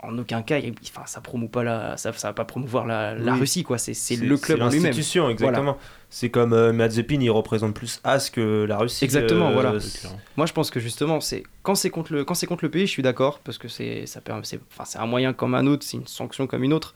En 0.00 0.18
aucun 0.18 0.42
cas, 0.42 0.58
il- 0.58 0.74
enfin, 0.82 1.06
ça 1.06 1.22
promeut 1.22 1.48
pas 1.48 1.62
la, 1.62 1.96
ça, 1.96 2.12
ça 2.12 2.28
va 2.28 2.34
pas 2.34 2.44
promouvoir 2.44 2.84
la, 2.86 3.14
la 3.14 3.32
Oui. 3.32 3.40
Russie, 3.40 3.62
quoi. 3.62 3.78
C'est 3.78 4.16
le 4.16 4.36
club 4.36 4.60
en 4.60 4.68
lui-même. 4.68 4.86
l'institution, 4.88 5.22
Voilà. 5.22 5.32
exactement. 5.32 5.78
C'est 6.10 6.28
comme 6.30 6.52
euh, 6.52 6.72
Mazepin, 6.74 7.20
il 7.20 7.30
représente 7.30 7.74
plus 7.74 8.00
As 8.04 8.28
que 8.28 8.64
la 8.64 8.76
Russie. 8.78 9.02
Exactement, 9.04 9.48
euh, 9.48 9.52
voilà. 9.54 9.80
c'est- 9.80 10.06
Moi, 10.36 10.44
je 10.46 10.52
pense 10.52 10.70
que 10.70 10.78
justement, 10.78 11.20
c'est 11.20 11.42
quand 11.62 11.74
c'est 11.74 11.88
contre 11.90 12.12
le 12.12 12.24
quand 12.24 12.34
c'est 12.34 12.46
contre 12.46 12.64
le 12.64 12.70
pays, 12.70 12.86
je 12.86 12.90
suis 12.92 13.02
d'accord 13.02 13.38
parce 13.38 13.56
que 13.56 13.68
c'est 13.68 14.04
ça 14.06 14.20
permet, 14.20 14.42
c'est 14.44 14.60
enfin 14.72 14.84
c'est 14.84 14.98
un 14.98 15.06
moyen 15.06 15.32
comme 15.32 15.54
un 15.54 15.66
autre, 15.66 15.84
c'est 15.86 15.96
une 15.96 16.06
sanction 16.06 16.46
comme 16.46 16.64
une 16.64 16.74
autre. 16.74 16.94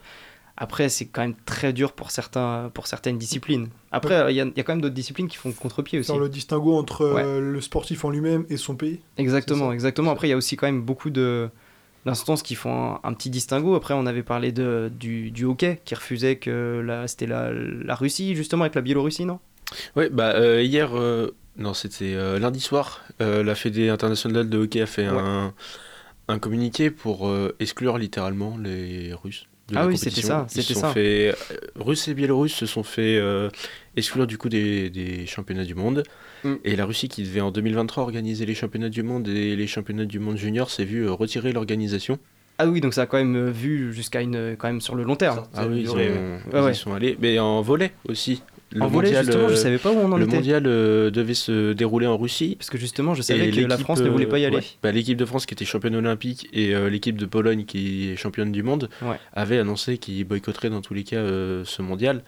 Après, 0.61 0.89
c'est 0.89 1.05
quand 1.05 1.21
même 1.21 1.35
très 1.45 1.71
dur 1.71 1.93
pour 1.93 2.11
certains 2.11 2.69
pour 2.73 2.85
certaines 2.87 3.17
disciplines. 3.17 3.69
Après, 3.91 4.31
il 4.31 4.35
y, 4.35 4.41
a- 4.41 4.45
il 4.45 4.53
y 4.57 4.59
a 4.59 4.63
quand 4.63 4.73
même 4.73 4.81
d'autres 4.81 4.93
disciplines 4.93 5.29
qui 5.29 5.37
font 5.37 5.51
contre-pied 5.53 5.99
aussi. 5.99 6.11
faire 6.11 6.19
le 6.19 6.27
distinguo 6.29 6.75
entre 6.77 7.09
Ouais. 7.13 7.23
euh, 7.25 7.39
le 7.39 7.61
sportif 7.61 8.03
en 8.03 8.09
lui-même 8.09 8.45
et 8.49 8.57
son 8.57 8.75
pays. 8.75 8.99
Exactement, 9.17 9.71
exactement. 9.71 10.11
Après, 10.11 10.27
il 10.27 10.31
y 10.31 10.33
a 10.33 10.37
aussi 10.37 10.57
quand 10.57 10.67
même 10.67 10.81
beaucoup 10.81 11.09
de 11.09 11.49
d'instances 12.05 12.43
qui 12.43 12.55
font 12.55 12.93
un, 12.95 12.99
un 13.03 13.13
petit 13.13 13.29
distinguo. 13.29 13.75
Après, 13.75 13.93
on 13.93 14.05
avait 14.05 14.23
parlé 14.23 14.51
de, 14.53 14.89
du, 14.97 15.31
du 15.31 15.43
hockey 15.45 15.81
qui 15.85 15.95
refusait 15.95 16.37
que 16.37 16.83
c'était 17.07 17.27
la, 17.27 17.51
la 17.53 17.95
Russie, 17.95 18.35
justement, 18.35 18.63
avec 18.63 18.75
la 18.75 18.81
Biélorussie, 18.81 19.25
non? 19.25 19.39
Ouais, 19.95 20.09
bah 20.09 20.31
euh, 20.35 20.61
hier, 20.63 20.97
euh, 20.97 21.35
non, 21.57 21.73
c'était 21.73 22.13
euh, 22.15 22.39
lundi 22.39 22.59
soir, 22.61 23.01
euh, 23.21 23.43
la 23.43 23.53
Fédé 23.53 23.89
internationale 23.89 24.49
de 24.49 24.57
hockey 24.57 24.81
a 24.81 24.85
fait 24.85 25.05
un, 25.05 25.53
un 26.29 26.39
communiqué 26.39 26.89
pour 26.89 27.27
euh, 27.27 27.53
exclure 27.59 27.97
littéralement 27.97 28.57
les 28.57 29.13
Russes. 29.13 29.47
De 29.69 29.75
Ah 29.77 29.81
la 29.81 29.87
oui, 29.87 29.97
c'était 29.97 30.21
ça, 30.21 30.45
Ils 30.49 30.53
se 30.55 30.61
c'était 30.61 30.73
sont 30.73 30.79
ça. 30.81 30.93
Fait, 30.93 31.29
euh, 31.29 31.55
Russes 31.79 32.07
et 32.07 32.13
Biélorusses 32.13 32.53
se 32.55 32.65
sont 32.65 32.83
fait 32.83 33.17
euh, 33.17 33.49
exclure 33.95 34.25
du 34.27 34.37
coup 34.37 34.49
des, 34.49 34.89
des 34.89 35.25
championnats 35.27 35.65
du 35.65 35.75
monde. 35.75 36.03
Mm. 36.43 36.55
Et 36.63 36.75
la 36.75 36.85
Russie 36.85 37.07
qui 37.09 37.23
devait 37.23 37.41
en 37.41 37.51
2023 37.51 38.03
organiser 38.03 38.45
les 38.45 38.55
championnats 38.55 38.89
du 38.89 39.03
monde 39.03 39.27
et 39.27 39.55
les 39.55 39.67
championnats 39.67 40.05
du 40.05 40.19
monde 40.19 40.37
junior 40.37 40.69
s'est 40.71 40.85
vu 40.85 41.05
euh, 41.05 41.11
retirer 41.11 41.51
l'organisation. 41.53 42.17
Ah 42.57 42.67
oui, 42.67 42.81
donc 42.81 42.93
ça 42.93 43.03
a 43.03 43.05
quand 43.05 43.17
même 43.17 43.49
vu 43.51 43.93
jusqu'à 43.93 44.21
une 44.21 44.55
quand 44.57 44.67
même 44.67 44.81
sur 44.81 44.95
le 44.95 45.03
long 45.03 45.15
terme. 45.15 45.45
Ah 45.55 45.65
oui, 45.67 45.81
ils, 45.81 45.91
ont- 45.91 45.95
Ouais, 45.95 46.11
ils 46.51 46.57
y 46.57 46.61
ouais. 46.61 46.73
sont 46.73 46.93
allés. 46.93 47.15
Mais 47.21 47.39
en 47.39 47.61
volet 47.61 47.91
aussi. 48.07 48.41
En 48.79 48.87
volley, 48.87 49.13
justement, 49.15 49.49
je 49.49 49.55
savais 49.55 49.77
pas 49.79 49.91
où 49.91 49.95
on 49.97 50.11
en 50.11 50.17
le 50.17 50.25
était. 50.25 50.35
mondial 50.35 50.63
euh, 50.67 51.09
devait 51.09 51.33
se 51.33 51.73
dérouler 51.73 52.05
en 52.07 52.17
Russie. 52.17 52.55
Parce 52.57 52.69
que 52.69 52.77
justement, 52.77 53.15
je 53.15 53.21
savais 53.21 53.49
que 53.49 53.61
la 53.61 53.77
France 53.77 53.99
ne 54.01 54.09
voulait 54.09 54.25
pas 54.27 54.37
y 54.39 54.43
euh, 54.43 54.47
aller. 54.47 54.57
ouais, 54.57 54.63
bah, 54.83 54.91
l'équipe 54.91 55.17
de 55.17 55.25
France 55.25 55.45
qui 55.45 55.53
était 55.55 55.65
championne 55.65 55.95
olympique 55.95 56.47
et 56.53 56.75
euh, 56.75 56.89
l'équipe 56.89 57.17
de 57.17 57.25
Pologne 57.25 57.65
qui 57.65 58.09
est 58.09 58.15
championne 58.15 58.51
du 58.51 58.61
monde 58.63 58.89
Ouais. 59.01 59.17
avaient 59.33 59.57
annoncé 59.59 59.97
qu'ils 59.97 60.23
boycotteraient 60.25 60.69
dans 60.69 60.81
tous 60.81 60.93
les 60.93 61.03
cas 61.03 61.17
euh, 61.17 61.63
ce 61.65 61.81
mondial. 61.81 62.23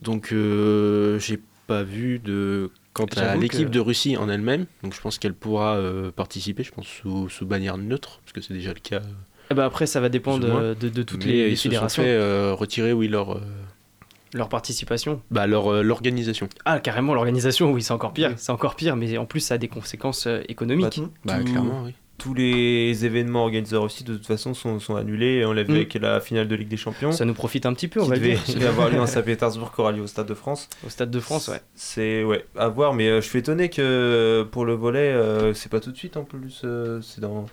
Donc 0.00 0.30
euh, 0.32 1.18
j'ai 1.18 1.38
pas 1.66 1.82
vu 1.82 2.18
de 2.20 2.70
quant 2.92 3.06
à 3.16 3.36
l'équipe 3.36 3.66
que- 3.68 3.72
de 3.72 3.80
Russie 3.80 4.16
en 4.16 4.28
elle-même. 4.28 4.66
Donc 4.82 4.94
je 4.94 5.00
pense 5.00 5.18
qu'elle 5.18 5.34
pourra 5.34 5.76
euh, 5.76 6.10
participer, 6.10 6.62
je 6.62 6.70
pense 6.72 6.86
sous, 6.86 7.28
sous 7.28 7.44
bannière 7.46 7.76
neutre 7.78 8.20
parce 8.24 8.32
que 8.32 8.40
c'est 8.40 8.54
déjà 8.54 8.72
le 8.72 8.80
cas. 8.80 8.96
euh, 8.96 9.50
Eh 9.50 9.54
ben 9.54 9.64
après, 9.64 9.86
ça 9.86 10.00
va 10.00 10.08
dépendre 10.08 10.46
de, 10.46 10.74
de- 10.74 10.88
de 10.88 11.02
toutes 11.02 11.24
Mais 11.26 11.32
les, 11.32 11.44
les 11.46 11.50
ils 11.52 11.56
se 11.56 11.64
sont 11.64 11.68
fédérations. 11.70 12.02
fait 12.02 12.08
euh, 12.10 12.54
retirer 12.54 12.92
oui 12.92 13.08
leur 13.08 13.32
euh, 13.36 13.40
Leur 14.34 14.48
participation. 14.48 15.22
bah, 15.30 15.46
leur 15.46 15.72
euh, 15.72 15.82
l'organisation. 15.82 16.48
Ah, 16.64 16.80
carrément, 16.80 17.14
l'organisation, 17.14 17.70
oui, 17.72 17.82
c'est 17.82 17.92
encore 17.92 18.12
pire. 18.12 18.32
C'est 18.36 18.50
encore 18.52 18.74
pire, 18.76 18.96
mais 18.96 19.16
en 19.18 19.24
plus, 19.26 19.40
ça 19.40 19.54
a 19.54 19.58
des 19.58 19.68
conséquences 19.68 20.26
euh, 20.26 20.42
économiques. 20.48 21.00
Bah, 21.24 21.38
clairement, 21.40 21.82
oui. 21.84 21.94
Tous 22.18 22.32
les 22.32 23.04
événements 23.04 23.42
organisés 23.42 23.76
en 23.76 23.82
Russie, 23.82 24.02
de 24.02 24.14
toute 24.14 24.26
façon, 24.26 24.54
sont, 24.54 24.80
sont 24.80 24.96
annulés. 24.96 25.44
On 25.44 25.52
l'a 25.52 25.62
vu 25.64 25.72
Mm. 25.72 25.76
avec 25.76 25.94
la 25.94 26.20
finale 26.20 26.48
de 26.48 26.54
Ligue 26.54 26.68
des 26.68 26.78
Champions. 26.78 27.12
Ça 27.12 27.26
nous 27.26 27.34
profite 27.34 27.66
un 27.66 27.74
petit 27.74 27.88
peu, 27.88 28.00
on 28.00 28.04
qui 28.04 28.08
va 28.10 28.16
le 28.16 28.22
devait, 28.22 28.34
dire. 28.36 28.54
devait 28.54 28.66
avoir 28.74 28.88
lieu 28.88 28.98
en 28.98 29.06
Saint-Pétersbourg, 29.06 29.70
qui 29.74 29.80
aura 29.82 29.92
lieu 29.92 30.00
au 30.02 30.06
Stade 30.06 30.26
de 30.26 30.32
France. 30.34 30.68
Au 30.84 30.88
Stade 30.88 31.10
de 31.10 31.20
France, 31.20 31.48
ouais. 31.48 31.60
C'est 31.74 32.24
ouais, 32.24 32.46
à 32.56 32.68
voir, 32.68 32.94
mais 32.94 33.08
euh, 33.08 33.20
je 33.20 33.28
suis 33.28 33.38
étonné 33.38 33.68
que 33.68 34.46
pour 34.50 34.64
le 34.64 34.72
volet, 34.72 35.12
euh, 35.12 35.52
c'est 35.52 35.70
pas 35.70 35.80
tout 35.80 35.92
de 35.92 35.96
suite 35.96 36.16
en 36.16 36.24
plus. 36.24 36.62
euh, 36.64 37.00
c'est 37.02 37.20
dans. 37.20 37.44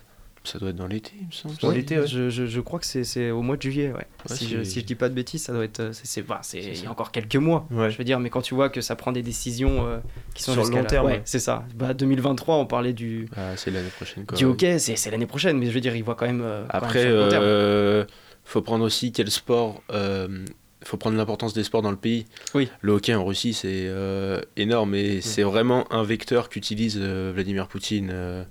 Ça 0.44 0.58
doit 0.58 0.70
être 0.70 0.76
dans 0.76 0.86
l'été, 0.86 1.12
il 1.20 1.26
me 1.26 1.32
semble. 1.32 1.54
Dans 1.62 1.70
l'été, 1.70 1.98
ouais. 1.98 2.06
je, 2.06 2.28
je- 2.28 2.44
je 2.46 2.60
crois 2.60 2.78
que 2.78 2.84
c'est- 2.84 3.30
au 3.30 3.40
mois 3.40 3.56
de 3.56 3.62
juillet, 3.62 3.88
ouais. 3.88 3.94
Ouais, 4.28 4.36
si, 4.36 4.46
je, 4.46 4.62
si 4.62 4.80
je 4.80 4.84
dis 4.84 4.94
pas 4.94 5.08
de 5.08 5.14
bêtises, 5.14 5.42
ça 5.42 5.52
doit 5.54 5.64
être. 5.64 5.80
euh, 5.80 5.90
C'est 5.92 6.20
bah, 6.22 6.42
il 6.52 6.82
y 6.82 6.86
a 6.86 6.90
encore 6.90 7.12
quelques 7.12 7.36
mois. 7.36 7.66
Ouais. 7.70 7.90
Je 7.90 7.96
veux 7.96 8.04
dire, 8.04 8.20
mais 8.20 8.28
quand 8.28 8.42
tu 8.42 8.54
vois 8.54 8.68
que 8.68 8.80
ça 8.82 8.94
prend 8.94 9.10
des 9.10 9.22
décisions 9.22 9.86
euh, 9.86 9.98
qui 10.34 10.42
sont 10.42 10.52
Sur 10.52 10.60
le 10.60 10.66
jusqu'à 10.66 10.80
long 10.82 10.86
terme, 10.86 11.06
ouais, 11.06 11.12
ouais. 11.14 11.22
c'est 11.24 11.38
ça. 11.38 11.64
Bah, 11.74 11.94
2023, 11.94 12.56
on 12.56 12.66
parlait 12.66 12.92
du, 12.92 13.26
Ah, 13.36 13.56
c'est 13.56 13.70
l'année 13.70 13.88
prochaine. 13.88 14.26
Quoi. 14.26 14.36
du 14.36 14.44
hockey, 14.44 14.78
c'est 14.78 14.96
c'est 14.96 15.10
l'année 15.10 15.26
prochaine, 15.26 15.56
mais 15.58 15.66
je 15.66 15.72
veux 15.72 15.80
dire, 15.80 15.94
quand 16.04 16.26
même. 16.26 16.42
euh, 16.42 16.64
quand 16.70 16.74
même 16.80 16.84
Après, 16.84 17.04
euh, 17.06 18.04
faut 18.44 18.60
prendre 18.60 18.84
aussi 18.84 19.12
quel 19.12 19.30
sport. 19.30 19.82
euh, 19.92 20.44
faut 20.84 20.98
prendre 20.98 21.16
l'importance 21.16 21.54
des 21.54 21.64
sports 21.64 21.80
dans 21.80 21.90
le 21.90 21.96
pays. 21.96 22.26
Oui. 22.54 22.68
Le 22.82 22.92
hockey 22.92 23.14
en 23.14 23.24
Russie, 23.24 23.54
c'est 23.54 23.86
euh, 23.88 24.42
énorme 24.58 24.94
et 24.94 25.22
c'est 25.22 25.42
vraiment 25.42 25.90
un 25.90 26.02
vecteur 26.02 26.50
qu'utilise 26.50 26.98
euh, 27.00 27.32
Vladimir 27.34 27.68
Poutine 27.68 28.10
euh, 28.12 28.44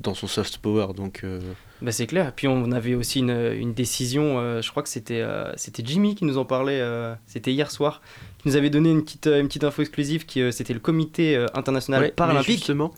dans 0.00 0.14
son 0.14 0.26
soft 0.26 0.58
power. 0.58 0.88
Donc, 0.94 1.20
euh, 1.24 1.40
Bah, 1.82 1.92
c'est 1.92 2.06
clair. 2.06 2.32
Puis 2.34 2.48
on 2.48 2.72
avait 2.72 2.94
aussi 2.94 3.18
une, 3.20 3.30
une 3.30 3.72
décision, 3.74 4.38
euh, 4.38 4.62
je 4.62 4.70
crois 4.70 4.82
que 4.82 4.88
c'était 4.88 5.20
euh, 5.20 5.52
c'était 5.56 5.82
Jimmy 5.84 6.14
qui 6.14 6.24
nous 6.24 6.38
en 6.38 6.44
parlait, 6.44 6.80
euh, 6.80 7.14
c'était 7.26 7.52
hier 7.52 7.70
soir, 7.70 8.00
qui 8.38 8.48
nous 8.48 8.56
avait 8.56 8.70
donné 8.70 8.90
une 8.90 9.02
petite, 9.04 9.26
une 9.26 9.46
petite 9.46 9.64
info 9.64 9.82
exclusive, 9.82 10.24
qui 10.26 10.40
c'était 10.52 10.74
le 10.74 10.80
comité 10.80 11.36
international 11.54 12.02
ouais, 12.02 12.10
paralympique. 12.12 12.58
justement, 12.58 12.92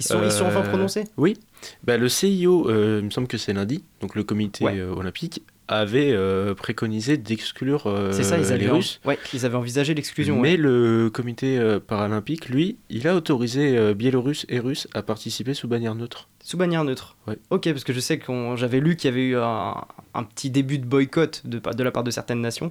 Ils 0.00 0.06
sont, 0.06 0.22
ils 0.24 0.32
sont 0.32 0.46
enfin 0.46 0.62
prononcés 0.62 1.04
Oui. 1.16 1.38
Bah, 1.84 1.96
le 1.96 2.08
CIO, 2.08 2.68
il 2.70 3.04
me 3.04 3.10
semble 3.10 3.26
que 3.28 3.38
c'est 3.38 3.52
lundi, 3.52 3.84
donc 4.00 4.14
le 4.14 4.24
comité 4.24 4.64
Ouais. 4.64 4.80
olympique, 4.80 5.42
avait 5.68 6.12
euh, 6.12 6.54
préconisé 6.54 7.16
d'exclure 7.16 7.86
euh, 7.86 8.12
C'est 8.12 8.22
ça, 8.22 8.36
ils 8.36 8.42
les 8.42 8.52
avaient, 8.52 8.68
Russes. 8.70 9.00
ouais, 9.04 9.18
ils 9.34 9.44
avaient 9.44 9.56
envisagé 9.56 9.94
l'exclusion. 9.94 10.40
Mais 10.40 10.52
ouais. 10.52 10.56
le 10.56 11.10
comité 11.12 11.58
euh, 11.58 11.80
paralympique, 11.80 12.48
lui, 12.48 12.76
il 12.88 13.08
a 13.08 13.14
autorisé 13.14 13.94
Biélorusses 13.94 14.46
et 14.48 14.58
Russes 14.58 14.88
à 14.94 15.02
participer 15.02 15.54
sous 15.54 15.68
bannière 15.68 15.94
neutre. 15.94 16.28
Sous 16.42 16.56
bannière 16.56 16.84
neutre. 16.84 17.16
Ouais. 17.26 17.38
Ok, 17.50 17.64
parce 17.70 17.84
que 17.84 17.92
je 17.92 18.00
sais 18.00 18.18
que 18.18 18.32
j'avais 18.56 18.80
lu 18.80 18.96
qu'il 18.96 19.10
y 19.10 19.12
avait 19.12 19.26
eu 19.26 19.36
un, 19.36 19.74
un 20.14 20.22
petit 20.22 20.50
début 20.50 20.78
de 20.78 20.86
boycott 20.86 21.42
de, 21.44 21.58
de 21.58 21.82
la 21.82 21.90
part 21.90 22.04
de 22.04 22.10
certaines 22.10 22.40
nations. 22.40 22.70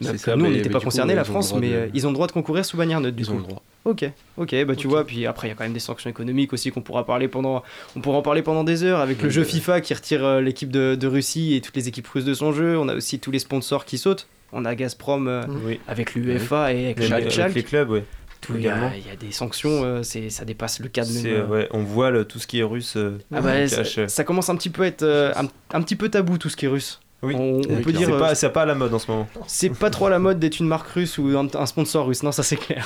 Que 0.00 0.16
ça, 0.16 0.36
nous, 0.36 0.46
on 0.46 0.50
n'était 0.50 0.70
pas 0.70 0.80
concernés, 0.80 1.14
la 1.14 1.24
France, 1.24 1.54
mais 1.54 1.68
de- 1.70 1.74
euh, 1.74 1.86
ils 1.94 2.06
ont 2.06 2.10
le 2.10 2.14
droit 2.14 2.26
de 2.26 2.32
concourir 2.32 2.64
sous 2.64 2.76
bannière 2.76 3.00
neutre, 3.00 3.16
du 3.16 3.22
Ils 3.22 3.26
coup. 3.28 3.34
ont 3.34 3.36
le 3.38 3.42
droit. 3.42 3.62
Ok, 3.84 4.04
ok, 4.36 4.64
bah 4.64 4.76
tu 4.76 4.86
vois, 4.86 5.04
puis 5.04 5.26
après 5.26 5.48
il 5.48 5.50
y 5.50 5.52
a 5.52 5.56
quand 5.56 5.64
même 5.64 5.72
des 5.72 5.80
sanctions 5.80 6.08
économiques 6.08 6.52
aussi 6.52 6.70
qu'on 6.70 6.82
pourra 6.82 7.04
parler 7.04 7.26
pendant, 7.28 7.62
on 7.96 8.00
pourra 8.00 8.18
en 8.18 8.22
parler 8.22 8.42
pendant 8.42 8.62
des 8.64 8.84
heures 8.84 9.00
avec 9.00 9.20
le 9.20 9.28
jeu 9.28 9.42
bah, 9.42 9.48
FIFA 9.48 9.80
qui 9.80 9.92
retire 9.92 10.24
euh, 10.24 10.40
l'équipe 10.40 10.70
de, 10.70 10.94
de 10.94 11.06
Russie 11.08 11.54
et 11.56 11.60
toutes 11.60 11.74
les 11.76 11.88
équipes 11.88 12.06
russes 12.06 12.24
de 12.24 12.32
son 12.34 12.52
jeu. 12.52 12.78
On 12.78 12.88
a 12.88 12.94
aussi 12.94 13.18
tous 13.18 13.32
les 13.32 13.40
sponsors 13.40 13.84
qui 13.84 13.98
sautent. 13.98 14.28
On 14.52 14.64
a 14.64 14.74
Gazprom 14.76 15.26
euh, 15.28 15.42
Oui. 15.66 15.80
avec 15.88 16.14
l'UEFA 16.14 16.72
et 16.72 16.94
avec 16.94 17.54
les 17.54 17.62
clubs, 17.64 17.90
oui. 17.90 18.00
Tout, 18.40 18.54
il 18.56 18.62
y, 18.62 18.68
a, 18.68 18.90
il 18.96 19.06
y 19.06 19.10
a 19.10 19.14
des 19.14 19.30
sanctions, 19.30 19.84
euh, 19.84 20.02
c'est, 20.02 20.28
ça 20.28 20.44
dépasse 20.44 20.80
le 20.80 20.88
cadre 20.88 21.12
même. 21.12 21.26
Euh, 21.26 21.46
ouais, 21.46 21.68
on 21.70 21.84
voit 21.84 22.10
le- 22.10 22.24
tout 22.24 22.40
ce 22.40 22.48
qui 22.48 22.58
est 22.58 22.64
russe. 22.64 22.94
euh, 22.96 23.18
Ah 23.32 23.40
bah, 23.40 23.68
ça, 23.68 23.84
ça 24.08 24.24
commence 24.24 24.48
un 24.48 24.56
petit 24.56 24.70
peu 24.70 24.82
à 24.82 24.86
être 24.88 25.04
euh, 25.04 25.32
un, 25.36 25.46
un 25.76 25.80
petit 25.82 25.94
peu 25.94 26.08
tabou 26.08 26.38
tout 26.38 26.48
ce 26.48 26.56
qui 26.56 26.64
est 26.64 26.68
russe. 26.68 27.00
Oui. 27.24 27.34
On, 27.38 27.60
on 27.68 27.76
Oui, 27.76 27.82
peut 27.82 27.92
dire 27.92 28.08
c'est 28.08 28.12
euh, 28.14 28.18
pas, 28.18 28.34
c'est 28.34 28.50
pas 28.50 28.62
à 28.62 28.66
la 28.66 28.74
mode 28.74 28.92
en 28.92 28.98
ce 28.98 29.10
moment. 29.10 29.28
c'est 29.46 29.70
pas 29.70 29.90
trop 29.90 30.06
à 30.06 30.10
la 30.10 30.18
mode 30.18 30.40
d'être 30.40 30.58
une 30.58 30.66
marque 30.66 30.88
russe 30.88 31.18
ou 31.18 31.28
un, 31.38 31.46
un 31.54 31.66
sponsor 31.66 32.06
russe, 32.06 32.22
non 32.24 32.32
ça 32.32 32.42
c'est 32.42 32.56
clair. 32.56 32.84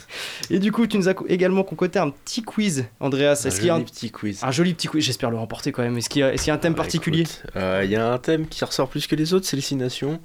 Et 0.50 0.58
du 0.60 0.70
coup 0.70 0.86
tu 0.86 0.96
nous 0.98 1.08
as 1.08 1.14
également 1.28 1.64
concocté 1.64 1.98
un 1.98 2.10
petit 2.10 2.42
quiz, 2.42 2.84
Andreas. 3.00 3.42
Un 3.44 3.48
Est-ce 3.48 3.56
qu'il 3.56 3.66
y 3.66 3.70
a 3.70 3.74
un 3.74 3.78
joli 3.78 3.90
petit 3.90 4.10
quiz. 4.10 4.40
un 4.44 4.50
joli 4.52 4.74
petit 4.74 4.86
quiz 4.86 5.04
J'espère 5.04 5.30
le 5.32 5.36
remporter 5.36 5.72
quand 5.72 5.82
même. 5.82 5.98
Est-ce 5.98 6.08
qu'il 6.08 6.20
y 6.20 6.22
a, 6.24 6.32
y 6.34 6.50
un 6.50 6.58
thème 6.58 6.74
Bah, 6.74 6.82
particulier 6.82 7.24
euh, 7.56 7.82
Il 7.84 7.90
y 7.90 7.96
a 7.96 8.12
un 8.12 8.18
thème 8.18 8.46
qui 8.46 8.64
ressort 8.64 8.88
plus 8.88 9.06
que 9.08 9.16
les 9.16 9.34
autres, 9.34 9.46
c'est 9.46 9.56
les 9.56 9.62
six 9.62 9.74
nations. 9.76 10.20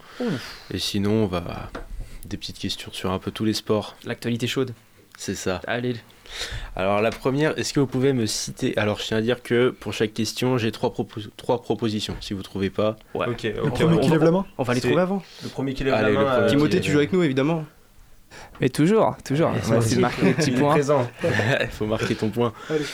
Et 0.71 0.77
sinon, 0.77 1.23
on 1.23 1.27
va 1.27 1.71
des 2.25 2.37
petites 2.37 2.59
questions 2.59 2.91
sur 2.91 3.09
un 3.11 3.19
peu 3.19 3.31
tous 3.31 3.45
les 3.45 3.53
sports. 3.53 3.95
L'actualité 4.05 4.45
chaude. 4.47 4.73
C'est 5.17 5.35
ça. 5.35 5.59
Allez. 5.67 5.95
Alors 6.75 7.01
la 7.01 7.09
première, 7.09 7.57
est-ce 7.57 7.73
que 7.73 7.79
vous 7.79 7.87
pouvez 7.87 8.13
me 8.13 8.25
citer 8.25 8.77
Alors 8.77 8.99
je 8.99 9.05
tiens 9.05 9.17
à 9.17 9.21
dire 9.21 9.41
que 9.41 9.69
pour 9.69 9.93
chaque 9.93 10.13
question, 10.13 10.57
j'ai 10.57 10.71
trois, 10.71 10.91
propos- 10.93 11.21
trois 11.37 11.61
propositions. 11.61 12.15
Si 12.21 12.33
vous 12.33 12.43
trouvez 12.43 12.69
pas, 12.69 12.95
Ouais. 13.15 13.27
Ok, 13.27 13.43
Le 13.43 13.53
premier 13.69 13.95
on 13.95 13.99
qui 13.99 14.07
va- 14.09 14.15
lève 14.15 14.23
la 14.25 14.31
main 14.31 14.45
On 14.57 14.63
va 14.63 14.73
les 14.73 14.81
trouver 14.81 15.01
avant. 15.01 15.23
Le 15.43 15.49
premier 15.49 15.73
qui 15.73 15.83
lève 15.83 15.93
Allez, 15.93 16.13
la 16.13 16.19
main. 16.21 16.25
euh, 16.41 16.49
Timothée, 16.49 16.79
tu 16.81 16.91
joues 16.91 16.97
avec 16.99 17.13
nous 17.13 17.23
évidemment. 17.23 17.65
Mais 18.61 18.69
toujours, 18.69 19.15
toujours. 19.25 19.51
C'est 19.63 19.77
essayer 19.77 19.95
de 19.95 20.01
marquer 20.01 20.21
des 20.23 20.33
petits 20.33 20.51
il 20.51 20.57
il 21.61 21.67
faut 21.69 21.85
marquer 21.85 22.15
ton 22.15 22.29
point. 22.29 22.53
Allez. 22.69 22.85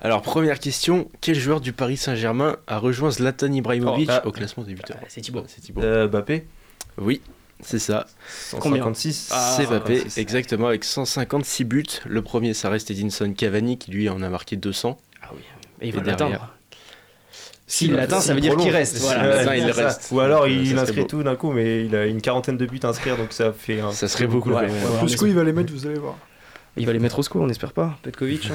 Alors 0.00 0.22
première 0.22 0.60
question, 0.60 1.10
quel 1.20 1.34
joueur 1.34 1.60
du 1.60 1.72
Paris 1.72 1.96
Saint-Germain 1.96 2.56
a 2.68 2.78
rejoint 2.78 3.10
Zlatan 3.10 3.52
Ibrahimovic 3.52 4.08
Oh, 4.10 4.18
ah. 4.22 4.26
au 4.26 4.30
classement 4.32 4.62
des 4.62 4.74
buteurs 4.74 4.96
Ah, 5.02 5.06
c'est 5.08 5.20
Thibaut. 5.20 5.42
C'est 5.48 5.60
Thibaut. 5.60 5.82
Euh, 5.82 6.06
Mbappé. 6.06 6.46
Oui, 6.98 7.20
c'est 7.60 7.78
ça. 7.78 8.06
156. 8.50 9.30
Ah, 9.32 9.54
156. 9.56 10.18
exactement, 10.18 10.68
avec 10.68 10.84
156 10.84 11.64
buts. 11.64 11.84
Le 12.06 12.22
premier, 12.22 12.54
ça 12.54 12.68
reste 12.70 12.90
Edinson 12.90 13.32
Cavani, 13.32 13.78
qui 13.78 13.90
lui 13.90 14.08
en 14.08 14.22
a 14.22 14.28
marqué 14.28 14.56
200. 14.56 14.98
Ah 15.22 15.28
oui. 15.34 15.42
Et 15.80 15.88
il 15.88 15.94
va 15.94 16.02
l'atteindre. 16.02 16.54
S'il 17.66 17.92
l'atteint, 17.92 18.20
ça 18.20 18.32
veut 18.32 18.40
dire 18.40 18.56
qu'il 18.56 18.70
reste. 18.70 18.96
Voilà. 18.98 19.56
Il 19.56 19.70
reste. 19.70 20.08
Ou 20.10 20.20
alors 20.20 20.44
Donc, 20.46 20.50
il 20.52 20.78
inscrit 20.78 21.02
beau. 21.02 21.06
tout 21.06 21.22
d'un 21.22 21.36
coup, 21.36 21.52
mais 21.52 21.84
il 21.84 21.94
a 21.94 22.06
une 22.06 22.22
quarantaine 22.22 22.56
de 22.56 22.64
buts 22.64 22.80
à 22.82 22.88
inscrire, 22.88 23.16
donc 23.18 23.32
ça 23.32 23.52
fait 23.52 23.80
un. 23.80 23.92
Ça 23.92 24.08
serait 24.08 24.26
beaucoup. 24.26 24.50
Ouais, 24.50 24.66
ouais, 24.66 25.06
il 25.22 25.34
va 25.34 25.44
les 25.44 25.52
mettre, 25.52 25.72
vous 25.72 25.86
allez 25.86 25.98
voir. 25.98 26.16
Il 26.78 26.86
va 26.86 26.92
les 26.92 26.98
mettre 26.98 27.18
au 27.18 27.22
score, 27.22 27.42
on 27.42 27.48
espère 27.48 27.72
pas. 27.72 27.98
Petkovic. 28.02 28.50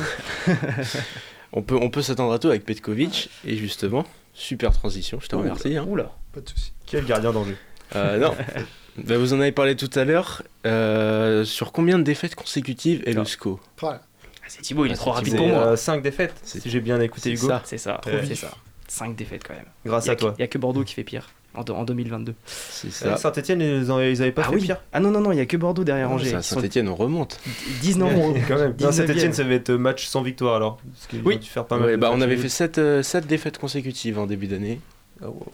hein. 0.48 0.54
On 1.56 1.62
peut, 1.62 1.78
on 1.80 1.92
peut 1.92 2.02
s'attendre 2.02 2.34
à 2.34 2.40
tout 2.40 2.48
avec 2.50 2.66
Petkovic. 2.66 3.30
Et 3.46 3.56
justement, 3.58 4.06
super 4.34 4.72
transition, 4.72 5.20
je 5.22 5.28
te 5.28 5.36
remercie. 5.36 5.78
hein. 5.78 5.86
Oula. 5.88 6.12
Pas 6.32 6.42
de 6.42 6.50
soucis. 6.50 6.74
Quel 6.88 7.06
gardien 7.06 7.32
d'enjeu. 7.32 7.56
Euh, 7.96 8.18
non. 8.18 8.34
Bah, 8.98 9.18
vous 9.18 9.34
en 9.34 9.40
avez 9.40 9.52
parlé 9.52 9.76
tout 9.76 9.90
à 9.96 10.04
l'heure. 10.06 10.44
Euh, 10.66 11.44
sur 11.46 11.72
combien 11.72 11.98
de 11.98 12.04
défaites 12.04 12.36
consécutives 12.36 13.02
est 13.06 13.14
le 13.14 13.26
SCO 13.26 13.60
Voilà. 13.80 14.02
Ah, 14.04 14.46
C'est 14.48 14.62
Thibaut, 14.62 14.86
il 14.86 14.92
est 14.92 14.94
Ah, 14.94 14.98
trop 14.98 15.12
c'est 15.12 15.18
rapide 15.20 15.36
pour 15.38 15.48
moi. 15.48 15.78
5 15.78 16.02
défaites, 16.04 16.34
C'est- 16.44 16.60
si 16.60 16.70
j'ai 16.70 16.80
bien 16.82 17.00
écouté 17.02 17.32
Hugo. 17.32 17.50
C'est 17.64 17.78
ça, 17.78 18.02
Euh, 18.08 18.22
c'est 18.28 18.36
ça. 18.36 18.52
5 18.88 19.16
défaites 19.16 19.44
quand 19.48 19.54
même. 19.56 19.66
Grâce 19.86 20.08
à 20.10 20.16
toi. 20.16 20.34
Il 20.38 20.42
y 20.42 20.44
a 20.44 20.48
que 20.48 20.58
Bordeaux 20.58 20.84
qui 20.84 20.94
fait 20.94 21.04
pire 21.04 21.30
en, 21.56 21.62
en 21.62 21.84
2022. 21.86 22.36
C'est 22.46 22.92
ça. 22.92 23.16
Saint-Etienne, 23.18 23.62
ils, 23.62 23.92
ont- 23.92 24.00
ils 24.02 24.22
avaient 24.22 24.32
pas 24.32 24.44
ah 24.46 24.50
fait 24.50 24.56
oui. 24.56 24.62
pire. 24.64 24.78
Ah 24.92 25.00
non, 25.00 25.10
non, 25.12 25.22
non, 25.22 25.32
il 25.32 25.38
y 25.38 25.42
a 25.42 25.46
que 25.46 25.58
Bordeaux 25.58 25.84
derrière 25.84 26.12
Angers. 26.12 26.32
Ils 26.32 26.44
sont 26.44 26.56
Saint-Etienne, 26.60 26.90
on 26.90 26.96
remonte. 26.96 27.40
10 27.82 27.98
non. 27.98 28.10
Quand 28.48 28.58
même. 28.58 28.76
Non, 28.80 28.90
19e. 28.90 28.92
Saint-Etienne, 28.92 29.34
ça 29.34 29.44
va 29.44 29.54
être 29.54 29.72
match 29.72 30.06
sans 30.08 30.22
victoire 30.22 30.56
alors. 30.58 30.80
Parce 31.10 31.24
Oui. 31.26 31.38
dû 31.40 31.50
faire 31.50 31.66
pas 31.66 31.78
mal 31.78 31.88
Ouais, 31.88 31.98
bah, 31.98 32.12
on 32.14 32.22
avait 32.22 32.38
fait 32.38 32.50
7, 32.50 32.80
défaites 33.28 33.58
consécutives 33.58 34.20
en 34.20 34.28
début 34.28 34.48
d'année. 34.48 34.80
Ah, 35.22 35.30
wow. 35.30 35.48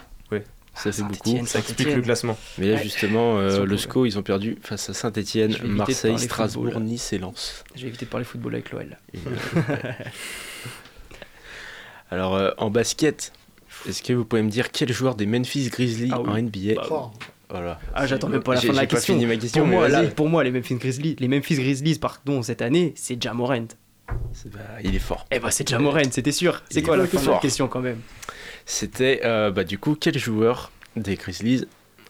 Ça 0.84 0.92
fait 0.92 1.02
beaucoup. 1.04 1.46
Ça 1.46 1.60
explique 1.60 1.94
le 1.94 2.02
classement. 2.02 2.38
Mais 2.58 2.68
là, 2.70 2.76
Ouais. 2.76 2.84
justement, 2.84 3.38
euh, 3.38 3.66
le. 3.66 3.78
SCO, 3.78 4.06
ils 4.06 4.18
ont 4.18 4.24
perdu 4.24 4.58
face 4.62 4.90
à 4.90 4.94
Saint-Etienne, 4.94 5.56
Marseille, 5.64 6.18
Strasbourg, 6.18 6.66
football. 6.66 6.84
Nice 6.84 7.12
et 7.14 7.18
Lens. 7.18 7.64
J'ai 7.76 7.88
évité 7.88 8.06
de 8.06 8.10
parler 8.10 8.26
football 8.26 8.54
avec 8.56 8.72
l'OL. 8.72 8.98
Alors, 12.12 12.36
euh, 12.36 12.52
en 12.58 12.70
basket, 12.70 13.32
est-ce 13.88 14.02
que 14.02 14.14
vous 14.14 14.26
pouvez 14.26 14.42
me 14.42 14.50
dire 14.50 14.72
quel 14.72 14.92
joueur 14.92 15.16
des 15.16 15.26
Memphis 15.26 15.70
Grizzlies 15.70 16.10
Ah 16.12 16.22
oui. 16.22 16.30
en 16.30 16.38
NBA 16.42 16.76
Bah. 16.76 17.12
Voilà. 17.52 17.80
Ah, 17.96 18.06
j'attends 18.06 18.30
même 18.30 18.44
pas 18.44 18.54
la 18.54 18.62
fin 18.62 18.68
de 18.68 18.74
la 18.74 18.82
j'ai 18.82 18.88
pas 18.88 18.96
question. 18.96 19.14
fini 19.16 19.26
ma 19.26 19.36
question, 19.36 19.64
pour, 19.64 19.72
moi, 19.72 19.88
là, 19.88 20.04
pour 20.04 20.30
moi, 20.30 20.44
les 20.44 20.52
Memphis 20.52 20.76
Grizzlies, 20.76 21.16
les 21.20 21.28
Memphis 21.28 21.56
Grizzlies, 21.56 21.98
pardon, 21.98 22.44
cette 22.44 22.62
année, 22.62 22.94
c'est 22.96 23.22
Jamorant. 23.22 23.66
Bah, 24.08 24.60
il 24.84 24.96
est 24.96 25.00
fort. 25.00 25.26
Eh 25.32 25.40
bah, 25.40 25.50
c'est 25.52 25.68
Jamorant, 25.68 26.02
c'était 26.12 26.32
sûr. 26.32 26.62
C'est 26.70 26.82
quoi 26.84 26.96
la 26.98 27.08
fin 27.08 27.20
de 27.22 27.28
la 27.30 27.38
question 27.40 27.68
quand 27.68 27.80
même? 27.82 28.00
C'était, 28.74 29.22
euh, 29.26 29.50
bah, 29.50 29.64
du 29.64 29.80
coup, 29.80 29.98
quel 30.00 30.16
joueur 30.20 30.72
des 30.96 31.16
Grizzlies 31.16 31.66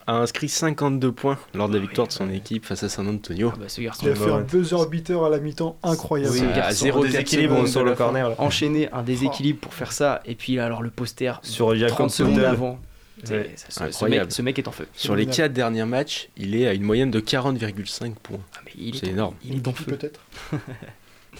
a 0.08 0.17
inscrit 0.17 0.50
52 0.50 1.10
points 1.13 1.38
lors 1.54 1.69
de 1.69 1.74
la 1.76 1.80
Ah 1.80 1.82
victoire 1.86 2.08
de 2.08 2.12
son 2.12 2.28
ouais. 2.28 2.36
équipe 2.36 2.65
face 2.65 2.84
à 2.84 2.89
San 2.89 3.08
Antonio? 3.08 3.52
Ah 3.54 3.58
bah, 3.58 3.69
ce 3.69 3.80
garçon. 3.80 4.06
Il 4.08 4.12
a 4.12 4.15
fait 4.15 4.30
un 4.30 4.41
buzzer 4.41 4.86
beater 4.89 5.24
à 5.24 5.30
la 5.30 5.39
mi-temps 5.39 5.78
incroyable. 5.84 6.34
Oui, 6.34 6.41
à 6.62 6.74
déséquilibre 7.02 7.65
sur 7.65 7.86
le 7.86 7.95
corner. 7.95 8.28
là. 8.30 8.36
Enchaîner 8.39 8.91
un 8.91 9.04
déséquilibre 9.04 9.60
pour 9.60 9.74
faire 9.74 9.93
ça, 9.93 10.22
et 10.26 10.36
puis 10.36 10.60
alors 10.60 10.82
le 10.82 10.89
poster 10.89 11.39
Sur 11.43 11.74
Jacob 11.78 11.95
30 11.95 12.12
secondes 12.12 12.39
avant. 12.39 12.78
C'est- 13.24 13.34
Ouais. 13.38 13.54
ça- 13.56 13.89
ce- 13.91 14.06
mec, 14.06 14.32
ce 14.32 14.41
mec 14.41 14.60
est 14.60 14.67
en 14.67 14.72
feu. 14.72 14.86
Sur 14.93 15.15
les 15.15 15.24
Phénoménal. 15.24 15.48
4 15.48 15.54
derniers 15.54 15.86
matchs, 15.86 16.28
il 16.36 16.56
est 16.56 16.67
à 16.67 16.74
une 16.74 16.84
moyenne 16.84 17.12
de 17.12 17.19
40,5 17.22 18.15
points. 18.22 18.39
Ah, 18.56 18.60
mais 18.65 18.72
il 18.78 18.95
est, 18.95 19.00
C'est 19.00 19.08
énorme. 19.08 19.36
Il 19.45 19.56
est 19.58 19.67
en 19.67 19.74
feu. 19.74 19.86
peut-être 19.95 20.19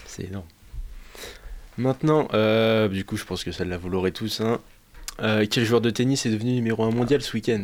C'est 0.06 0.24
énorme. 0.28 0.46
Maintenant, 1.78 2.28
euh, 2.34 2.88
du 2.88 3.04
coup, 3.06 3.18
je 3.18 3.24
pense 3.26 3.44
que 3.44 3.52
celle-là, 3.52 3.78
vous 3.78 3.90
l'aurez 3.90 4.12
tous. 4.12 4.40
Hein. 4.42 4.60
Euh, 5.22 5.46
quel 5.50 5.66
joueur 5.66 5.82
de 5.82 5.90
tennis 5.90 6.26
est 6.26 6.30
devenu 6.32 6.52
numéro 6.54 6.84
1 6.84 6.92
mondial 6.92 7.22
ce 7.22 7.34
week-end 7.34 7.64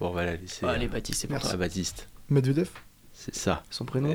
Bon, 0.00 0.08
on 0.08 0.12
va 0.12 0.24
la 0.24 0.36
laisser. 0.36 0.64
Allez, 0.66 0.88
Baptiste, 0.88 1.20
c'est 1.20 1.26
pour 1.28 1.38
toi. 1.38 1.56
Baptiste. 1.56 2.08
Medvedev 2.30 2.68
C'est 3.12 3.34
ça. 3.34 3.62
Son 3.70 3.84
prénom 3.84 4.14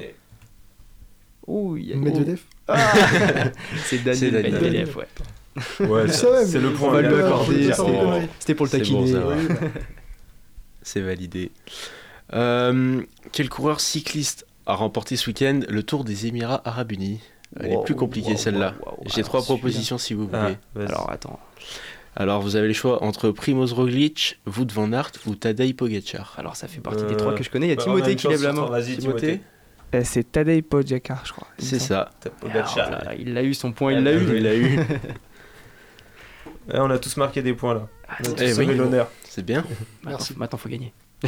Oh, 1.48 1.76
il 1.78 1.86
y 1.88 1.94
a- 1.94 1.96
Medvedev 1.96 2.42
Ah 2.68 2.94
C'est 3.84 3.98
C'est 4.16 4.32
Daniel 4.32 4.32
Daniel. 4.52 4.62
Medvedev, 4.86 4.98
ouais. 4.98 5.08
Ouais, 5.88 6.08
c'est 6.10 6.60
le 6.60 6.70
On 6.70 6.74
point. 6.74 7.02
c'est 7.02 7.04
C'était 7.04 7.78
bon. 7.78 7.88
pour- 7.98 8.14
le 8.14 8.28
C'est 8.40 8.54
bon, 8.54 8.68
taquiner. 8.68 9.16
Oui, 9.16 9.48
bah, 9.50 9.56
C'est 10.82 11.02
validé. 11.02 11.52
Euh, 12.34 13.02
quel 13.32 13.50
coureur 13.50 13.80
cycliste 13.80 14.46
a 14.66 14.76
remporté 14.76 15.16
ce 15.16 15.28
week-end 15.30 15.62
le 15.68 15.84
Tour 15.84 16.04
des 16.04 16.28
Émirats 16.28 16.62
Arabes 16.66 16.92
Unis? 16.92 17.20
Elle 17.60 17.72
Wow, 17.72 17.82
est 17.82 17.86
plus 17.86 17.96
compliquée 17.96 18.34
wow, 18.34 18.38
celle-là. 18.38 18.76
wow, 18.86 18.92
wow. 18.92 19.04
J'ai 19.08 19.16
Alors, 19.16 19.26
trois 19.26 19.42
propositions 19.42 19.98
si 19.98 20.14
vous 20.14 20.28
voulez. 20.28 20.56
Ah. 20.76 20.80
Alors 20.80 21.10
attends. 21.10 21.40
Alors 22.16 22.42
vous 22.42 22.56
avez 22.56 22.68
les 22.68 22.74
choix 22.74 23.04
entre 23.04 23.30
Primoz 23.32 23.72
Roglic, 23.74 24.40
Wout 24.46 24.68
van 24.74 24.92
Aert 24.92 25.12
ou 25.26 25.36
Tadej 25.36 25.74
Pogacar. 25.74 26.36
Alors 26.38 26.56
ça 26.56 26.68
fait 26.68 26.82
partie 26.82 27.04
Euh, 27.04 27.08
des 27.10 27.16
trois 27.18 27.34
que 27.34 27.44
je 27.44 27.50
connais. 27.50 27.68
Il 27.68 27.70
y 27.70 27.74
a 27.74 27.76
bah, 27.76 27.84
Timothée 27.84 28.16
qui 28.16 28.28
lève 28.28 28.44
la 28.44 28.54
main. 28.54 28.66
Vas-y, 28.66 28.98
Timothée 28.98 29.42
Euh, 29.96 30.02
C'est 30.04 30.32
Tadej 30.32 30.62
Pogacar, 30.64 31.24
je 31.26 31.32
crois. 31.34 31.48
il 31.60 31.66
C'est 31.66 31.80
ça. 31.80 32.10
Alors 32.26 32.38
Pogacar. 32.40 32.92
là, 32.92 33.14
il 33.18 33.38
a 33.38 33.44
eu 33.44 33.54
son 33.54 33.72
point, 33.72 33.94
il 33.94 34.00
Ah, 34.00 34.02
l'a 34.02 34.14
eu. 34.14 34.38
Il 34.38 34.48
a 34.48 34.56
eu. 34.56 34.80
On 36.74 36.90
a 36.92 37.00
tous 37.00 37.18
marqué 37.18 37.42
des 37.42 37.54
points 37.54 37.74
là. 37.74 37.88
Ah, 38.08 38.18
Eh 38.42 38.54
oui. 38.54 38.66
l'honneur. 38.76 39.10
C'est 39.24 39.46
bien. 39.46 39.64
Maintenant, 40.04 40.26
maintenant, 40.38 40.58
faut 40.60 40.70
gagner. 40.70 40.94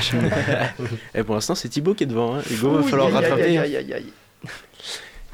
Et 1.16 1.24
pour 1.24 1.36
l'instant, 1.36 1.56
c'est 1.56 1.70
Thibaut 1.70 1.94
qui 1.94 2.04
est 2.04 2.08
devant. 2.08 2.36
Hein. 2.38 2.42
Hugo, 2.50 2.72
va 2.72 2.80
Ouh, 2.80 2.84
falloir 2.84 3.12
rattraper. 3.12 3.44
aïe, 3.44 3.58
hein. 3.58 3.62
aïe, 3.64 3.76
aïe, 3.78 3.94
aïe. 3.94 4.14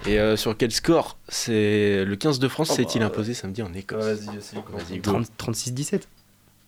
Et 0.07 0.19
euh, 0.19 0.35
sur 0.37 0.55
quel 0.55 0.71
score 0.71 1.17
c'est 1.27 2.05
le 2.05 2.15
15 2.15 2.39
de 2.39 2.47
France 2.47 2.69
Oh, 2.71 2.75
s'est-il 2.75 2.99
bah, 3.01 3.07
imposé 3.07 3.33
samedi 3.33 3.61
en 3.61 3.73
Écosse 3.73 4.03
Vas-y. 4.05 4.25
Vas-y, 4.37 4.97
Hugo. 4.97 5.11
30 5.37 5.55
36-17. 5.55 6.01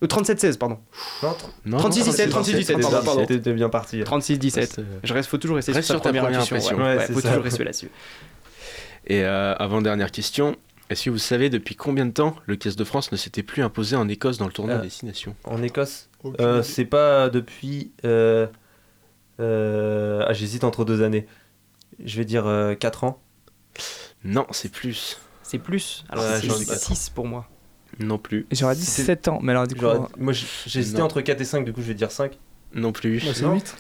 Euh, 0.02 0.08
37-16, 0.08 0.58
pardon. 0.58 0.80
Non, 1.66 1.78
36, 1.78 2.04
17, 2.06 2.30
36, 2.30 2.54
17, 2.56 2.82
pardon, 2.82 3.02
pardon. 3.04 3.26
T'es 3.26 3.54
bien 3.54 3.70
parti. 3.70 4.02
36-17. 4.02 4.56
Reste, 4.56 4.80
euh, 4.80 4.84
Je 5.04 5.14
reste, 5.14 5.30
faut 5.30 5.38
toujours 5.38 5.58
rester 5.58 5.72
Reste 5.74 5.88
sur, 5.88 5.96
sur 5.96 6.02
ta 6.02 6.10
première, 6.14 6.26
impression. 6.42 6.78
Ouais, 6.78 6.84
Ouais, 6.84 6.98
ouais, 6.98 7.04
c'est 7.08 7.14
faut 7.14 7.20
ça. 7.22 7.30
toujours 7.30 7.44
rester 7.44 7.64
là-dessus. 7.64 7.92
Et 9.08 9.24
euh, 9.24 9.56
avant-dernière 9.56 10.12
question. 10.12 10.56
Est-ce 10.90 11.06
que 11.06 11.10
vous 11.12 11.18
savez 11.18 11.50
depuis 11.50 11.76
combien 11.76 12.06
de 12.06 12.12
temps 12.12 12.36
le 12.48 12.56
15 12.56 12.76
de 12.76 12.84
France 12.84 13.12
ne 13.12 13.18
s'était 13.18 13.44
plus 13.44 13.62
imposé 13.62 13.96
en 13.96 14.08
Écosse 14.08 14.38
dans 14.38 14.48
le 14.48 14.52
tournoi 14.54 14.76
Euh, 14.78 14.82
Destination 14.82 15.36
En 15.44 15.62
Écosse 15.62 16.10
aucune 16.24 16.46
Euh, 16.46 16.54
idée. 16.60 16.64
C'est 16.68 16.86
pas 16.86 17.30
depuis. 17.30 17.92
euh, 18.06 18.48
euh, 19.40 20.24
Ah, 20.28 20.34
j'hésite 20.34 20.64
entre 20.64 20.86
deux 20.86 21.04
années. 21.04 21.28
Je 22.04 22.18
vais 22.18 22.26
dire 22.26 22.46
4 22.80 23.04
ans. 23.04 23.22
Non, 24.24 24.46
c'est 24.52 24.72
plus. 24.72 25.18
C'est 25.44 25.58
plus. 25.60 26.04
Alors 26.10 26.24
Ouais, 26.26 26.40
c'est 26.42 26.48
j'en 26.48 26.60
ai 26.60 26.66
pas. 26.66 26.76
6 26.76 27.10
pour 27.10 27.26
moi. 27.28 27.48
Non 28.00 28.18
plus. 28.18 28.46
J'aurais 28.52 28.76
dit 28.76 28.86
7 28.86 29.28
ans, 29.30 29.40
mais 29.42 29.52
alors 29.52 29.68
du 29.68 29.76
coup. 29.76 29.86
Moi 30.18 30.34
j'ai 30.34 30.80
hésité 30.80 31.02
entre 31.02 31.22
4 31.22 31.42
et 31.42 31.46
5, 31.46 31.66
du 31.66 31.74
coup 31.74 31.82
je 31.82 31.88
vais 31.88 31.94
dire 31.96 32.12
5. 32.12 32.38
Non 32.76 32.92
plus. 32.92 33.24
Bah, 33.26 33.32
c'est 33.34 33.44
Non. 33.44 33.54
8. 33.56 33.76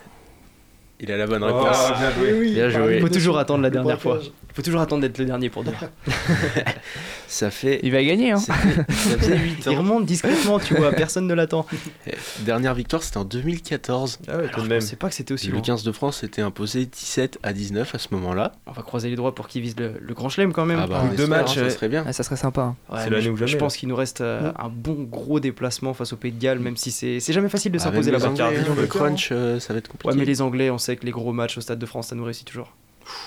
Il 1.01 1.11
a 1.11 1.17
la 1.17 1.27
bonne 1.27 1.43
Oh, 1.43 1.45
réponse. 1.45 1.77
bien 1.97 2.11
joué. 2.11 2.33
Oui, 2.33 2.39
oui, 2.39 2.53
Bien 2.53 2.69
par 2.71 2.83
joué. 2.83 2.95
Il 2.97 3.01
faut 3.01 3.09
toujours 3.09 3.37
attendre 3.37 3.63
la 3.63 3.69
dernière 3.69 4.01
fois. 4.01 4.19
Il 4.59 4.61
faut 4.61 4.65
toujours 4.65 4.81
attendre 4.81 5.01
d'être 5.03 5.17
le 5.19 5.23
dernier 5.25 5.49
pour 5.49 5.63
dire. 5.63 5.73
Ça 7.27 7.49
fait. 7.51 7.79
Il 7.83 7.91
va 7.91 8.03
gagner, 8.03 8.31
hein. 8.31 8.37
Ça 8.39 8.53
faisait 8.53 9.37
8 9.37 9.57
Il 9.65 9.69
ans. 9.69 9.77
remonte 9.77 10.05
discrètement, 10.05 10.59
tu 10.59 10.73
vois, 10.75 10.91
personne 10.91 11.27
ne 11.27 11.33
l'attend. 11.33 11.65
Eh, 12.07 12.11
Dernière 12.41 12.73
victoire, 12.73 13.01
c'était 13.03 13.17
en 13.17 13.23
2014. 13.23 14.19
Ah 14.27 14.37
ouais, 14.37 14.49
Je 14.57 14.65
pensais 14.67 14.95
pas 14.97 15.07
que 15.09 15.15
c'était 15.15 15.33
aussi 15.33 15.47
Le 15.47 15.53
loin. 15.53 15.61
15 15.61 15.83
de 15.83 15.91
France 15.93 16.23
était 16.23 16.41
imposé 16.41 16.85
17 16.85 17.39
à 17.43 17.53
19 17.53 17.95
à 17.95 17.99
ce 17.99 18.07
moment-là. 18.11 18.51
On 18.65 18.71
va 18.73 18.81
croiser 18.81 19.09
les 19.09 19.15
doigts 19.15 19.33
pour 19.33 19.47
qu'il 19.47 19.61
vise 19.61 19.75
le, 19.77 19.93
le 20.01 20.13
grand 20.13 20.27
chelem 20.27 20.51
quand 20.51 20.65
même. 20.65 20.79
Ah 20.81 20.87
bah, 20.87 21.01
Ah, 21.03 21.07
deux 21.15 21.23
espère, 21.23 21.27
matchs, 21.29 21.57
hein, 21.57 21.63
ça 21.63 21.69
serait 21.69 21.87
bien. 21.89 22.03
Ah, 22.05 22.11
ça 22.11 22.23
serait 22.23 22.35
sympa. 22.35 22.61
hein. 22.61 22.75
Ouais, 22.89 22.97
C'est 22.99 23.05
mais 23.05 23.09
l'année 23.11 23.23
je, 23.25 23.29
ou 23.31 23.37
jamais, 23.37 23.47
je 23.51 23.55
là. 23.55 23.59
pense 23.59 23.77
qu'il 23.77 23.87
nous 23.87 23.95
reste 23.95 24.19
euh, 24.21 24.51
un 24.59 24.67
bon 24.69 25.03
gros 25.03 25.39
déplacement 25.39 25.93
face 25.93 26.11
au 26.11 26.17
Pays 26.17 26.31
de 26.33 26.41
Galles, 26.41 26.59
même 26.59 26.75
si 26.75 26.91
c'est 26.91 27.19
c'est 27.21 27.31
jamais 27.33 27.49
facile 27.49 27.71
de 27.71 27.77
Ah, 27.79 27.83
s'imposer 27.83 28.11
là-bas. 28.11 28.31
le 28.75 28.87
crunch, 28.87 29.29
euh, 29.31 29.59
ça 29.59 29.71
va 29.73 29.79
être 29.79 29.87
compliqué. 29.87 30.09
Ouais, 30.09 30.19
mais 30.19 30.25
les 30.25 30.41
Anglais, 30.41 30.69
on 30.69 30.77
sait 30.77 30.97
que 30.97 31.05
les 31.05 31.11
gros 31.11 31.31
matchs 31.31 31.57
au 31.57 31.61
Stade 31.61 31.79
de 31.79 31.85
France, 31.85 32.07
ça 32.07 32.15
nous 32.15 32.23
réussit 32.25 32.45
toujours. 32.47 32.73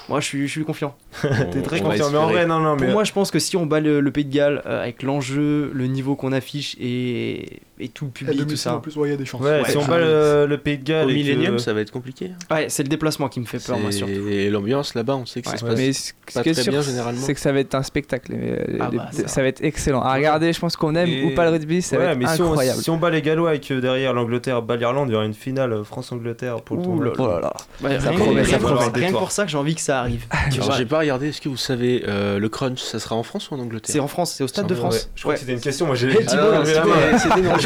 Moi, 0.09 0.21
je 0.21 0.27
suis, 0.27 0.47
je 0.47 0.53
suis 0.53 0.65
confiant. 0.65 0.95
T'es 1.23 1.63
Très 1.63 1.81
confiant, 1.81 2.11
mais 2.11 2.19
en 2.19 2.29
vrai, 2.29 2.47
non, 2.47 2.59
non, 2.61 2.77
Pour 2.77 2.87
mais. 2.87 2.93
moi, 2.93 3.05
je 3.05 3.13
pense 3.13 3.31
que 3.31 3.39
si 3.39 3.57
on 3.57 3.67
bat 3.67 3.81
le, 3.81 4.01
le 4.01 4.11
Pays 4.11 4.25
de 4.25 4.35
Galles 4.35 4.63
euh, 4.67 4.83
avec 4.83 5.03
l'enjeu, 5.03 5.71
le 5.73 5.87
niveau 5.87 6.17
qu'on 6.17 6.33
affiche 6.33 6.77
et, 6.81 7.61
et 7.83 7.89
tout 7.89 8.07
le 8.07 8.11
public, 8.11 8.47
tout 8.47 8.57
ça. 8.57 8.77
en 8.77 8.81
plus, 8.81 8.97
ouais, 8.97 9.09
il 9.09 9.11
y 9.13 9.15
a 9.15 9.17
des 9.17 9.25
chances. 9.25 9.41
Ouais, 9.41 9.61
Ouais, 9.63 9.71
si 9.71 9.77
on 9.77 9.83
ah, 9.85 9.89
bat 9.89 9.99
le, 9.99 10.47
le 10.47 10.59
Pays 10.59 10.79
de 10.79 10.85
Galles. 10.85 11.07
Au 11.07 11.11
et 11.11 11.13
que- 11.13 11.17
Millennium, 11.19 11.59
ça 11.59 11.73
va 11.73 11.81
être 11.81 11.91
compliqué. 11.91 12.31
hein. 12.51 12.55
Ouais, 12.55 12.67
c'est 12.69 12.83
le 12.83 12.89
déplacement 12.89 13.29
qui 13.29 13.41
me 13.41 13.45
fait 13.47 13.59
peur, 13.65 13.79
moi, 13.79 13.91
surtout. 13.93 14.29
Et 14.31 14.51
l'ambiance 14.51 14.95
là-bas, 14.95 15.17
on 15.17 15.27
sait 15.27 15.43
que 15.43 15.49
ça 15.51 15.57
se 15.57 15.65
passe 15.65 15.77
Mais 15.77 15.91
pas 16.35 16.41
très 16.43 16.55
sûr, 16.55 16.73
bien 16.73 16.83
généralement. 16.83 17.21
c'est 17.21 17.35
que 17.35 17.41
ça 17.41 17.53
va 17.53 17.61
être 17.61 17.75
un 17.75 17.83
spectacle. 17.83 18.33
Ah 18.81 18.89
les- 18.91 18.97
bah, 18.99 19.09
ça. 19.13 19.29
ça. 19.29 19.43
va 19.43 19.49
être 19.49 19.63
excellent. 19.65 20.01
À 20.03 20.15
regarder, 20.15 20.53
je 20.53 20.61
pense 20.61 20.77
qu'on 20.77 20.95
aime 20.95 21.09
Et- 21.09 21.25
ou 21.25 21.35
pas 21.35 21.45
le 21.45 21.51
rugby, 21.51 21.83
ça 21.83 21.97
ouais, 21.99 22.05
va 22.05 22.13
être 22.13 22.19
mais 22.19 22.27
si 22.29 22.41
on, 22.43 22.47
incroyable. 22.51 22.81
si 22.83 22.91
on 22.91 22.97
bat 22.97 23.11
les 23.11 23.23
Gallois 23.23 23.55
et 23.55 23.61
que 23.61 23.75
derrière 23.81 24.13
l'Angleterre 24.15 24.63
bat 24.63 24.77
l'Irlande, 24.77 25.09
il 25.09 25.13
y 25.13 25.15
aura 25.17 25.25
une 25.25 25.35
finale 25.35 25.85
France-Angleterre 25.85 26.61
pour 26.63 26.77
le 26.77 26.83
tournoi. 26.83 27.13
Oh 27.19 27.27
là 27.27 27.41
là. 27.41 27.53
Ouais, 27.83 27.99
Ça 28.01 28.11
rien, 28.11 28.19
promet, 28.19 28.43
rien 28.43 28.53
ça 28.53 28.59
pour- 28.59 28.75
promet. 28.75 28.99
rien 28.99 29.13
que 29.13 29.17
pour 29.19 29.31
ça 29.33 29.45
que 29.45 29.51
j'ai 29.51 29.59
envie 29.59 29.75
que 29.75 29.81
ça 29.81 30.01
arrive. 30.01 30.25
Vois. 30.61 30.77
j'ai 30.77 30.87
pas 30.87 30.99
regardé, 31.01 31.29
est-ce 31.29 31.41
que 31.41 31.49
vous 31.49 31.57
savez, 31.57 32.05
euh, 32.09 32.39
le 32.39 32.49
crunch, 32.49 32.81
ça 32.81 32.99
sera 32.99 33.15
en 33.17 33.23
France 33.23 33.51
ou 33.51 33.55
en 33.55 33.59
Angleterre? 33.59 33.93
C'est 33.93 34.01
en 34.01 34.09
France, 34.09 34.33
c'est 34.37 34.45
au 34.45 34.49
Stade 34.49 34.67
de 34.67 34.75
France. 34.75 35.11
Je 35.15 35.23
crois 35.23 35.35
que 35.35 35.41
c'était 35.41 35.53
une 35.53 35.61
question, 35.61 35.87
moi 35.87 35.95
j'ai 35.97 36.09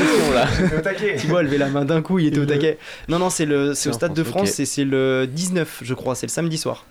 Question 0.07 0.33
là. 0.33 0.47
J'étais 0.59 0.77
au 0.77 0.81
taquet. 0.81 1.17
Thibaut 1.19 1.37
a 1.37 1.43
levé 1.43 1.59
la 1.59 1.69
main 1.69 1.85
d'un 1.85 2.03
coup, 2.03 2.19
il 2.19 2.27
était 2.29 2.39
au 2.39 2.47
taquet. 2.47 2.79
Non, 3.09 3.19
non, 3.19 3.31
c'est 3.31 3.47
le, 3.47 3.75
c'est 3.75 3.89
au 3.89 3.93
Stade 3.93 4.15
de 4.15 4.23
France, 4.23 4.59
et 4.61 4.65
c'est 4.65 4.85
le 4.85 5.27
19, 5.27 5.81
je 5.83 5.95
crois, 5.95 6.15
c'est 6.15 6.27
le 6.27 6.31
samedi 6.33 6.59
soir. 6.59 6.85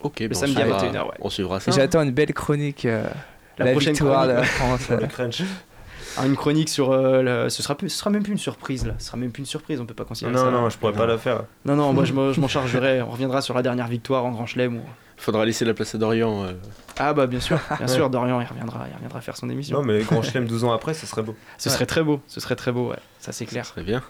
Ok, 0.00 0.20
Le 0.20 0.28
bon, 0.28 0.34
samedi 0.34 0.56
on 0.58 0.60
à 0.60 0.78
suivra- 0.78 0.86
21h, 1.04 1.04
ouais. 1.06 1.14
On 1.20 1.30
suivra 1.30 1.60
ça. 1.60 1.70
J'attends 1.72 2.02
une 2.02 2.10
belle 2.12 2.32
chronique. 2.34 2.84
euh, 2.84 3.04
La 3.58 3.64
la, 3.66 3.70
prochaine 3.72 3.92
victoire 3.94 4.26
de 4.28 4.32
chronique. 4.34 4.50
la 4.50 4.76
France. 4.76 4.88
Le 5.00 5.06
crunch. 5.06 5.42
Ah, 6.18 6.26
Une 6.26 6.36
chronique 6.36 6.68
sur. 6.68 6.90
euh, 6.92 7.22
le- 7.44 7.50
ce, 7.50 7.62
sera 7.62 7.74
plus, 7.76 7.88
ce 7.90 7.98
sera 7.98 8.10
même 8.10 8.22
plus 8.22 8.32
une 8.32 8.38
surprise 8.38 8.86
là. 8.86 8.94
Ce 8.98 9.06
sera 9.06 9.16
même 9.16 9.30
plus 9.30 9.40
une 9.40 9.46
surprise, 9.46 9.80
on 9.80 9.86
peut 9.86 9.94
pas 9.94 10.04
considérer 10.04 10.34
Non, 10.34 10.44
ça. 10.44 10.50
non, 10.50 10.68
je 10.70 10.78
pourrais 10.78 10.92
pas 10.92 11.06
la 11.06 11.18
faire. 11.18 11.44
Non, 11.64 11.76
non, 11.76 11.92
moi 11.92 12.04
je 12.04 12.12
me- 12.12 12.32
je 12.32 12.40
m'en 12.40 12.48
chargerai. 12.48 13.02
On 13.02 13.10
reviendra 13.10 13.40
sur 13.42 13.54
la 13.54 13.62
dernière 13.62 13.86
victoire 13.88 14.24
en 14.24 14.30
Grand 14.32 14.46
Chelem. 14.46 14.76
Ou... 14.76 14.80
Faudra 15.18 15.44
laisser 15.46 15.64
la 15.64 15.72
place 15.74 15.94
à 15.94 15.98
Dorian. 15.98 16.44
euh, 16.44 16.52
Ah, 16.98 17.12
bah 17.14 17.26
bien 17.26 17.40
sûr, 17.40 17.58
bien 17.78 17.86
sûr, 17.86 18.10
Dorian 18.10 18.40
il 18.40 18.46
reviendra, 18.46 18.86
il 18.90 18.94
reviendra 18.94 19.20
faire 19.20 19.36
son 19.36 19.48
émission. 19.50 19.78
Non, 19.78 19.84
mais 19.84 20.00
Grand 20.02 20.22
Chelem 20.22 20.46
12 20.46 20.64
ans 20.64 20.72
après, 20.72 20.92
ce 20.94 21.06
serait 21.06 21.22
beau. 21.22 21.34
Ce 21.58 21.68
Ouais. 21.68 21.74
serait 21.74 21.86
très 21.86 22.02
beau, 22.02 22.20
ce 22.26 22.40
serait 22.40 22.56
très 22.56 22.72
beau, 22.72 22.90
ouais, 22.90 22.98
ça 23.18 23.32
c'est 23.32 23.46
clair. 23.46 23.64
Très 23.66 23.82
bien. 23.82 24.02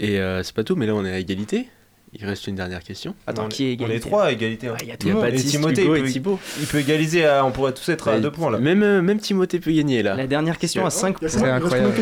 Et 0.00 0.20
euh, 0.20 0.42
c'est 0.42 0.54
pas 0.54 0.64
tout, 0.64 0.76
mais 0.76 0.86
là 0.86 0.94
on 0.94 1.04
est 1.04 1.12
à 1.12 1.18
égalité. 1.18 1.68
Il 2.18 2.24
reste 2.24 2.46
une 2.46 2.54
dernière 2.54 2.82
question. 2.82 3.14
Attends, 3.26 3.44
on, 3.44 3.48
qui 3.48 3.72
est 3.72 3.76
on 3.80 3.90
est 3.90 4.00
trois 4.00 4.24
à 4.24 4.32
égalité. 4.32 4.68
hein. 4.68 4.72
Ouais, 4.72 4.78
Il 4.82 4.88
y 4.88 4.92
a 4.92 4.96
tout 4.96 5.06
Il 5.06 5.10
y 5.10 5.12
le 5.12 5.18
a 5.18 5.20
monde. 5.22 5.30
Baptiste, 5.30 5.48
Et 5.48 5.50
Timothée, 5.58 5.82
Hugo 5.84 5.96
il 5.96 6.06
et 6.06 6.10
Thibaut. 6.12 6.38
Il 6.60 6.66
peut 6.66 6.78
égaliser, 6.78 7.26
à, 7.26 7.44
on 7.44 7.50
pourrait 7.52 7.72
tous 7.72 7.88
être 7.90 8.08
à 8.08 8.18
deux 8.18 8.30
points 8.30 8.50
là. 8.50 8.58
Même, 8.58 8.82
euh, 8.82 9.02
même 9.02 9.18
Timothée 9.18 9.60
peut 9.60 9.72
gagner 9.72 10.02
là. 10.02 10.14
La 10.16 10.26
dernière 10.26 10.56
question 10.58 10.86
à 10.86 10.90
5 10.90 11.16
Il 11.20 11.24
y 11.24 11.26
a 11.26 11.28
C'est 11.28 11.38
il 11.38 11.44
reste 11.44 11.54
incroyable. 11.64 11.94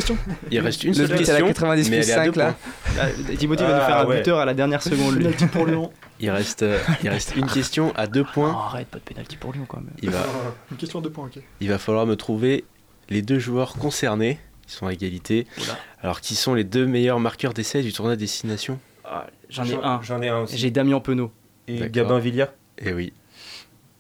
Il 0.53 0.61
reste 0.61 0.85
une 0.85 0.91
Le 0.91 0.95
seule 0.95 1.07
but, 1.09 1.17
question. 1.19 1.35
la 1.47 1.53
90 1.53 1.89
plus 1.91 1.99
à 1.99 2.03
5 2.03 2.33
deux 2.33 2.39
là. 2.41 2.55
points. 2.95 3.37
Timothée 3.39 3.65
va 3.65 3.69
nous 3.71 3.75
Ah, 3.83 3.87
faire 3.87 3.97
un 3.99 4.15
buteur 4.17 4.39
à 4.39 4.45
la 4.45 4.55
dernière 4.55 4.83
seconde. 4.85 5.17
Penalty 5.19 5.47
pour 5.47 5.67
Lyon. 5.67 5.91
Il 6.21 6.31
reste, 6.31 6.63
euh, 6.63 6.79
il 7.03 7.09
reste 7.09 7.35
une 7.35 7.47
question 7.47 7.93
à 7.97 8.07
deux 8.07 8.25
Oh, 8.25 8.31
points. 8.33 8.53
arrête, 8.53 8.87
pas 8.87 8.99
de 8.99 9.03
pénalty 9.03 9.37
pour 9.37 9.53
Lyon 9.53 9.65
quand 9.69 9.79
même. 9.79 9.91
Il 10.01 10.11
va, 10.11 10.25
Une 10.71 10.77
question 10.77 11.01
à 11.01 11.03
deux 11.03 11.11
points, 11.11 11.25
ok. 11.35 11.43
il 11.61 11.69
va 11.69 11.79
falloir 11.79 12.07
me 12.07 12.15
trouver 12.15 12.65
les 13.11 13.23
deux 13.23 13.41
joueurs 13.41 13.73
concernés. 13.75 14.39
Ils 14.69 14.73
sont 14.73 14.87
à 14.87 14.93
égalité. 14.93 15.47
Oula. 15.59 15.77
Alors, 16.03 16.21
qui 16.21 16.37
sont 16.37 16.55
les 16.55 16.65
deux 16.65 16.87
meilleurs 16.87 17.19
marqueurs 17.21 17.53
d'essai 17.53 17.83
du 17.83 17.93
tournoi 17.93 18.17
Destination? 18.17 18.79
Ah, 19.05 19.27
J'en 19.49 19.65
ai 19.65 19.75
un. 19.75 20.01
J'en 20.03 20.21
ai 20.23 20.29
un 20.29 20.41
aussi. 20.43 20.57
J'ai 20.57 20.71
Damien 20.71 21.01
Penaud. 21.01 21.31
Et. 21.69 21.89
Gabin 21.91 22.19
Villiers. 22.19 22.47
Eh 22.79 22.93
oui. 22.93 23.13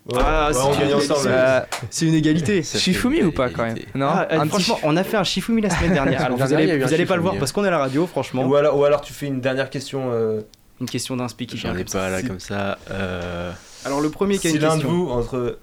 Ouais, 0.06 0.18
Ah, 0.22 0.48
ouais, 0.48 0.52
c'est 0.54 0.60
on 0.60 0.72
une 0.74 0.78
gagne 0.80 0.88
égalité. 0.88 1.12
ensemble. 1.12 1.28
Euh, 1.32 1.60
C'est 1.90 2.06
une 2.06 2.62
Shifumi 2.80 3.18
une 3.20 3.26
ou 3.26 3.32
pas 3.32 3.48
quand 3.48 3.64
même. 3.64 3.78
Non 3.94 4.06
Ah, 4.10 4.28
euh, 4.30 4.40
petit 4.40 4.48
franchement, 4.48 4.78
on 4.82 4.96
a 4.98 5.04
fait 5.04 5.16
un 5.16 5.24
Shifumi 5.24 5.62
la 5.62 5.70
semaine 5.70 5.94
dernière. 5.94 6.20
Alors, 6.26 6.38
La 6.38 6.44
vous 6.46 6.52
allez, 6.54 6.76
vous 6.78 7.06
pas 7.06 7.16
le 7.16 7.22
voir 7.22 7.36
parce 7.38 7.52
qu'on 7.52 7.64
est 7.64 7.68
à 7.68 7.70
la 7.70 7.78
radio, 7.78 8.06
franchement. 8.06 8.44
Ou 8.44 8.54
alors, 8.54 8.76
ou 8.78 8.84
alors 8.84 9.00
tu 9.00 9.12
fais 9.14 9.26
une 9.26 9.40
dernière 9.40 9.70
question. 9.70 10.10
euh, 10.12 10.42
Une 10.80 10.86
question 10.88 11.16
d'un 11.16 11.28
speak 11.28 11.50
qui 11.50 11.56
vient 11.56 11.72
J'en 11.72 11.78
ai 11.78 11.84
pas 11.84 12.10
là 12.10 12.22
comme 12.22 12.40
ça. 12.40 12.76
Euh, 12.90 13.50
Alors, 13.86 14.00
le 14.02 14.10
premier 14.10 14.36
qui 14.36 14.48
a 14.48 14.50
si 14.50 14.56
une 14.56 14.62
l'un 14.62 14.76
de 14.76 14.82
question. 14.82 14.90
vous 14.90 15.10
entre. 15.10 15.58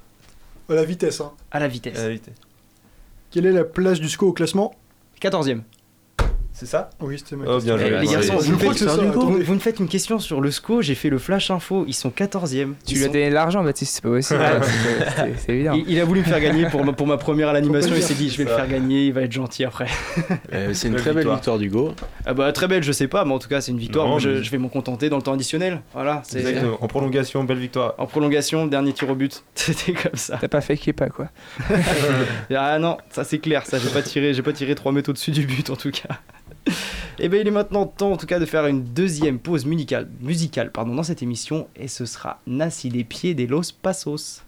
À 0.69 0.73
la 0.73 0.85
vitesse, 0.85 1.21
hein. 1.21 1.33
À 1.51 1.59
la 1.59 1.67
vitesse. 1.67 1.97
euh, 1.99 2.09
vite. 2.09 2.29
Quelle 3.29 3.45
est 3.45 3.51
la 3.51 3.63
place 3.65 3.99
du 3.99 4.09
SCO 4.09 4.29
au 4.29 4.33
classement? 4.33 4.73
14ème. 5.21 5.61
C'est 6.53 6.65
ça? 6.65 6.89
Oui, 6.99 7.17
c'était 7.17 7.37
ma 7.37 7.45
Oh, 7.47 7.55
question. 7.55 7.75
bien 7.75 7.85
Eh, 7.85 7.89
joué. 7.89 7.99
les 8.01 8.07
garçons, 8.07 8.35
vous, 8.37 8.59
faites, 8.59 8.77
ça, 8.77 8.95
vous 8.95 9.53
me 9.53 9.59
faites 9.59 9.79
une 9.79 9.87
question 9.87 10.19
sur 10.19 10.41
le 10.41 10.51
SCO, 10.51 10.81
j'ai 10.81 10.93
fait 10.95 11.09
le 11.09 11.17
flash 11.17 11.49
info, 11.49 11.85
ils 11.87 11.93
sont 11.93 12.11
14e. 12.11 12.75
Tu 12.85 12.95
lui 12.95 13.01
as 13.03 13.05
sont- 13.07 13.13
donné 13.13 13.29
de 13.29 13.33
l'argent, 13.33 13.63
Baptiste, 13.63 13.95
c'est 13.95 14.01
pas 14.03 14.09
possible. 14.09 14.39
C'est- 14.61 15.15
c'est- 15.15 15.33
C'est 15.37 15.51
évident. 15.53 15.73
il, 15.73 15.89
il 15.89 15.99
a 15.99 16.05
voulu 16.05 16.19
me 16.19 16.25
faire 16.25 16.39
gagner 16.41 16.65
pour 16.69 16.83
ma, 16.85 16.91
pour 16.93 17.07
ma 17.07 17.17
première 17.17 17.49
à 17.49 17.53
l'animation, 17.53 17.95
il 17.95 18.03
s'est 18.03 18.13
dit 18.13 18.29
je 18.29 18.37
vais 18.37 18.43
le 18.43 18.49
faire 18.49 18.67
gagner, 18.67 19.07
il 19.07 19.13
va 19.13 19.21
être 19.21 19.31
gentil 19.31 19.63
après. 19.63 19.87
euh, 20.53 20.69
c'est 20.73 20.89
une 20.89 20.95
très 20.95 21.13
belle 21.13 21.27
victoire. 21.27 21.57
d'Hugo. 21.57 21.93
Ah 22.25 22.33
bah 22.33 22.51
très 22.51 22.67
belle, 22.67 22.83
je 22.83 22.91
sais 22.91 23.07
pas, 23.07 23.25
mais 23.25 23.33
en 23.33 23.39
tout 23.39 23.49
cas 23.49 23.61
c'est 23.61 23.71
une 23.71 23.79
victoire, 23.79 24.05
Non, 24.05 24.11
Moi, 24.11 24.19
je, 24.19 24.29
mais- 24.29 24.43
je 24.43 24.51
vais 24.51 24.57
m'en 24.59 24.69
contenter 24.69 25.09
dans 25.09 25.17
le 25.17 25.23
temps 25.23 25.33
additionnel. 25.33 25.81
Voilà, 25.93 26.21
c'est 26.25 26.39
Exactement. 26.39 26.77
En 26.81 26.87
prolongation, 26.87 27.43
belle 27.45 27.57
victoire. 27.59 27.95
en 27.97 28.05
prolongation, 28.05 28.67
dernier 28.67 28.91
tir 28.93 29.09
au 29.09 29.15
but, 29.15 29.43
c'était 29.55 29.93
comme 29.93 30.15
ça. 30.15 30.37
T'as 30.39 30.47
pas 30.49 30.61
fait 30.61 30.75
pas 30.93 31.09
quoi. 31.09 31.29
Ah 32.55 32.77
non, 32.77 32.97
ça 33.09 33.23
c'est 33.23 33.39
clair, 33.39 33.65
ça 33.65 33.79
j'ai 33.79 33.89
pas 33.89 34.01
tiré, 34.01 34.33
j'ai 34.33 34.41
pas 34.43 34.53
tiré 34.53 34.75
3 34.75 34.91
mètres 34.91 35.09
au-dessus 35.09 35.31
du 35.31 35.45
but 35.45 35.69
en 35.69 35.75
tout 35.75 35.91
cas. 35.91 36.19
Et 37.19 37.29
ben 37.29 37.39
il 37.41 37.47
est 37.47 37.51
maintenant 37.51 37.85
temps 37.85 38.11
en 38.11 38.17
tout 38.17 38.25
cas 38.25 38.39
de 38.39 38.45
faire 38.45 38.65
une 38.65 38.83
deuxième 38.83 39.39
pause 39.39 39.65
musicale, 39.65 40.09
musicale 40.21 40.71
pardon, 40.71 40.95
dans 40.95 41.03
cette 41.03 41.21
émission 41.21 41.67
et 41.75 41.87
ce 41.87 42.05
sera 42.05 42.39
Nassi 42.47 42.89
des 42.89 43.03
pieds 43.03 43.33
des 43.33 43.47
Los 43.47 43.73
Pasos. 43.81 44.43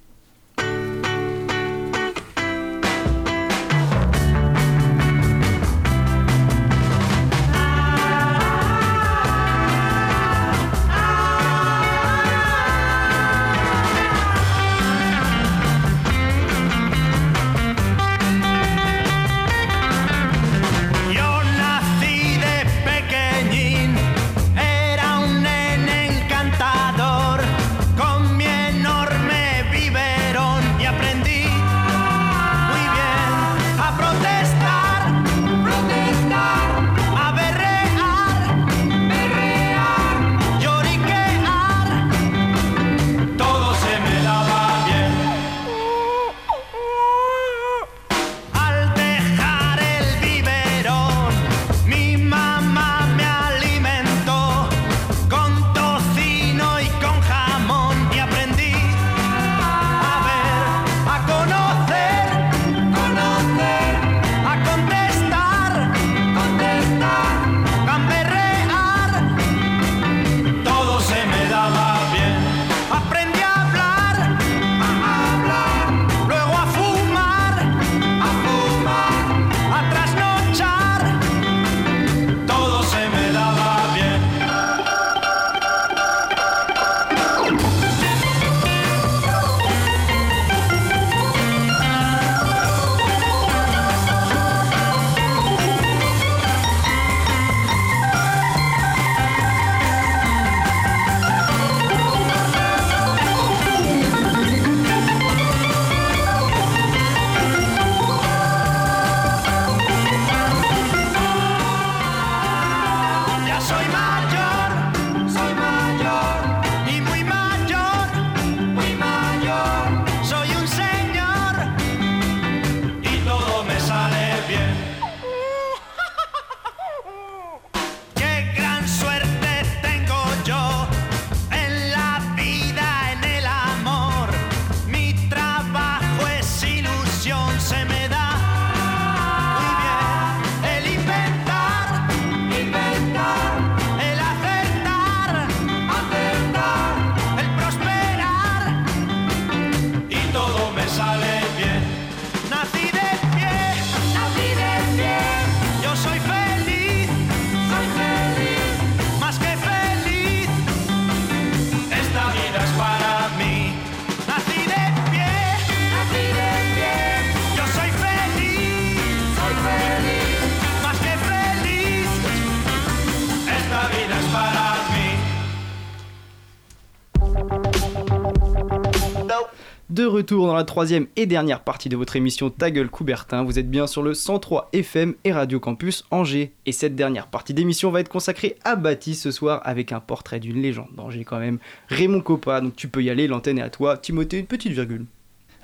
Retour 180.13 180.45
dans 180.45 180.53
la 180.53 180.63
troisième 180.63 181.07
et 181.15 181.25
dernière 181.25 181.61
partie 181.61 181.89
de 181.89 181.97
votre 181.97 182.15
émission 182.15 182.51
Ta 182.51 182.69
gueule 182.69 182.89
Coubertin, 182.89 183.43
vous 183.43 183.57
êtes 183.57 183.69
bien 183.69 183.87
sur 183.87 184.03
le 184.03 184.13
103 184.13 184.69
FM 184.71 185.15
et 185.23 185.33
Radio 185.33 185.59
Campus 185.59 186.05
Angers. 186.11 186.53
Et 186.67 186.71
cette 186.71 186.95
dernière 186.95 187.27
partie 187.27 187.55
d'émission 187.55 187.89
va 187.89 187.99
être 187.99 188.09
consacrée 188.09 188.55
à 188.63 188.75
Baptiste 188.75 189.23
ce 189.23 189.31
soir 189.31 189.59
avec 189.65 189.91
un 189.91 189.99
portrait 189.99 190.39
d'une 190.39 190.61
légende 190.61 190.93
d'Angers 190.95 191.23
quand 191.23 191.39
même, 191.39 191.57
Raymond 191.89 192.21
Coppa. 192.21 192.61
Donc 192.61 192.75
tu 192.75 192.87
peux 192.87 193.01
y 193.01 193.09
aller, 193.09 193.27
l'antenne 193.27 193.57
est 193.57 193.63
à 193.63 193.71
toi. 193.71 193.97
Timothée, 193.97 194.37
une 194.37 194.45
petite 194.45 194.71
virgule. 194.71 195.05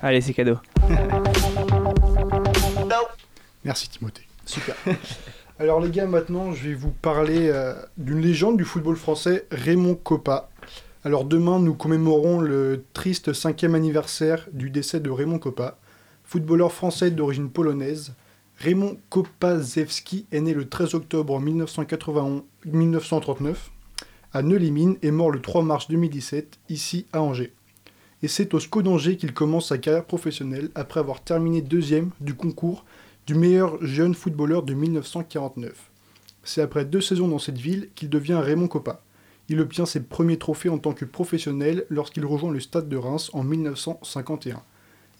Allez, 0.00 0.20
c'est 0.20 0.34
cadeau. 0.34 0.56
Merci 3.64 3.88
Timothée. 3.88 4.26
Super. 4.46 4.74
Alors 5.60 5.80
les 5.80 5.90
gars, 5.90 6.06
maintenant 6.06 6.52
je 6.52 6.70
vais 6.70 6.74
vous 6.74 6.90
parler 6.90 7.48
euh, 7.50 7.74
d'une 7.98 8.20
légende 8.20 8.56
du 8.56 8.64
football 8.64 8.96
français, 8.96 9.46
Raymond 9.52 9.94
Coppa. 9.94 10.49
Alors 11.02 11.24
demain, 11.24 11.58
nous 11.58 11.72
commémorons 11.72 12.40
le 12.40 12.84
triste 12.92 13.32
cinquième 13.32 13.74
anniversaire 13.74 14.46
du 14.52 14.68
décès 14.68 15.00
de 15.00 15.08
Raymond 15.08 15.38
Coppa, 15.38 15.78
footballeur 16.24 16.72
français 16.72 17.10
d'origine 17.10 17.48
polonaise. 17.48 18.12
Raymond 18.58 18.98
Kopazewski 19.08 20.26
est 20.30 20.42
né 20.42 20.52
le 20.52 20.68
13 20.68 20.94
octobre 20.94 21.40
1991 21.40 22.42
1939 22.66 23.70
à 24.34 24.42
Neulémine 24.42 24.98
et 25.00 25.10
mort 25.10 25.30
le 25.30 25.40
3 25.40 25.62
mars 25.62 25.88
2017 25.88 26.58
ici 26.68 27.06
à 27.14 27.22
Angers. 27.22 27.54
Et 28.22 28.28
c'est 28.28 28.52
au 28.52 28.60
SCO 28.60 28.82
d'Angers 28.82 29.16
qu'il 29.16 29.32
commence 29.32 29.68
sa 29.68 29.78
carrière 29.78 30.04
professionnelle 30.04 30.68
après 30.74 31.00
avoir 31.00 31.22
terminé 31.22 31.62
deuxième 31.62 32.10
du 32.20 32.34
concours 32.34 32.84
du 33.26 33.34
meilleur 33.34 33.82
jeune 33.82 34.14
footballeur 34.14 34.64
de 34.64 34.74
1949. 34.74 35.90
C'est 36.44 36.60
après 36.60 36.84
deux 36.84 37.00
saisons 37.00 37.28
dans 37.28 37.38
cette 37.38 37.56
ville 37.56 37.88
qu'il 37.94 38.10
devient 38.10 38.34
Raymond 38.42 38.68
Coppa. 38.68 39.00
Il 39.50 39.60
obtient 39.60 39.84
ses 39.84 40.04
premiers 40.04 40.38
trophées 40.38 40.68
en 40.68 40.78
tant 40.78 40.92
que 40.92 41.04
professionnel 41.04 41.84
lorsqu'il 41.90 42.24
rejoint 42.24 42.52
le 42.52 42.60
stade 42.60 42.88
de 42.88 42.96
Reims 42.96 43.30
en 43.32 43.42
1951. 43.42 44.62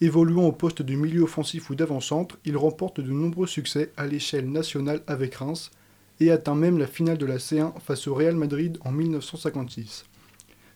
Évoluant 0.01 0.45
au 0.45 0.53
poste 0.53 0.83
de 0.83 0.95
milieu 0.95 1.23
offensif 1.23 1.69
ou 1.69 1.75
d'avant-centre, 1.75 2.39
il 2.45 2.57
remporte 2.57 3.01
de 3.01 3.11
nombreux 3.11 3.49
succès 3.49 3.91
à 3.97 4.07
l'échelle 4.07 4.49
nationale 4.49 5.03
avec 5.09 5.35
Reims 5.35 5.73
et 6.21 6.31
atteint 6.31 6.55
même 6.55 6.79
la 6.79 6.87
finale 6.87 7.19
de 7.19 7.27
la 7.27 7.39
C1 7.39 7.73
face 7.81 8.07
au 8.07 8.15
Real 8.15 8.37
Madrid 8.37 8.79
en 8.85 8.93
1956. 8.93 10.05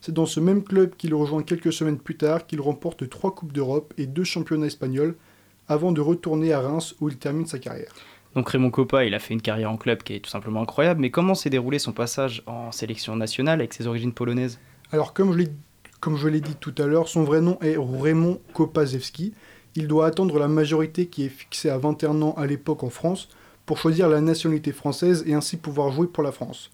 C'est 0.00 0.12
dans 0.12 0.26
ce 0.26 0.40
même 0.40 0.64
club 0.64 0.96
qu'il 0.96 1.14
rejoint 1.14 1.44
quelques 1.44 1.72
semaines 1.72 2.00
plus 2.00 2.16
tard 2.16 2.48
qu'il 2.48 2.60
remporte 2.60 3.08
trois 3.08 3.36
Coupes 3.36 3.52
d'Europe 3.52 3.94
et 3.98 4.06
deux 4.06 4.24
championnats 4.24 4.66
espagnols 4.66 5.14
avant 5.68 5.92
de 5.92 6.00
retourner 6.00 6.52
à 6.52 6.60
Reims 6.60 6.96
où 7.00 7.08
il 7.08 7.18
termine 7.18 7.46
sa 7.46 7.60
carrière. 7.60 7.94
Donc 8.34 8.48
Raymond 8.48 8.70
Coppa, 8.70 9.04
il 9.04 9.14
a 9.14 9.18
fait 9.18 9.34
une 9.34 9.42
carrière 9.42 9.70
en 9.70 9.76
club 9.76 10.02
qui 10.02 10.14
est 10.14 10.20
tout 10.20 10.30
simplement 10.30 10.62
incroyable, 10.62 11.00
mais 11.00 11.10
comment 11.10 11.34
s'est 11.34 11.50
déroulé 11.50 11.78
son 11.78 11.92
passage 11.92 12.42
en 12.46 12.72
sélection 12.72 13.14
nationale 13.14 13.60
avec 13.60 13.72
ses 13.72 13.86
origines 13.86 14.12
polonaises? 14.12 14.58
Alors 14.90 15.14
comme 15.14 15.32
je 15.32 16.28
l'ai 16.28 16.40
dit 16.40 16.56
tout 16.56 16.74
à 16.78 16.86
l'heure, 16.86 17.08
son 17.08 17.24
vrai 17.24 17.40
nom 17.40 17.58
est 17.60 17.76
Raymond 17.78 18.40
Kopazewski. 18.52 19.34
Il 19.76 19.88
doit 19.88 20.06
attendre 20.06 20.38
la 20.38 20.48
majorité 20.48 21.06
qui 21.06 21.24
est 21.24 21.28
fixée 21.28 21.70
à 21.70 21.78
21 21.78 22.22
ans 22.22 22.34
à 22.36 22.46
l'époque 22.46 22.82
en 22.82 22.90
France 22.90 23.28
pour 23.66 23.78
choisir 23.78 24.08
la 24.08 24.20
nationalité 24.20 24.72
française 24.72 25.24
et 25.26 25.34
ainsi 25.34 25.56
pouvoir 25.56 25.90
jouer 25.90 26.06
pour 26.06 26.22
la 26.22 26.32
France. 26.32 26.70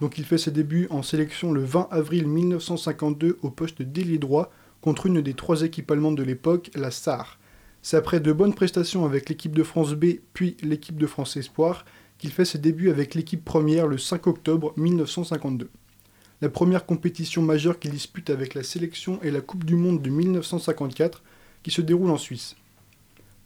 Donc 0.00 0.18
il 0.18 0.24
fait 0.24 0.38
ses 0.38 0.50
débuts 0.50 0.86
en 0.90 1.02
sélection 1.02 1.52
le 1.52 1.64
20 1.64 1.88
avril 1.90 2.28
1952 2.28 3.38
au 3.42 3.50
poste 3.50 3.82
d'ailier 3.82 4.18
droit 4.18 4.52
contre 4.80 5.06
une 5.06 5.20
des 5.20 5.34
trois 5.34 5.62
équipes 5.62 5.90
allemandes 5.90 6.16
de 6.16 6.22
l'époque, 6.22 6.70
la 6.74 6.90
SAR. 6.90 7.38
C'est 7.82 7.96
après 7.96 8.20
de 8.20 8.32
bonnes 8.32 8.54
prestations 8.54 9.04
avec 9.04 9.28
l'équipe 9.28 9.54
de 9.54 9.62
France 9.62 9.94
B 9.94 10.06
puis 10.34 10.56
l'équipe 10.62 10.98
de 10.98 11.06
France 11.06 11.36
Espoir 11.36 11.84
qu'il 12.18 12.30
fait 12.30 12.44
ses 12.44 12.58
débuts 12.58 12.90
avec 12.90 13.14
l'équipe 13.14 13.44
première 13.44 13.86
le 13.86 13.98
5 13.98 14.26
octobre 14.26 14.72
1952. 14.76 15.70
La 16.40 16.48
première 16.48 16.86
compétition 16.86 17.42
majeure 17.42 17.78
qu'il 17.78 17.90
dispute 17.90 18.30
avec 18.30 18.54
la 18.54 18.62
sélection 18.62 19.20
est 19.22 19.30
la 19.30 19.40
Coupe 19.40 19.64
du 19.64 19.76
Monde 19.76 20.02
de 20.02 20.10
1954 20.10 21.22
qui 21.62 21.70
se 21.70 21.80
déroule 21.80 22.10
en 22.10 22.16
Suisse. 22.16 22.56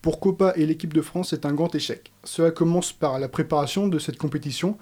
Pour 0.03 0.21
Copa 0.21 0.53
et 0.57 0.67
l'équipe 0.67 0.93
de 0.93 1.01
France, 1.01 1.31
c'est 1.31 1.47
un 1.47 1.55
grand 1.55 1.75
échec. 1.75 2.13
Cela 2.25 2.51
commence 2.51 2.93
par 2.93 3.19
la 3.19 3.29
préparation 3.29 3.89
de 3.89 3.99
cette 3.99 4.19
compétition 4.19 4.77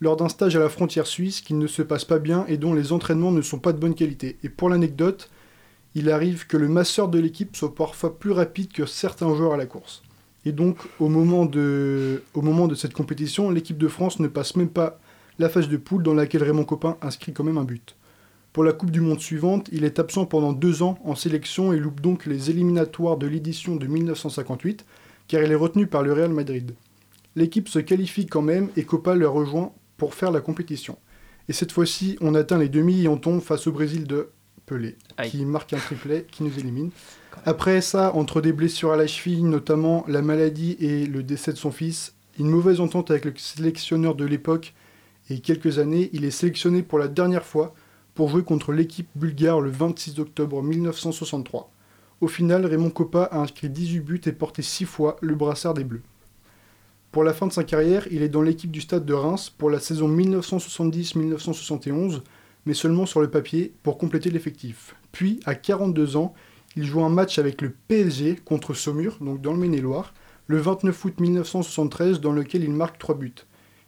lors 0.00 0.16
d'un 0.16 0.28
stage 0.28 0.56
à 0.56 0.60
la 0.60 0.68
frontière 0.68 1.06
suisse 1.06 1.40
qui 1.40 1.54
ne 1.54 1.66
se 1.66 1.80
passe 1.80 2.04
pas 2.04 2.18
bien 2.18 2.44
et 2.48 2.56
dont 2.56 2.74
les 2.74 2.92
entraînements 2.92 3.32
ne 3.32 3.40
sont 3.40 3.60
pas 3.60 3.72
de 3.72 3.78
bonne 3.78 3.94
qualité. 3.94 4.36
Et 4.42 4.48
pour 4.48 4.68
l'anecdote, 4.68 5.30
il 5.94 6.10
arrive 6.10 6.46
que 6.46 6.56
le 6.56 6.68
masseur 6.68 7.08
de 7.08 7.18
l'équipe 7.18 7.56
soit 7.56 7.74
parfois 7.74 8.18
plus 8.18 8.32
rapide 8.32 8.72
que 8.72 8.86
certains 8.86 9.34
joueurs 9.34 9.54
à 9.54 9.56
la 9.56 9.66
course. 9.66 10.02
Et 10.44 10.52
donc, 10.52 10.78
au 10.98 11.08
moment 11.08 11.46
de, 11.46 12.22
cette 12.74 12.92
compétition, 12.92 13.50
l'équipe 13.50 13.78
de 13.78 13.88
France 13.88 14.18
ne 14.20 14.28
passe 14.28 14.56
même 14.56 14.68
pas 14.68 14.98
la 15.38 15.48
phase 15.48 15.68
de 15.68 15.76
poule 15.76 16.02
dans 16.02 16.14
laquelle 16.14 16.42
Raymond 16.42 16.64
Copin 16.64 16.96
inscrit 17.00 17.32
quand 17.32 17.44
même 17.44 17.58
un 17.58 17.64
but. 17.64 17.96
Pour 18.52 18.62
la 18.62 18.72
Coupe 18.72 18.90
du 18.90 19.00
Monde 19.00 19.20
suivante, 19.20 19.68
il 19.72 19.84
est 19.84 19.98
absent 19.98 20.26
pendant 20.26 20.52
deux 20.52 20.82
ans 20.82 20.98
en 21.04 21.16
sélection 21.16 21.72
et 21.72 21.78
loupe 21.78 22.00
donc 22.00 22.26
les 22.26 22.50
éliminatoires 22.50 23.16
de 23.16 23.26
l'édition 23.26 23.74
de 23.74 23.86
1958, 23.86 24.84
car 25.26 25.42
il 25.42 25.50
est 25.50 25.56
retenu 25.56 25.86
par 25.86 26.02
le 26.02 26.12
Real 26.12 26.32
Madrid. 26.32 26.74
L'équipe 27.36 27.68
se 27.68 27.80
qualifie 27.80 28.26
quand 28.26 28.42
même 28.42 28.68
et 28.76 28.84
Copa 28.84 29.14
le 29.16 29.28
rejoint 29.28 29.72
pour 29.96 30.14
faire 30.14 30.30
la 30.30 30.40
compétition. 30.40 30.98
Et 31.48 31.52
cette 31.52 31.72
fois-ci, 31.72 32.16
on 32.20 32.34
atteint 32.34 32.58
les 32.58 32.68
demi 32.68 33.02
et 33.02 33.08
on 33.08 33.16
tombe 33.16 33.40
face 33.40 33.66
au 33.66 33.72
Brésil 33.72 34.06
de 34.06 34.28
Pelé, 34.66 34.96
qui 35.24 35.44
marque 35.44 35.72
un 35.72 35.78
triplet 35.78 36.26
qui 36.30 36.42
nous 36.42 36.58
élimine. 36.58 36.90
Après 37.44 37.80
ça, 37.80 38.14
entre 38.14 38.40
des 38.40 38.52
blessures 38.52 38.92
à 38.92 38.96
la 38.96 39.06
cheville, 39.06 39.42
notamment 39.42 40.04
la 40.08 40.22
maladie 40.22 40.76
et 40.80 41.06
le 41.06 41.22
décès 41.22 41.52
de 41.52 41.58
son 41.58 41.70
fils, 41.70 42.14
une 42.38 42.48
mauvaise 42.48 42.80
entente 42.80 43.10
avec 43.10 43.24
le 43.24 43.32
sélectionneur 43.36 44.14
de 44.14 44.24
l'époque 44.24 44.74
et 45.30 45.40
quelques 45.40 45.78
années, 45.78 46.10
il 46.12 46.24
est 46.24 46.30
sélectionné 46.30 46.82
pour 46.82 46.98
la 46.98 47.08
dernière 47.08 47.44
fois 47.44 47.74
pour 48.14 48.28
jouer 48.28 48.42
contre 48.42 48.72
l'équipe 48.72 49.08
bulgare 49.14 49.60
le 49.60 49.70
26 49.70 50.20
octobre 50.20 50.62
1963. 50.62 51.70
Au 52.20 52.28
final, 52.28 52.66
Raymond 52.66 52.90
Coppa 52.90 53.24
a 53.24 53.38
inscrit 53.38 53.68
18 53.68 54.00
buts 54.00 54.20
et 54.26 54.32
porté 54.32 54.62
6 54.62 54.84
fois 54.84 55.16
le 55.20 55.34
brassard 55.34 55.74
des 55.74 55.84
Bleus. 55.84 56.02
Pour 57.10 57.24
la 57.24 57.32
fin 57.32 57.46
de 57.46 57.52
sa 57.52 57.64
carrière, 57.64 58.06
il 58.10 58.22
est 58.22 58.28
dans 58.28 58.42
l'équipe 58.42 58.70
du 58.70 58.80
Stade 58.80 59.04
de 59.04 59.14
Reims 59.14 59.52
pour 59.56 59.70
la 59.70 59.78
saison 59.78 60.08
1970-1971, 60.08 62.22
mais 62.66 62.74
seulement 62.74 63.06
sur 63.06 63.20
le 63.20 63.30
papier 63.30 63.74
pour 63.82 63.98
compléter 63.98 64.30
l'effectif. 64.30 64.94
Puis, 65.12 65.40
à 65.44 65.54
42 65.54 66.16
ans, 66.16 66.34
il 66.76 66.84
joue 66.84 67.04
un 67.04 67.08
match 67.08 67.38
avec 67.38 67.62
le 67.62 67.70
PSG 67.70 68.36
contre 68.44 68.74
Saumur, 68.74 69.18
donc 69.20 69.40
dans 69.40 69.52
le 69.52 69.58
Maine-et-Loire, 69.58 70.12
le 70.46 70.58
29 70.58 71.04
août 71.04 71.20
1973, 71.20 72.20
dans 72.20 72.32
lequel 72.32 72.64
il 72.64 72.72
marque 72.72 72.98
3 72.98 73.16
buts. 73.16 73.34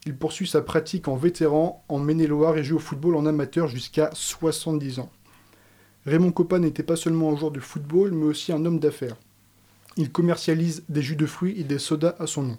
Il 0.06 0.16
poursuit 0.16 0.46
sa 0.46 0.62
pratique 0.62 1.08
en 1.08 1.16
vétéran 1.16 1.84
en 1.88 1.98
Maine-et-Loire 1.98 2.56
et 2.56 2.64
joue 2.64 2.76
au 2.76 2.80
football 2.80 3.16
en 3.16 3.26
amateur 3.26 3.66
jusqu'à 3.66 4.10
70 4.12 5.00
ans. 5.00 5.10
Raymond 6.06 6.30
Coppa 6.30 6.60
n'était 6.60 6.84
pas 6.84 6.94
seulement 6.94 7.32
un 7.32 7.36
joueur 7.36 7.50
de 7.50 7.58
football, 7.58 8.12
mais 8.12 8.26
aussi 8.26 8.52
un 8.52 8.64
homme 8.64 8.78
d'affaires. 8.78 9.16
Il 9.96 10.12
commercialise 10.12 10.84
des 10.88 11.02
jus 11.02 11.16
de 11.16 11.26
fruits 11.26 11.58
et 11.58 11.64
des 11.64 11.80
sodas 11.80 12.14
à 12.20 12.28
son 12.28 12.42
nom. 12.42 12.58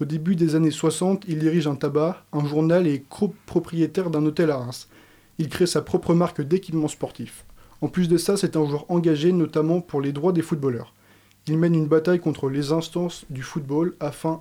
Au 0.00 0.04
début 0.04 0.34
des 0.34 0.56
années 0.56 0.72
60, 0.72 1.24
il 1.28 1.38
dirige 1.38 1.68
un 1.68 1.76
tabac, 1.76 2.24
un 2.32 2.44
journal 2.44 2.88
et 2.88 2.94
est 2.94 3.04
copropriétaire 3.08 4.10
d'un 4.10 4.26
hôtel 4.26 4.50
à 4.50 4.56
Reims. 4.56 4.88
Il 5.38 5.48
crée 5.48 5.66
sa 5.66 5.82
propre 5.82 6.14
marque 6.14 6.42
d'équipements 6.42 6.88
sportifs. 6.88 7.44
En 7.80 7.88
plus 7.88 8.08
de 8.08 8.16
ça, 8.16 8.36
c'est 8.36 8.56
un 8.56 8.66
joueur 8.66 8.90
engagé 8.90 9.32
notamment 9.32 9.80
pour 9.80 10.00
les 10.00 10.12
droits 10.12 10.32
des 10.32 10.42
footballeurs. 10.42 10.94
Il 11.46 11.58
mène 11.58 11.74
une 11.74 11.88
bataille 11.88 12.20
contre 12.20 12.48
les 12.48 12.70
instances 12.70 13.24
du 13.28 13.42
football 13.42 13.96
afin 13.98 14.40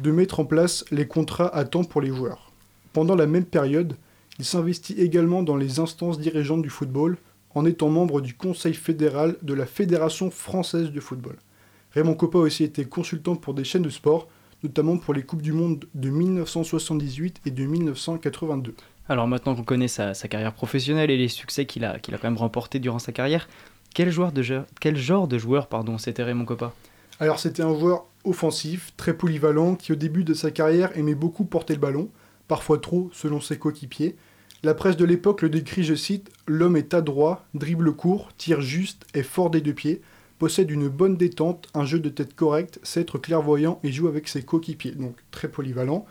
de 0.00 0.12
mettre 0.12 0.38
en 0.38 0.44
place 0.44 0.84
les 0.90 1.08
contrats 1.08 1.54
à 1.54 1.64
temps 1.64 1.84
pour 1.84 2.00
les 2.00 2.14
joueurs. 2.14 2.52
Pendant 2.92 3.16
la 3.16 3.26
même 3.26 3.44
période, 3.44 3.96
il 4.38 4.44
s'investit 4.44 4.94
également 4.94 5.42
dans 5.42 5.56
les 5.56 5.80
instances 5.80 6.20
dirigeantes 6.20 6.62
du 6.62 6.70
football 6.70 7.16
en 7.54 7.64
étant 7.64 7.88
membre 7.88 8.20
du 8.20 8.34
Conseil 8.34 8.74
fédéral 8.74 9.36
de 9.42 9.54
la 9.54 9.66
Fédération 9.66 10.30
française 10.30 10.92
de 10.92 11.00
football. 11.00 11.36
Raymond 11.92 12.14
Coppa 12.14 12.38
a 12.38 12.42
aussi 12.42 12.62
été 12.62 12.84
consultant 12.84 13.34
pour 13.34 13.54
des 13.54 13.64
chaînes 13.64 13.82
de 13.82 13.90
sport, 13.90 14.28
notamment 14.62 14.98
pour 14.98 15.14
les 15.14 15.22
Coupes 15.22 15.42
du 15.42 15.52
Monde 15.52 15.86
de 15.94 16.10
1978 16.10 17.40
et 17.46 17.50
de 17.50 17.64
1982. 17.64 18.74
Alors 19.08 19.26
maintenant 19.26 19.54
qu'on 19.54 19.64
connaît 19.64 19.88
sa, 19.88 20.12
carrière 20.14 20.52
professionnelle 20.52 21.10
et 21.10 21.16
les 21.16 21.28
succès 21.28 21.64
qu'il 21.64 21.84
a, 21.84 21.98
quand 21.98 22.24
même 22.24 22.36
remportés 22.36 22.78
durant 22.78 22.98
sa 22.98 23.12
carrière, 23.12 23.48
quel, 23.94 24.10
joueur 24.10 24.32
de 24.32 24.42
quel 24.80 24.96
genre 24.96 25.28
de 25.28 25.38
joueur 25.38 25.66
pardon, 25.66 25.96
c'était 25.96 26.22
Raymond 26.22 26.44
Coppa? 26.44 26.74
Alors 27.20 27.38
c'était 27.38 27.62
un 27.62 27.76
joueur 27.76 28.04
offensif, 28.24 28.92
très 28.96 29.14
polyvalent, 29.14 29.74
qui 29.74 29.92
au 29.92 29.96
début 29.96 30.24
de 30.24 30.34
sa 30.34 30.50
carrière 30.50 30.96
aimait 30.96 31.14
beaucoup 31.14 31.44
porter 31.44 31.74
le 31.74 31.80
ballon, 31.80 32.10
parfois 32.48 32.78
trop 32.78 33.08
selon 33.12 33.40
ses 33.40 33.58
coéquipiers. 33.58 34.16
La 34.62 34.74
presse 34.74 34.96
de 34.96 35.04
l'époque 35.04 35.42
le 35.42 35.48
décrit, 35.48 35.84
je 35.84 35.94
cite, 35.94 36.30
L'homme 36.46 36.76
est 36.76 36.92
adroit, 36.92 37.46
dribble 37.54 37.92
court, 37.94 38.28
tire 38.36 38.60
juste, 38.60 39.06
est 39.14 39.22
fort 39.22 39.50
des 39.50 39.60
deux 39.60 39.72
pieds, 39.72 40.02
possède 40.38 40.70
une 40.70 40.88
bonne 40.88 41.16
détente, 41.16 41.68
un 41.74 41.84
jeu 41.84 41.98
de 41.98 42.08
tête 42.08 42.34
correct, 42.34 42.78
sait 42.82 43.00
être 43.00 43.18
clairvoyant 43.18 43.80
et 43.82 43.92
joue 43.92 44.08
avec 44.08 44.28
ses 44.28 44.42
coéquipiers. 44.42 44.92
Donc 44.92 45.16
très 45.30 45.48
polyvalent. 45.48 46.06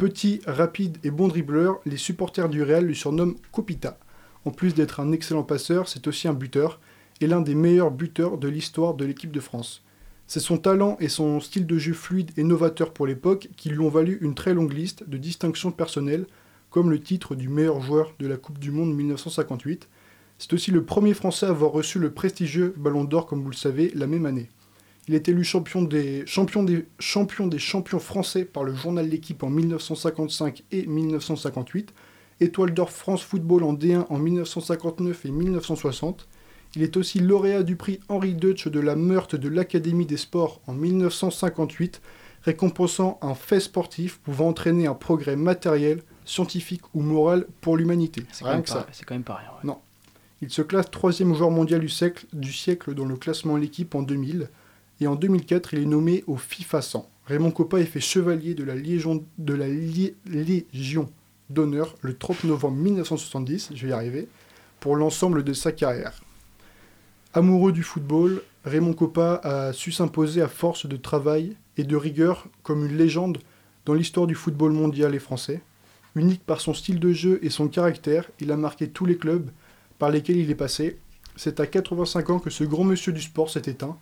Petit, 0.00 0.40
rapide 0.46 0.96
et 1.04 1.10
bon 1.10 1.28
dribbleur, 1.28 1.78
les 1.84 1.98
supporters 1.98 2.48
du 2.48 2.62
Real 2.62 2.86
lui 2.86 2.96
surnomment 2.96 3.36
Copita. 3.52 3.98
En 4.46 4.50
plus 4.50 4.74
d'être 4.74 4.98
un 4.98 5.12
excellent 5.12 5.42
passeur, 5.42 5.88
c'est 5.88 6.06
aussi 6.06 6.26
un 6.26 6.32
buteur, 6.32 6.80
et 7.20 7.26
l'un 7.26 7.42
des 7.42 7.54
meilleurs 7.54 7.90
buteurs 7.90 8.38
de 8.38 8.48
l'histoire 8.48 8.94
de 8.94 9.04
l'équipe 9.04 9.30
de 9.30 9.40
France. 9.40 9.84
C'est 10.26 10.40
son 10.40 10.56
talent 10.56 10.96
et 11.00 11.10
son 11.10 11.38
style 11.38 11.66
de 11.66 11.76
jeu 11.76 11.92
fluide 11.92 12.30
et 12.38 12.44
novateur 12.44 12.94
pour 12.94 13.06
l'époque 13.06 13.50
qui 13.58 13.68
lui 13.68 13.80
ont 13.80 13.90
valu 13.90 14.16
une 14.22 14.34
très 14.34 14.54
longue 14.54 14.72
liste 14.72 15.06
de 15.06 15.18
distinctions 15.18 15.70
personnelles, 15.70 16.24
comme 16.70 16.90
le 16.90 16.98
titre 16.98 17.34
du 17.34 17.50
meilleur 17.50 17.82
joueur 17.82 18.14
de 18.18 18.26
la 18.26 18.38
Coupe 18.38 18.58
du 18.58 18.70
Monde 18.70 18.94
1958. 18.94 19.86
C'est 20.38 20.54
aussi 20.54 20.70
le 20.70 20.82
premier 20.82 21.12
Français 21.12 21.44
à 21.44 21.50
avoir 21.50 21.72
reçu 21.72 21.98
le 21.98 22.10
prestigieux 22.10 22.72
Ballon 22.78 23.04
d'Or, 23.04 23.26
comme 23.26 23.42
vous 23.42 23.50
le 23.50 23.54
savez, 23.54 23.92
la 23.94 24.06
même 24.06 24.24
année. 24.24 24.48
Il 25.10 25.16
est 25.16 25.28
élu 25.28 25.42
champion 25.42 25.82
des, 25.82 26.24
champion 26.24 26.62
des, 26.62 26.86
champion 27.00 27.48
des 27.48 27.58
champions 27.58 27.98
français 27.98 28.44
par 28.44 28.62
le 28.62 28.72
journal 28.76 29.08
L'équipe 29.08 29.42
en 29.42 29.50
1955 29.50 30.62
et 30.70 30.86
1958, 30.86 31.92
étoile 32.38 32.72
d'or 32.72 32.90
France 32.90 33.24
Football 33.24 33.64
en 33.64 33.74
D1 33.74 34.06
en 34.08 34.18
1959 34.18 35.26
et 35.26 35.30
1960. 35.32 36.28
Il 36.76 36.84
est 36.84 36.96
aussi 36.96 37.18
lauréat 37.18 37.64
du 37.64 37.74
prix 37.74 37.98
Henri 38.08 38.34
Deutsch 38.34 38.68
de 38.68 38.78
la 38.78 38.94
Meurthe 38.94 39.34
de 39.34 39.48
l'Académie 39.48 40.06
des 40.06 40.16
sports 40.16 40.60
en 40.68 40.74
1958, 40.74 42.00
récompensant 42.42 43.18
un 43.20 43.34
fait 43.34 43.58
sportif 43.58 44.18
pouvant 44.18 44.46
entraîner 44.50 44.86
un 44.86 44.94
progrès 44.94 45.34
matériel, 45.34 46.04
scientifique 46.24 46.82
ou 46.94 47.00
moral 47.00 47.48
pour 47.60 47.76
l'humanité. 47.76 48.22
C'est 48.30 48.44
quand, 48.44 48.52
même 48.52 48.62
que 48.62 48.68
ça. 48.68 48.82
pas- 48.82 48.86
c'est 48.92 49.04
quand 49.04 49.16
même 49.16 49.24
pas 49.24 49.34
rien. 49.34 49.48
ouais. 49.48 49.64
Non. 49.66 49.78
Il 50.40 50.50
se 50.50 50.62
classe 50.62 50.88
troisième 50.88 51.34
joueur 51.34 51.50
mondial 51.50 51.80
du 51.80 51.88
siècle, 51.88 52.26
du 52.32 52.52
siècle 52.52 52.94
dans 52.94 53.06
le 53.06 53.16
classement 53.16 53.56
L'équipe 53.56 53.92
en 53.96 54.02
2000. 54.02 54.48
Et 55.00 55.06
en 55.06 55.14
2004, 55.14 55.74
il 55.74 55.80
est 55.80 55.86
nommé 55.86 56.24
au 56.26 56.36
FIFA 56.36 56.82
100. 56.82 57.10
Raymond 57.26 57.50
Coppa 57.52 57.78
est 57.78 57.86
fait 57.86 58.00
chevalier 58.00 58.54
de 58.54 58.64
la 58.64 58.74
Légion, 58.74 59.24
d'honneur 61.48 61.94
le 62.00 62.16
30 62.16 62.44
novembre 62.44 62.76
1970, 62.76 63.70
je 63.74 63.86
vais 63.86 63.90
y 63.90 63.94
arriver, 63.94 64.28
pour 64.78 64.96
l'ensemble 64.96 65.42
de 65.44 65.52
sa 65.52 65.72
carrière. 65.72 66.20
Amoureux 67.32 67.72
du 67.72 67.82
football, 67.82 68.42
Raymond 68.64 68.94
Coppa 68.94 69.40
a 69.42 69.72
su 69.72 69.92
s'imposer 69.92 70.42
à 70.42 70.48
force 70.48 70.86
de 70.86 70.96
travail 70.96 71.56
et 71.76 71.84
de 71.84 71.96
rigueur 71.96 72.48
comme 72.62 72.84
une 72.84 72.96
légende 72.96 73.38
dans 73.86 73.94
l'histoire 73.94 74.26
du 74.26 74.34
football 74.34 74.72
mondial 74.72 75.14
et 75.14 75.20
français. 75.20 75.62
Unique 76.16 76.44
par 76.44 76.60
son 76.60 76.74
style 76.74 76.98
de 76.98 77.12
jeu 77.12 77.38
et 77.42 77.50
son 77.50 77.68
caractère, 77.68 78.28
il 78.40 78.50
a 78.50 78.56
marqué 78.56 78.88
tous 78.88 79.06
les 79.06 79.16
clubs 79.16 79.48
par 79.98 80.10
lesquels 80.10 80.38
il 80.38 80.50
est 80.50 80.56
passé. 80.56 80.98
C'est 81.36 81.60
à 81.60 81.66
85 81.66 82.30
ans 82.30 82.38
que 82.40 82.50
ce 82.50 82.64
grand 82.64 82.84
monsieur 82.84 83.12
du 83.12 83.22
sport 83.22 83.48
s'est 83.48 83.62
éteint. 83.66 83.96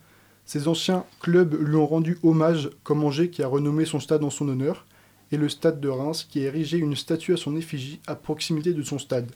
Ses 0.49 0.67
anciens 0.67 1.05
clubs 1.19 1.53
lui 1.53 1.75
ont 1.75 1.85
rendu 1.85 2.17
hommage, 2.23 2.71
comme 2.81 3.03
Angers 3.03 3.29
qui 3.29 3.43
a 3.43 3.47
renommé 3.47 3.85
son 3.85 3.99
stade 3.99 4.23
en 4.23 4.31
son 4.31 4.49
honneur, 4.49 4.87
et 5.31 5.37
le 5.37 5.47
stade 5.47 5.79
de 5.79 5.89
Reims 5.89 6.25
qui 6.27 6.39
a 6.39 6.47
érigé 6.47 6.79
une 6.79 6.95
statue 6.95 7.33
à 7.33 7.37
son 7.37 7.55
effigie 7.55 7.99
à 8.07 8.15
proximité 8.15 8.73
de 8.73 8.81
son 8.81 8.97
stade. 8.97 9.31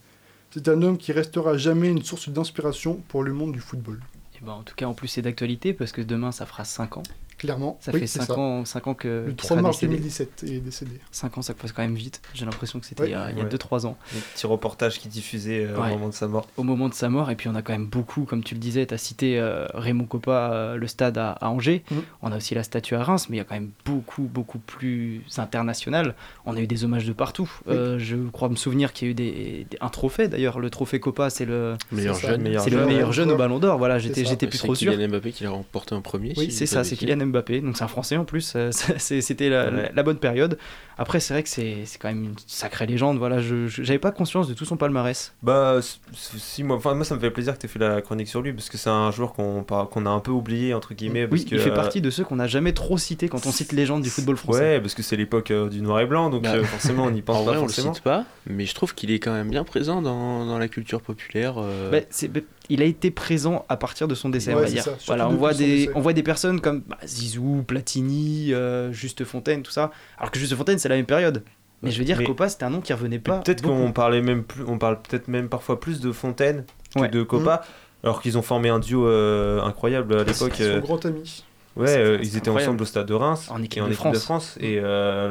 C'est 0.50 0.68
un 0.70 0.82
homme 0.82 0.98
qui 0.98 1.12
restera 1.12 1.56
jamais 1.56 1.90
une 1.90 2.02
source 2.02 2.30
d'inspiration 2.30 2.96
pour 3.10 3.22
le 3.22 3.32
monde 3.32 3.52
du 3.52 3.60
football. 3.60 4.02
Et 4.36 4.44
ben, 4.44 4.54
en 4.54 4.64
tout 4.64 4.74
cas, 4.74 4.88
en 4.88 4.96
plus, 4.96 5.08
c'est 5.08 5.22
d'actualité 5.22 5.72
parce 5.72 5.92
que 5.92 6.02
demain, 6.02 6.32
ça 6.32 6.48
fera 6.48 6.66
5 6.66 6.98
ans. 6.98 7.04
Clairement, 7.44 7.78
Ça 7.82 7.92
oui, 7.94 8.00
fait 8.02 8.08
c'est 8.08 8.20
5 8.20 8.26
ça. 8.26 8.38
ans, 8.40 8.66
5 8.66 8.88
ans 8.88 8.94
que. 8.94 9.08
Le 9.08 9.32
qu'il 9.34 9.36
3 9.36 9.50
sera 9.50 9.62
mars 9.62 9.78
décédé. 9.78 9.94
2017 9.98 10.44
il 10.48 10.54
est 10.54 10.60
décédé. 10.60 10.92
5 11.12 11.38
ans, 11.38 11.42
ça 11.42 11.54
passe 11.54 11.72
quand 11.72 11.82
même 11.82 11.96
vite. 11.96 12.22
J'ai 12.34 12.46
l'impression 12.46 12.80
que 12.80 12.86
c'était 12.86 13.04
Ouais. 13.04 13.10
il 13.10 13.12
y 13.12 13.16
a, 13.16 13.32
il 13.32 13.38
y 13.38 13.42
a 13.42 13.44
Ouais. 13.44 13.50
2-3 13.50 13.86
ans. 13.86 13.98
Les 14.14 14.20
petits 14.22 14.48
reportages 14.48 15.00
qui 15.00 15.08
diffusaient 15.10 15.66
euh, 15.66 15.78
Ouais. 15.78 15.88
au 15.90 15.94
moment 15.94 16.08
de 16.10 16.14
sa 16.14 16.28
mort. 16.28 16.48
Au 16.58 16.64
moment 16.64 16.90
de 16.90 16.94
sa 16.94 17.10
mort, 17.10 17.30
et 17.32 17.36
puis 17.36 17.50
on 17.50 17.56
a 17.56 17.62
quand 17.62 17.74
même 17.74 17.86
beaucoup, 17.88 18.24
comme 18.24 18.44
tu 18.44 18.54
le 18.56 18.60
disais, 18.60 18.86
tu 18.86 18.94
as 18.94 18.98
cité 18.98 19.40
euh, 19.40 19.66
Raymond 19.74 20.06
Coppa, 20.06 20.52
euh, 20.54 20.76
le 20.78 20.88
stade 20.88 21.18
à, 21.18 21.32
à 21.32 21.50
Angers. 21.50 21.84
Mhm. 21.92 22.02
On 22.22 22.32
a 22.32 22.38
aussi 22.38 22.56
la 22.56 22.64
statue 22.64 22.96
à 22.96 23.04
Reims, 23.04 23.28
mais 23.30 23.36
il 23.38 23.40
y 23.40 23.42
a 23.42 23.46
quand 23.46 23.56
même 23.56 23.72
beaucoup, 23.86 24.24
beaucoup 24.24 24.60
plus 24.60 25.22
international. 25.38 26.16
On 26.46 26.56
a 26.56 26.60
eu 26.62 26.68
des 26.68 26.84
hommages 26.84 27.06
de 27.06 27.14
partout. 27.14 27.52
Oui. 27.68 27.74
Euh, 27.76 28.00
je 28.00 28.16
crois 28.32 28.50
me 28.50 28.56
souvenir 28.56 28.94
qu'il 28.94 29.08
y 29.08 29.10
a 29.10 29.12
eu 29.12 29.16
des, 29.16 29.68
des- 29.70 29.78
un 29.82 29.90
trophée 29.90 30.28
d'ailleurs. 30.28 30.60
Le 30.60 30.70
trophée 30.70 31.00
Coppa, 31.00 31.30
c'est 31.30 31.46
le 31.46 31.76
Meilleur 31.92 32.16
C'est 32.16 32.28
jeune. 32.28 32.42
meilleur 32.42 32.64
c'est 32.64 32.70
le 32.70 32.86
meilleur 32.86 33.12
jeune 33.14 33.32
au 33.32 33.36
Ballon 33.38 33.60
d'Or. 33.60 33.78
Voilà, 33.78 34.00
C'est 34.00 34.26
j'étais 34.26 34.48
plus 34.48 34.58
C'est 34.58 34.64
trop 34.66 34.76
sûr. 34.76 34.92
Kylian 34.94 35.10
Mbappé 35.10 35.32
qui 35.32 35.44
l'a 35.44 35.50
remporté 35.52 35.96
en 35.96 36.02
premier. 36.02 36.34
Oui, 36.38 36.52
c'est 36.52 36.66
ça, 36.66 36.84
c'est. 36.84 36.96
Kylian 36.96 37.26
Mbappé. 37.34 37.62
Donc 37.62 37.76
c'est 37.78 37.84
un 37.84 37.88
Français 37.90 38.16
en 38.18 38.26
plus. 38.26 38.54
euh, 38.56 38.70
C'était 38.98 39.50
la, 39.50 39.70
la- 39.72 39.92
la 39.92 40.04
bonne 40.04 40.18
période. 40.20 40.58
Après, 40.98 41.20
c'est 41.20 41.34
vrai 41.34 41.44
que 41.44 41.50
c'est 41.50 41.84
c'est 41.86 41.98
quand 41.98 42.08
même 42.10 42.24
une 42.24 42.36
sacrée 42.48 42.86
légende. 42.86 43.18
Voilà, 43.18 43.42
je 43.42 43.68
j'avais 43.68 44.00
pas 44.00 44.12
conscience 44.12 44.48
de 44.48 44.54
tout 44.54 44.66
son 44.66 44.78
palmarès. 44.78 45.34
Bah, 45.42 45.80
si, 46.14 46.64
moi, 46.64 46.78
enfin, 46.78 46.94
moi 46.94 47.06
ça 47.06 47.16
me 47.16 47.20
fait 47.20 47.32
plaisir 47.32 47.54
que 47.56 47.60
tu 47.60 47.66
aies 47.66 47.70
fait 47.70 47.80
la 47.80 48.02
chronique 48.02 48.28
sur 48.28 48.42
lui 48.42 48.54
parce 48.54 48.70
que 48.70 48.78
c'est 48.78 48.90
un 48.90 49.12
joueur 49.12 49.34
qu'on 49.34 49.64
par- 49.64 49.90
qu'on 49.90 50.06
a 50.06 50.10
un 50.10 50.20
peu 50.20 50.32
oublié, 50.32 50.74
entre 50.74 50.94
guillemets. 50.94 51.28
Parce 51.28 51.42
Oui, 51.42 51.50
que, 51.50 51.56
il 51.56 51.62
fait 51.62 51.72
euh, 51.72 51.76
partie 51.76 52.02
de 52.02 52.10
ceux 52.10 52.24
qu'on 52.24 52.36
n'a 52.36 52.48
jamais 52.48 52.74
trop 52.74 52.98
cités 52.98 53.30
quand 53.30 53.46
on 53.46 53.52
cite 53.52 53.72
légende 53.72 54.02
du 54.04 54.10
football 54.10 54.38
français. 54.38 54.60
Ouais, 54.76 54.82
parce 54.82 54.94
que 54.94 55.02
c'est 55.04 55.16
l'époque 55.16 55.52
euh, 55.52 55.70
du 55.70 55.82
noir 55.82 56.00
et 56.02 56.06
blanc, 56.06 56.30
donc 56.30 56.44
Bah, 56.44 56.54
euh, 56.56 56.64
forcément 56.64 57.06
on 57.06 57.12
n'y 57.12 57.22
pense 57.22 57.38
En 57.38 57.46
pas 57.46 57.52
vrai, 57.52 57.60
on 57.60 57.66
le 57.66 57.72
cite 57.72 58.02
pas, 58.02 58.26
mais 58.48 58.66
je 58.66 58.76
trouve 58.76 58.94
qu'il 58.94 59.12
est 59.12 59.20
quand 59.20 59.34
même 59.34 59.50
bien 59.50 59.64
présent 59.64 60.02
dans, 60.02 60.46
dans 60.46 60.58
la 60.60 60.68
culture 60.68 61.02
populaire. 61.02 61.56
euh, 61.58 61.90
Bah, 61.92 62.00
c'est- 62.10 62.28
bah, 62.28 62.40
il 62.70 62.82
a 62.82 62.86
été 62.86 63.12
présent 63.12 63.66
à 63.68 63.76
partir 63.76 64.08
de 64.08 64.16
son 64.16 64.30
décès, 64.30 64.52
Ouais, 64.52 64.62
on 64.62 64.64
va 64.64 64.70
dire. 64.70 64.84
ça, 64.84 64.92
surtout 64.92 65.04
Voilà, 65.08 65.28
on 65.28 65.36
voit, 65.36 65.54
des, 65.54 65.90
on 65.96 66.00
voit 66.02 66.14
des 66.14 66.24
personnes 66.24 66.62
comme 66.62 66.82
bah, 66.88 66.98
Zizou, 67.06 67.64
Platini, 67.68 68.54
euh, 68.54 68.92
Juste 68.94 69.26
Fontaine, 69.26 69.64
tout 69.64 69.72
ça. 69.72 69.92
Alors 70.18 70.32
que 70.32 70.40
Juste 70.40 70.56
Fontaine, 70.56 70.80
c'est 70.84 70.90
la 70.90 70.96
même 70.98 71.06
période. 71.06 71.44
Mais 71.82 71.92
je 71.92 72.00
veux 72.00 72.06
dire, 72.06 72.18
Mais- 72.18 72.24
Copa, 72.26 72.48
c'était 72.48 72.64
un 72.66 72.70
nom 72.70 72.80
qui 72.82 72.94
revenait 72.94 73.20
pas. 73.20 73.40
Peut-être 73.40 73.62
qu'on 73.64 73.92
parlait 73.92 74.22
même 74.22 74.44
plus, 74.44 74.64
on 74.68 74.78
parle 74.78 75.02
peut-être 75.02 75.28
même 75.28 75.50
parfois 75.50 75.80
plus 75.80 76.00
de 76.00 76.12
Fontaine 76.12 76.64
que 76.96 77.02
Ouais. 77.02 77.10
de 77.10 77.24
Copa, 77.24 77.62
alors 78.04 78.22
qu'ils 78.22 78.38
ont 78.38 78.42
formé 78.42 78.70
un 78.70 78.80
duo 78.80 79.06
euh, 79.08 79.62
incroyable 79.62 80.14
à 80.14 80.24
l'époque. 80.24 80.54
Son 80.56 80.64
euh, 80.64 80.80
grand 80.80 81.06
ami. 81.06 81.44
Ouais, 81.76 81.98
euh, 81.98 82.20
ils 82.22 82.38
étaient 82.38 82.50
incroyable. 82.50 82.70
ensemble 82.70 82.84
au 82.84 82.86
stade 82.86 83.08
de 83.08 83.14
Reims 83.16 83.50
En 83.50 83.62
équipe 83.64 83.80
et 83.80 83.82
en 83.82 83.86
de 83.86 83.90
équipe 83.92 84.00
France. 84.02 84.14
de 84.14 84.20
France. 84.20 84.58
Et 84.62 84.80
euh, 84.80 85.26
à, 85.26 85.30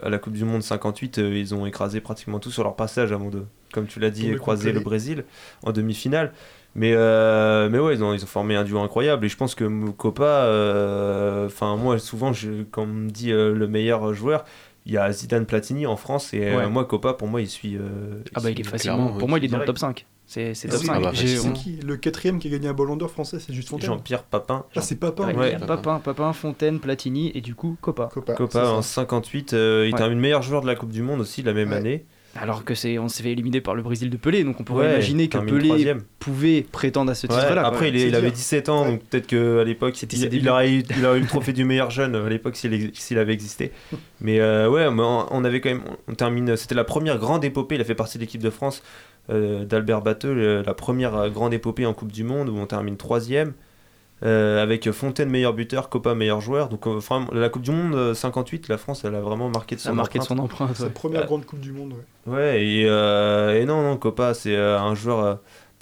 la, 0.00 0.06
à 0.06 0.10
la 0.10 0.18
Coupe 0.18 0.32
du 0.34 0.44
Monde 0.44 0.62
58, 0.62 1.18
euh, 1.18 1.38
ils 1.38 1.54
ont 1.54 1.64
écrasé 1.64 2.00
pratiquement 2.00 2.40
tout 2.40 2.50
sur 2.50 2.64
leur 2.64 2.74
passage 2.76 3.12
avant 3.12 3.28
de, 3.30 3.44
comme 3.72 3.86
tu 3.86 4.00
l'as 4.00 4.10
dit, 4.10 4.34
croiser 4.34 4.72
le. 4.72 4.80
Brésil 4.80 5.24
en 5.62 5.72
demi-finale. 5.72 6.32
Mais, 6.74 6.92
euh, 6.94 7.70
mais 7.70 7.78
ouais, 7.78 7.94
ils 7.94 8.02
ont, 8.04 8.12
ils 8.12 8.22
ont 8.22 8.26
formé 8.26 8.54
un 8.56 8.64
duo 8.64 8.80
incroyable. 8.80 9.24
Et 9.24 9.28
je 9.30 9.36
pense 9.36 9.54
que 9.54 9.64
Copa, 9.92 10.24
euh, 10.24 11.46
enfin, 11.46 11.76
moi, 11.76 11.98
souvent, 11.98 12.32
je, 12.32 12.64
quand 12.70 12.82
on 12.82 12.86
me 12.86 13.08
dit 13.10 13.32
euh, 13.32 13.54
le 13.54 13.66
meilleur 13.68 14.12
joueur, 14.12 14.44
il 14.86 14.92
y 14.92 14.96
a 14.98 15.12
Zidane 15.12 15.44
Platini 15.46 15.86
en 15.86 15.96
France. 15.96 16.32
Et 16.32 16.46
euh, 16.48 16.56
Ouais. 16.58 16.68
moi, 16.68 16.84
Copa, 16.84 17.12
pour 17.12 17.28
moi, 17.28 17.40
il 17.42 17.48
suit. 17.48 17.76
euh, 17.76 18.22
Ah 18.34 18.40
bah 18.40 18.50
il 18.50 18.58
est 18.60 18.64
facilement. 18.64 19.12
Pour 19.18 19.28
moi, 19.28 19.38
il 19.38 19.44
est 19.44 19.48
dans 19.48 19.58
le 19.58 19.64
top 19.66 19.78
5. 19.78 20.06
C'est 20.28 20.54
c'est 20.54 20.66
Ah 20.68 20.72
top 20.72 20.80
oui, 20.80 20.86
5. 20.86 20.94
ah 20.96 21.00
bah. 21.00 21.12
C'est 21.14 21.52
qui 21.52 21.76
Le 21.84 21.96
quatrième 21.96 22.38
qui 22.40 22.48
a 22.48 22.50
gagné 22.50 22.66
un 22.68 22.72
ballon 22.74 22.96
d'or 22.96 23.10
français, 23.10 23.38
c'est 23.38 23.52
juste 23.52 23.68
Fontaine. 23.68 23.86
Jean-Pierre 23.90 24.24
Papin. 24.24 24.64
Ah, 24.74 24.80
c'est 24.80 24.96
Papin. 24.96 25.26
Ouais, 25.28 25.34
oui. 25.36 25.46
il 25.48 25.52
y 25.52 25.62
a 25.62 25.66
Papin, 25.66 26.00
Papin, 26.00 26.32
Fontaine, 26.32 26.80
Platini 26.80 27.30
et 27.34 27.40
du 27.40 27.54
coup 27.54 27.76
Copa. 27.80 28.08
Copa. 28.12 28.70
En 28.72 28.82
ça. 28.82 28.94
58, 28.94 29.52
euh, 29.52 29.84
il 29.86 29.92
Ouais. 29.92 29.98
termine 29.98 30.18
meilleur 30.18 30.42
joueur 30.42 30.62
de 30.62 30.66
la 30.66 30.74
Coupe 30.74 30.90
du 30.90 31.02
Monde 31.02 31.20
aussi 31.20 31.42
la 31.42 31.52
même 31.52 31.70
Ouais. 31.70 31.76
année. 31.76 32.06
Alors 32.40 32.64
que 32.64 32.74
c'est, 32.74 32.98
on 32.98 33.08
s'est 33.08 33.22
fait 33.22 33.32
éliminer 33.32 33.60
par 33.60 33.74
le 33.74 33.82
Brésil 33.82 34.10
de 34.10 34.16
Pelé, 34.16 34.44
donc 34.44 34.60
on 34.60 34.64
pourrait 34.64 34.86
Ouais, 34.86 34.92
imaginer 34.92 35.28
que 35.28 35.38
Pelé 35.38 35.68
troisième. 35.68 36.02
pouvait 36.18 36.62
prétendre 36.70 37.10
à 37.10 37.14
ce 37.14 37.26
titre-là. 37.26 37.66
après, 37.66 37.88
il, 37.88 37.96
est- 37.96 38.00
c'est 38.00 38.08
il 38.08 38.14
avait 38.14 38.26
dire. 38.28 38.36
17 38.36 38.68
ans, 38.68 38.86
donc 38.86 39.02
peut-être 39.04 39.26
qu'à 39.26 39.64
l'époque, 39.64 39.96
C'était 39.96 40.16
il, 40.16 40.34
il 40.34 40.48
aurait 40.48 40.70
eu, 40.72 40.82
il 40.96 41.06
aurait 41.06 41.18
eu 41.18 41.22
le 41.22 41.26
trophée 41.26 41.52
du 41.54 41.64
meilleur 41.64 41.90
jeune 41.90 42.14
à 42.14 42.28
l'époque 42.28 42.56
s'il 42.56 43.18
avait 43.18 43.32
existé. 43.32 43.72
Mais 44.20 44.40
euh, 44.40 44.68
ouais, 44.68 44.90
mais 44.90 45.02
on 45.02 45.44
avait 45.44 45.60
quand 45.60 45.70
même, 45.70 45.82
on 46.08 46.14
termine, 46.14 46.56
c'était 46.56 46.74
la 46.74 46.84
première 46.84 47.18
grande 47.18 47.44
épopée. 47.44 47.76
Il 47.76 47.80
a 47.80 47.84
fait 47.84 47.94
partie 47.94 48.18
de 48.18 48.22
l'équipe 48.22 48.42
de 48.42 48.50
France 48.50 48.82
euh, 49.30 49.64
d'Albert 49.64 50.02
Batteux, 50.02 50.34
le- 50.34 50.62
la 50.62 50.74
première 50.74 51.14
euh, 51.16 51.28
grande 51.30 51.54
épopée 51.54 51.86
en 51.86 51.94
Coupe 51.94 52.12
du 52.12 52.22
Monde 52.24 52.48
où 52.48 52.56
on 52.58 52.66
termine 52.66 52.96
troisième. 52.96 53.52
Euh, 54.22 54.62
avec 54.62 54.90
Fontaine 54.92 55.28
meilleur 55.30 55.52
buteur, 55.52 55.88
Copa 55.88 56.14
meilleur 56.14 56.40
joueur. 56.40 56.68
Donc 56.68 56.86
euh, 56.86 56.98
vraiment, 56.98 57.28
la 57.32 57.48
Coupe 57.48 57.62
du 57.62 57.70
Monde 57.70 57.94
euh, 57.94 58.14
58, 58.14 58.68
la 58.68 58.78
France, 58.78 59.04
elle 59.04 59.14
a 59.14 59.20
vraiment 59.20 59.48
marqué 59.50 59.76
de 59.76 59.80
Ça 59.80 59.90
son 59.90 59.92
a 59.92 59.94
marqué 59.96 60.18
de 60.18 60.24
empreinte. 60.24 60.38
son 60.38 60.44
empreinte. 60.44 60.76
Sa 60.76 60.84
ouais. 60.84 60.90
première 60.90 61.22
Euh, 61.22 61.26
grande 61.26 61.44
Coupe 61.44 61.60
du 61.60 61.72
Monde. 61.72 61.94
ouais. 62.26 62.32
Ouais, 62.34 62.64
et, 62.64 62.84
euh, 62.88 63.60
et 63.60 63.64
non, 63.66 63.82
non, 63.82 63.96
Copa, 63.96 64.34
c'est 64.34 64.56
euh, 64.56 64.78
un 64.80 64.94
joueur 64.94 65.20
euh, 65.24 65.34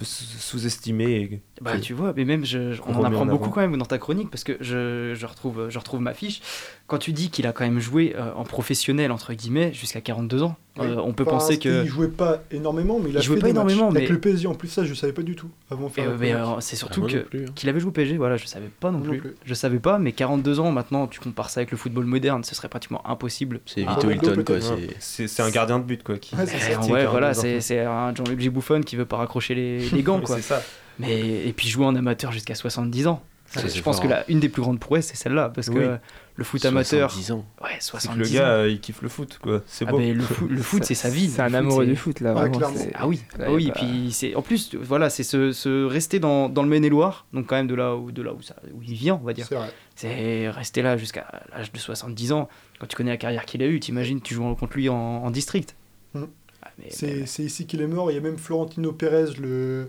sous-estimé. 0.02 1.04
et- 1.04 1.42
Bah, 1.60 1.78
tu 1.78 1.94
vois, 1.94 2.12
mais 2.16 2.24
même, 2.24 2.44
je, 2.44 2.72
je- 2.72 2.82
on 2.82 2.92
On 2.94 3.00
en 3.00 3.04
apprend 3.04 3.22
en 3.22 3.26
beaucoup 3.26 3.44
avant. 3.44 3.52
quand 3.52 3.60
même 3.60 3.76
dans 3.76 3.84
ta 3.84 3.98
chronique 3.98 4.30
parce 4.30 4.44
que 4.44 4.56
je, 4.60 5.14
je 5.14 5.26
retrouve, 5.26 5.68
je 5.70 5.78
retrouve 5.78 6.00
ma 6.00 6.14
fiche. 6.14 6.42
Quand 6.86 6.98
tu 6.98 7.12
dis 7.14 7.30
qu'il 7.30 7.46
a 7.46 7.52
quand 7.52 7.64
même 7.64 7.80
joué 7.80 8.14
euh, 8.14 8.32
en 8.34 8.44
professionnel, 8.44 9.10
entre 9.10 9.32
guillemets, 9.32 9.72
jusqu'à 9.72 10.02
42 10.02 10.42
ans, 10.42 10.54
Oui. 10.76 10.86
euh, 10.86 10.96
on 11.02 11.14
peut 11.14 11.22
Enfin, 11.26 11.38
penser 11.38 11.58
que. 11.58 11.82
Il 11.82 11.88
jouait 11.88 12.08
pas 12.08 12.42
énormément, 12.50 13.00
mais 13.02 13.08
il 13.08 13.16
a 13.16 13.20
Il 13.20 13.22
jouait 13.24 13.36
fait 13.36 13.40
pas 13.40 13.46
des 13.46 13.52
matchs. 13.54 13.72
énormément, 13.72 13.88
Avec 13.90 14.02
mais- 14.10 14.14
le 14.14 14.20
PSG 14.20 14.46
en 14.48 14.54
plus, 14.54 14.68
ça, 14.68 14.84
je 14.84 14.92
savais 14.92 15.14
pas 15.14 15.22
du 15.22 15.34
tout. 15.34 15.48
Avant 15.70 15.90
euh, 15.98 16.16
mais, 16.20 16.34
euh, 16.34 16.60
c'est 16.60 16.76
surtout 16.76 17.06
Ah, 17.08 17.10
que 17.12 17.16
hein. 17.38 17.44
qu'il 17.54 17.70
avait 17.70 17.80
joué 17.80 17.88
au 17.88 17.92
PSG, 17.92 18.18
voilà, 18.18 18.36
je 18.36 18.44
savais 18.46 18.68
pas 18.80 18.90
non 18.90 18.98
Non 18.98 19.10
plus. 19.12 19.18
plus. 19.18 19.34
Je 19.46 19.54
savais 19.54 19.78
pas, 19.78 19.98
mais 19.98 20.12
42 20.12 20.60
ans 20.60 20.72
maintenant, 20.72 21.06
tu 21.06 21.20
compares 21.20 21.48
ça 21.48 21.60
avec 21.60 21.70
le 21.70 21.78
football 21.78 22.04
moderne, 22.04 22.44
ce 22.44 22.54
serait 22.54 22.68
pratiquement 22.68 23.00
impossible. 23.08 23.60
C'est 23.64 23.84
Ah, 23.88 23.94
Vito 23.94 24.10
Hilton, 24.10 24.44
quoi. 24.44 24.56
c'est- 24.98 25.40
un 25.40 25.50
gardien 25.50 25.78
de 25.78 25.84
but, 25.84 26.02
quoi. 26.02 26.18
Qui, 26.18 26.34
Ouais, 26.36 26.42
Eh, 26.44 26.50
qui 26.50 26.56
est 26.90 26.92
ouais, 26.92 27.04
un 27.06 27.08
voilà, 27.10 27.32
c'est 27.32 27.80
un 27.80 28.14
Jean-Luc 28.14 28.84
qui 28.84 28.96
veut 28.96 29.06
pas 29.06 29.16
raccrocher 29.16 29.54
les, 29.54 29.88
les 29.88 30.02
gants, 30.02 30.18
Mais 30.18 30.24
quoi. 30.24 30.36
C'est 30.36 30.42
ça. 30.42 30.62
Mais, 30.98 31.46
et 31.48 31.52
puis 31.54 31.66
jouer 31.68 31.86
en 31.86 31.96
amateur 31.96 32.30
jusqu'à 32.30 32.54
70 32.54 33.06
ans. 33.06 33.22
Ça, 33.60 33.68
je 33.68 33.80
pense 33.82 33.96
fort, 33.96 34.04
que 34.04 34.06
hein. 34.08 34.16
la, 34.26 34.30
une 34.30 34.40
des 34.40 34.48
plus 34.48 34.62
grandes 34.62 34.80
prouesses, 34.80 35.06
c'est 35.06 35.16
celle-là. 35.16 35.50
Parce 35.54 35.68
que 35.70 35.78
Oui. 35.78 35.98
le 36.36 36.44
foot 36.44 36.64
amateur. 36.64 37.10
70 37.10 37.32
ans. 37.32 37.44
Ouais, 37.62 37.70
C'est 37.78 37.92
que 37.92 38.00
70 38.00 38.18
le 38.18 38.38
gars, 38.38 38.44
ans. 38.46 38.50
euh, 38.52 38.68
il 38.68 38.80
kiffe 38.80 39.02
le 39.02 39.08
foot, 39.08 39.38
quoi. 39.42 39.62
C'est 39.66 39.84
Ah, 39.86 39.90
beau. 39.90 39.98
mais 39.98 40.12
le, 40.14 40.22
foot, 40.22 40.50
le 40.50 40.62
foot, 40.62 40.84
c'est 40.84 40.94
sa 40.94 41.08
vie. 41.10 41.28
C'est 41.28 41.42
un 41.42 41.54
amoureux 41.54 41.84
c'est- 41.84 41.90
du 41.90 41.96
foot, 41.96 42.20
là. 42.20 42.34
Ouais, 42.34 42.50
Ah 42.94 43.06
oui, 43.06 43.20
Là, 43.38 43.46
ah 43.48 43.52
oui, 43.52 43.68
pas- 43.68 43.74
puis 43.74 44.10
c'est 44.12 44.34
en 44.34 44.42
plus 44.42 44.74
voilà, 44.74 45.10
c'est 45.10 45.22
ce, 45.22 45.52
ce 45.52 45.84
rester 45.84 46.18
dans, 46.18 46.48
dans 46.48 46.62
le 46.62 46.68
Maine-et-Loire, 46.68 47.26
donc 47.32 47.46
quand 47.46 47.56
même 47.56 47.66
de 47.66 47.74
là 47.74 47.94
où 47.96 48.10
de 48.12 48.22
là 48.22 48.32
où 48.32 48.42
ça 48.42 48.56
où 48.74 48.82
il 48.82 48.94
vient, 48.94 49.18
on 49.20 49.24
va 49.24 49.32
dire. 49.32 49.46
C'est 49.48 49.54
vrai. 49.54 49.68
C'est 49.96 50.48
rester 50.50 50.82
là 50.82 50.96
jusqu'à 50.96 51.26
l'âge 51.54 51.70
de 51.70 51.78
70 51.78 52.32
ans. 52.32 52.48
Quand 52.80 52.86
tu 52.86 52.96
connais 52.96 53.10
la 53.12 53.16
carrière 53.16 53.44
qu'il 53.44 53.62
a 53.62 53.66
eue, 53.66 53.78
t'imagines 53.78 54.20
tu 54.20 54.34
joues 54.34 54.54
contre 54.56 54.76
lui 54.76 54.88
en, 54.88 54.96
en 54.96 55.30
district. 55.30 55.76
Mhm. 56.14 56.28
Ah, 56.62 56.70
mais- 56.78 56.86
C'est 56.90 57.06
mais- 57.14 57.26
c'est 57.26 57.42
ici 57.44 57.66
qu'il 57.66 57.80
est 57.82 57.86
mort. 57.86 58.10
Il 58.10 58.14
y 58.14 58.16
a 58.16 58.20
même 58.20 58.38
Florentino 58.38 58.90
Pérez, 58.92 59.34
le, 59.38 59.88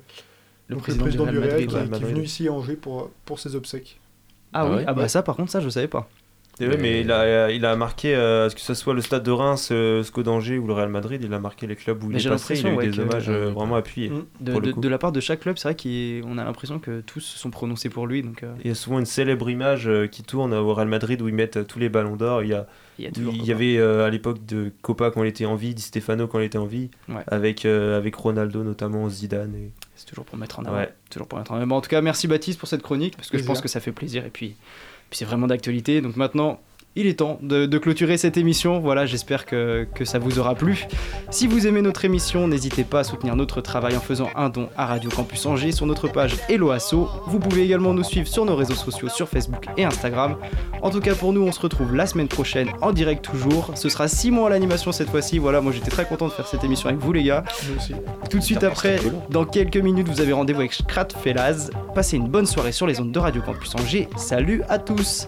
le 0.67 0.77
président, 0.77 1.03
président 1.03 1.25
du 1.25 1.31
du 1.31 1.37
Real 1.39 1.49
Madrid. 1.51 1.69
qui, 1.69 1.75
ouais. 1.75 1.89
qui 1.89 2.03
est 2.03 2.07
venu 2.07 2.23
ici 2.23 2.47
à 2.47 2.53
Angers 2.53 2.75
pour, 2.75 3.11
pour 3.25 3.39
ses 3.39 3.55
obsèques. 3.55 3.99
Ah, 4.53 4.61
Ah 4.61 4.69
oui, 4.69 4.75
ouais 4.77 4.83
ah 4.87 4.93
bah 4.93 5.07
ça 5.07 5.21
par 5.23 5.35
contre 5.35 5.51
ça 5.51 5.59
je 5.59 5.69
savais 5.69 5.87
pas. 5.87 6.07
Et 6.61 6.67
ouais, 6.69 6.77
mais 6.77 7.01
il 7.01 7.11
a, 7.11 7.51
il 7.51 7.65
a 7.65 7.75
marqué, 7.75 8.15
euh, 8.15 8.49
que 8.49 8.61
ce 8.61 8.73
soit 8.73 8.93
le 8.93 9.01
stade 9.01 9.23
de 9.23 9.31
Reims, 9.31 9.67
euh, 9.73 10.01
SCO 10.03 10.23
d'Angers 10.23 10.57
ou 10.57 10.65
le 10.67 10.71
Real 10.71 10.87
Madrid, 10.87 11.21
il 11.21 11.33
a 11.33 11.39
marqué 11.39 11.67
les 11.67 11.75
clubs 11.75 12.01
où 12.01 12.07
Mais 12.07 12.15
il 12.15 12.19
j'ai 12.21 12.29
est 12.29 12.31
passé. 12.31 12.57
Il 12.57 12.65
a 12.65 12.69
eu 12.71 12.75
ouais, 12.77 12.87
des 12.87 12.97
hommages 12.97 13.27
euh, 13.27 13.49
vraiment 13.51 13.75
appuyés. 13.75 14.09
Mm. 14.09 14.25
De, 14.39 14.51
pour 14.53 14.61
le 14.61 14.67
de- 14.67 14.71
coup. 14.71 14.79
de 14.79 14.87
la 14.87 14.97
part 14.97 15.11
de 15.11 15.19
chaque 15.19 15.41
club, 15.41 15.57
c'est 15.57 15.67
vrai 15.67 15.75
qu'on 16.23 16.37
a 16.37 16.45
l'impression 16.45 16.79
que 16.79 17.01
tous 17.01 17.19
se 17.19 17.37
sont 17.37 17.49
prononcés 17.51 17.89
pour 17.89 18.07
lui. 18.07 18.23
Donc, 18.23 18.41
euh, 18.43 18.53
Il 18.63 18.69
y 18.69 18.71
a 18.71 18.75
souvent 18.75 18.99
une 18.99 19.05
célèbre 19.05 19.49
image 19.49 19.89
euh, 19.89 20.07
qui 20.07 20.23
tourne 20.23 20.53
au 20.53 20.73
Real 20.73 20.87
Madrid 20.87 21.21
où 21.21 21.27
ils 21.27 21.33
mettent 21.35 21.57
euh, 21.57 21.63
tous 21.65 21.79
les 21.79 21.89
ballons 21.89 22.15
d'or. 22.15 22.41
Il 22.41 22.47
y 22.51 22.53
a, 22.53 22.67
Il 22.97 23.05
y 23.05 23.07
a 23.07 23.11
toujours 23.11 23.33
il 23.33 23.37
y 23.37 23.39
Copa. 23.41 23.51
avait 23.53 23.77
euh, 23.77 24.05
à 24.05 24.09
l'époque 24.09 24.45
de 24.45 24.71
Copa 24.81 25.11
quand 25.11 25.23
il 25.23 25.27
était 25.27 25.45
en 25.45 25.55
vie, 25.55 25.73
Di 25.75 25.81
Stefano 25.81 26.27
quand 26.27 26.39
il 26.39 26.45
était 26.45 26.57
en 26.57 26.65
vie, 26.65 26.89
Ouais. 27.09 27.23
avec, 27.27 27.65
euh, 27.65 27.97
avec 27.97 28.15
Ronaldo 28.15 28.63
notamment, 28.63 29.09
Zidane. 29.09 29.53
Et... 29.55 29.71
C'est 29.95 30.05
toujours 30.05 30.25
pour 30.25 30.37
mettre 30.37 30.59
en 30.59 30.65
avant. 30.65 30.77
Ouais. 30.77 30.93
Toujours 31.09 31.27
pour 31.27 31.37
mettre 31.39 31.51
en 31.51 31.55
avant. 31.57 31.77
En 31.77 31.81
tout 31.81 31.89
cas, 31.89 32.01
merci 32.01 32.27
Baptiste 32.27 32.57
pour 32.59 32.67
cette 32.69 32.81
chronique, 32.81 33.15
parce 33.17 33.29
que 33.29 33.37
je 33.37 33.43
pense 33.43 33.61
que 33.61 33.67
ça 33.67 33.79
fait 33.79 33.91
plaisir. 33.91 34.25
Et 34.25 34.29
puis, 34.29 34.55
puis 35.09 35.17
c'est 35.17 35.25
vraiment 35.25 35.47
d'actualité. 35.47 36.01
Donc 36.01 36.15
maintenant, 36.15 36.61
il 36.95 37.07
est 37.07 37.19
temps 37.19 37.39
de, 37.41 37.65
de 37.65 37.77
clôturer 37.77 38.17
cette 38.17 38.37
émission. 38.37 38.79
Voilà, 38.79 39.05
j'espère 39.05 39.45
que, 39.45 39.87
que 39.93 40.05
ça 40.05 40.19
vous 40.19 40.39
aura 40.39 40.55
plu. 40.55 40.85
Si 41.29 41.47
vous 41.47 41.67
aimez 41.67 41.81
notre 41.81 42.05
émission, 42.05 42.47
n'hésitez 42.47 42.83
pas 42.83 42.99
à 42.99 43.03
soutenir 43.03 43.35
notre 43.35 43.61
travail 43.61 43.95
en 43.97 43.99
faisant 43.99 44.29
un 44.35 44.49
don 44.49 44.69
à 44.77 44.85
Radio 44.85 45.09
Campus 45.09 45.45
Angers 45.45 45.71
sur 45.71 45.85
notre 45.85 46.07
page 46.07 46.35
Hello 46.49 46.71
Asso. 46.71 47.09
Vous 47.27 47.39
pouvez 47.39 47.63
également 47.63 47.93
nous 47.93 48.03
suivre 48.03 48.27
sur 48.27 48.45
nos 48.45 48.55
réseaux 48.55 48.75
sociaux 48.75 49.09
sur 49.09 49.27
Facebook 49.27 49.65
et 49.77 49.83
Instagram. 49.83 50.37
En 50.81 50.89
tout 50.89 50.99
cas, 50.99 51.15
pour 51.15 51.33
nous, 51.33 51.41
on 51.41 51.51
se 51.51 51.59
retrouve 51.59 51.95
la 51.95 52.05
semaine 52.05 52.27
prochaine 52.27 52.69
en 52.81 52.91
direct 52.91 53.23
toujours. 53.23 53.71
Ce 53.75 53.89
sera 53.89 54.07
Simon 54.07 54.45
à 54.45 54.49
l'animation 54.49 54.91
cette 54.91 55.09
fois-ci. 55.09 55.37
Voilà, 55.37 55.61
moi 55.61 55.71
j'étais 55.71 55.91
très 55.91 56.05
content 56.05 56.27
de 56.27 56.31
faire 56.33 56.47
cette 56.47 56.63
émission 56.63 56.89
avec 56.89 57.01
vous, 57.01 57.13
les 57.13 57.23
gars. 57.23 57.43
Aussi. 57.75 57.93
Tout 58.29 58.39
de 58.39 58.43
suite 58.43 58.63
après, 58.63 58.99
dans 59.29 59.45
quelques 59.45 59.77
minutes, 59.77 60.07
vous 60.07 60.21
avez 60.21 60.33
rendez-vous 60.33 60.61
avec 60.61 60.73
Scrat 60.73 61.07
Felaz. 61.23 61.71
Passez 61.93 62.17
une 62.17 62.27
bonne 62.27 62.45
soirée 62.45 62.71
sur 62.71 62.87
les 62.87 62.99
ondes 62.99 63.11
de 63.11 63.19
Radio 63.19 63.41
Campus 63.41 63.75
Angers. 63.75 64.07
Salut 64.15 64.61
à 64.69 64.79
tous! 64.79 65.27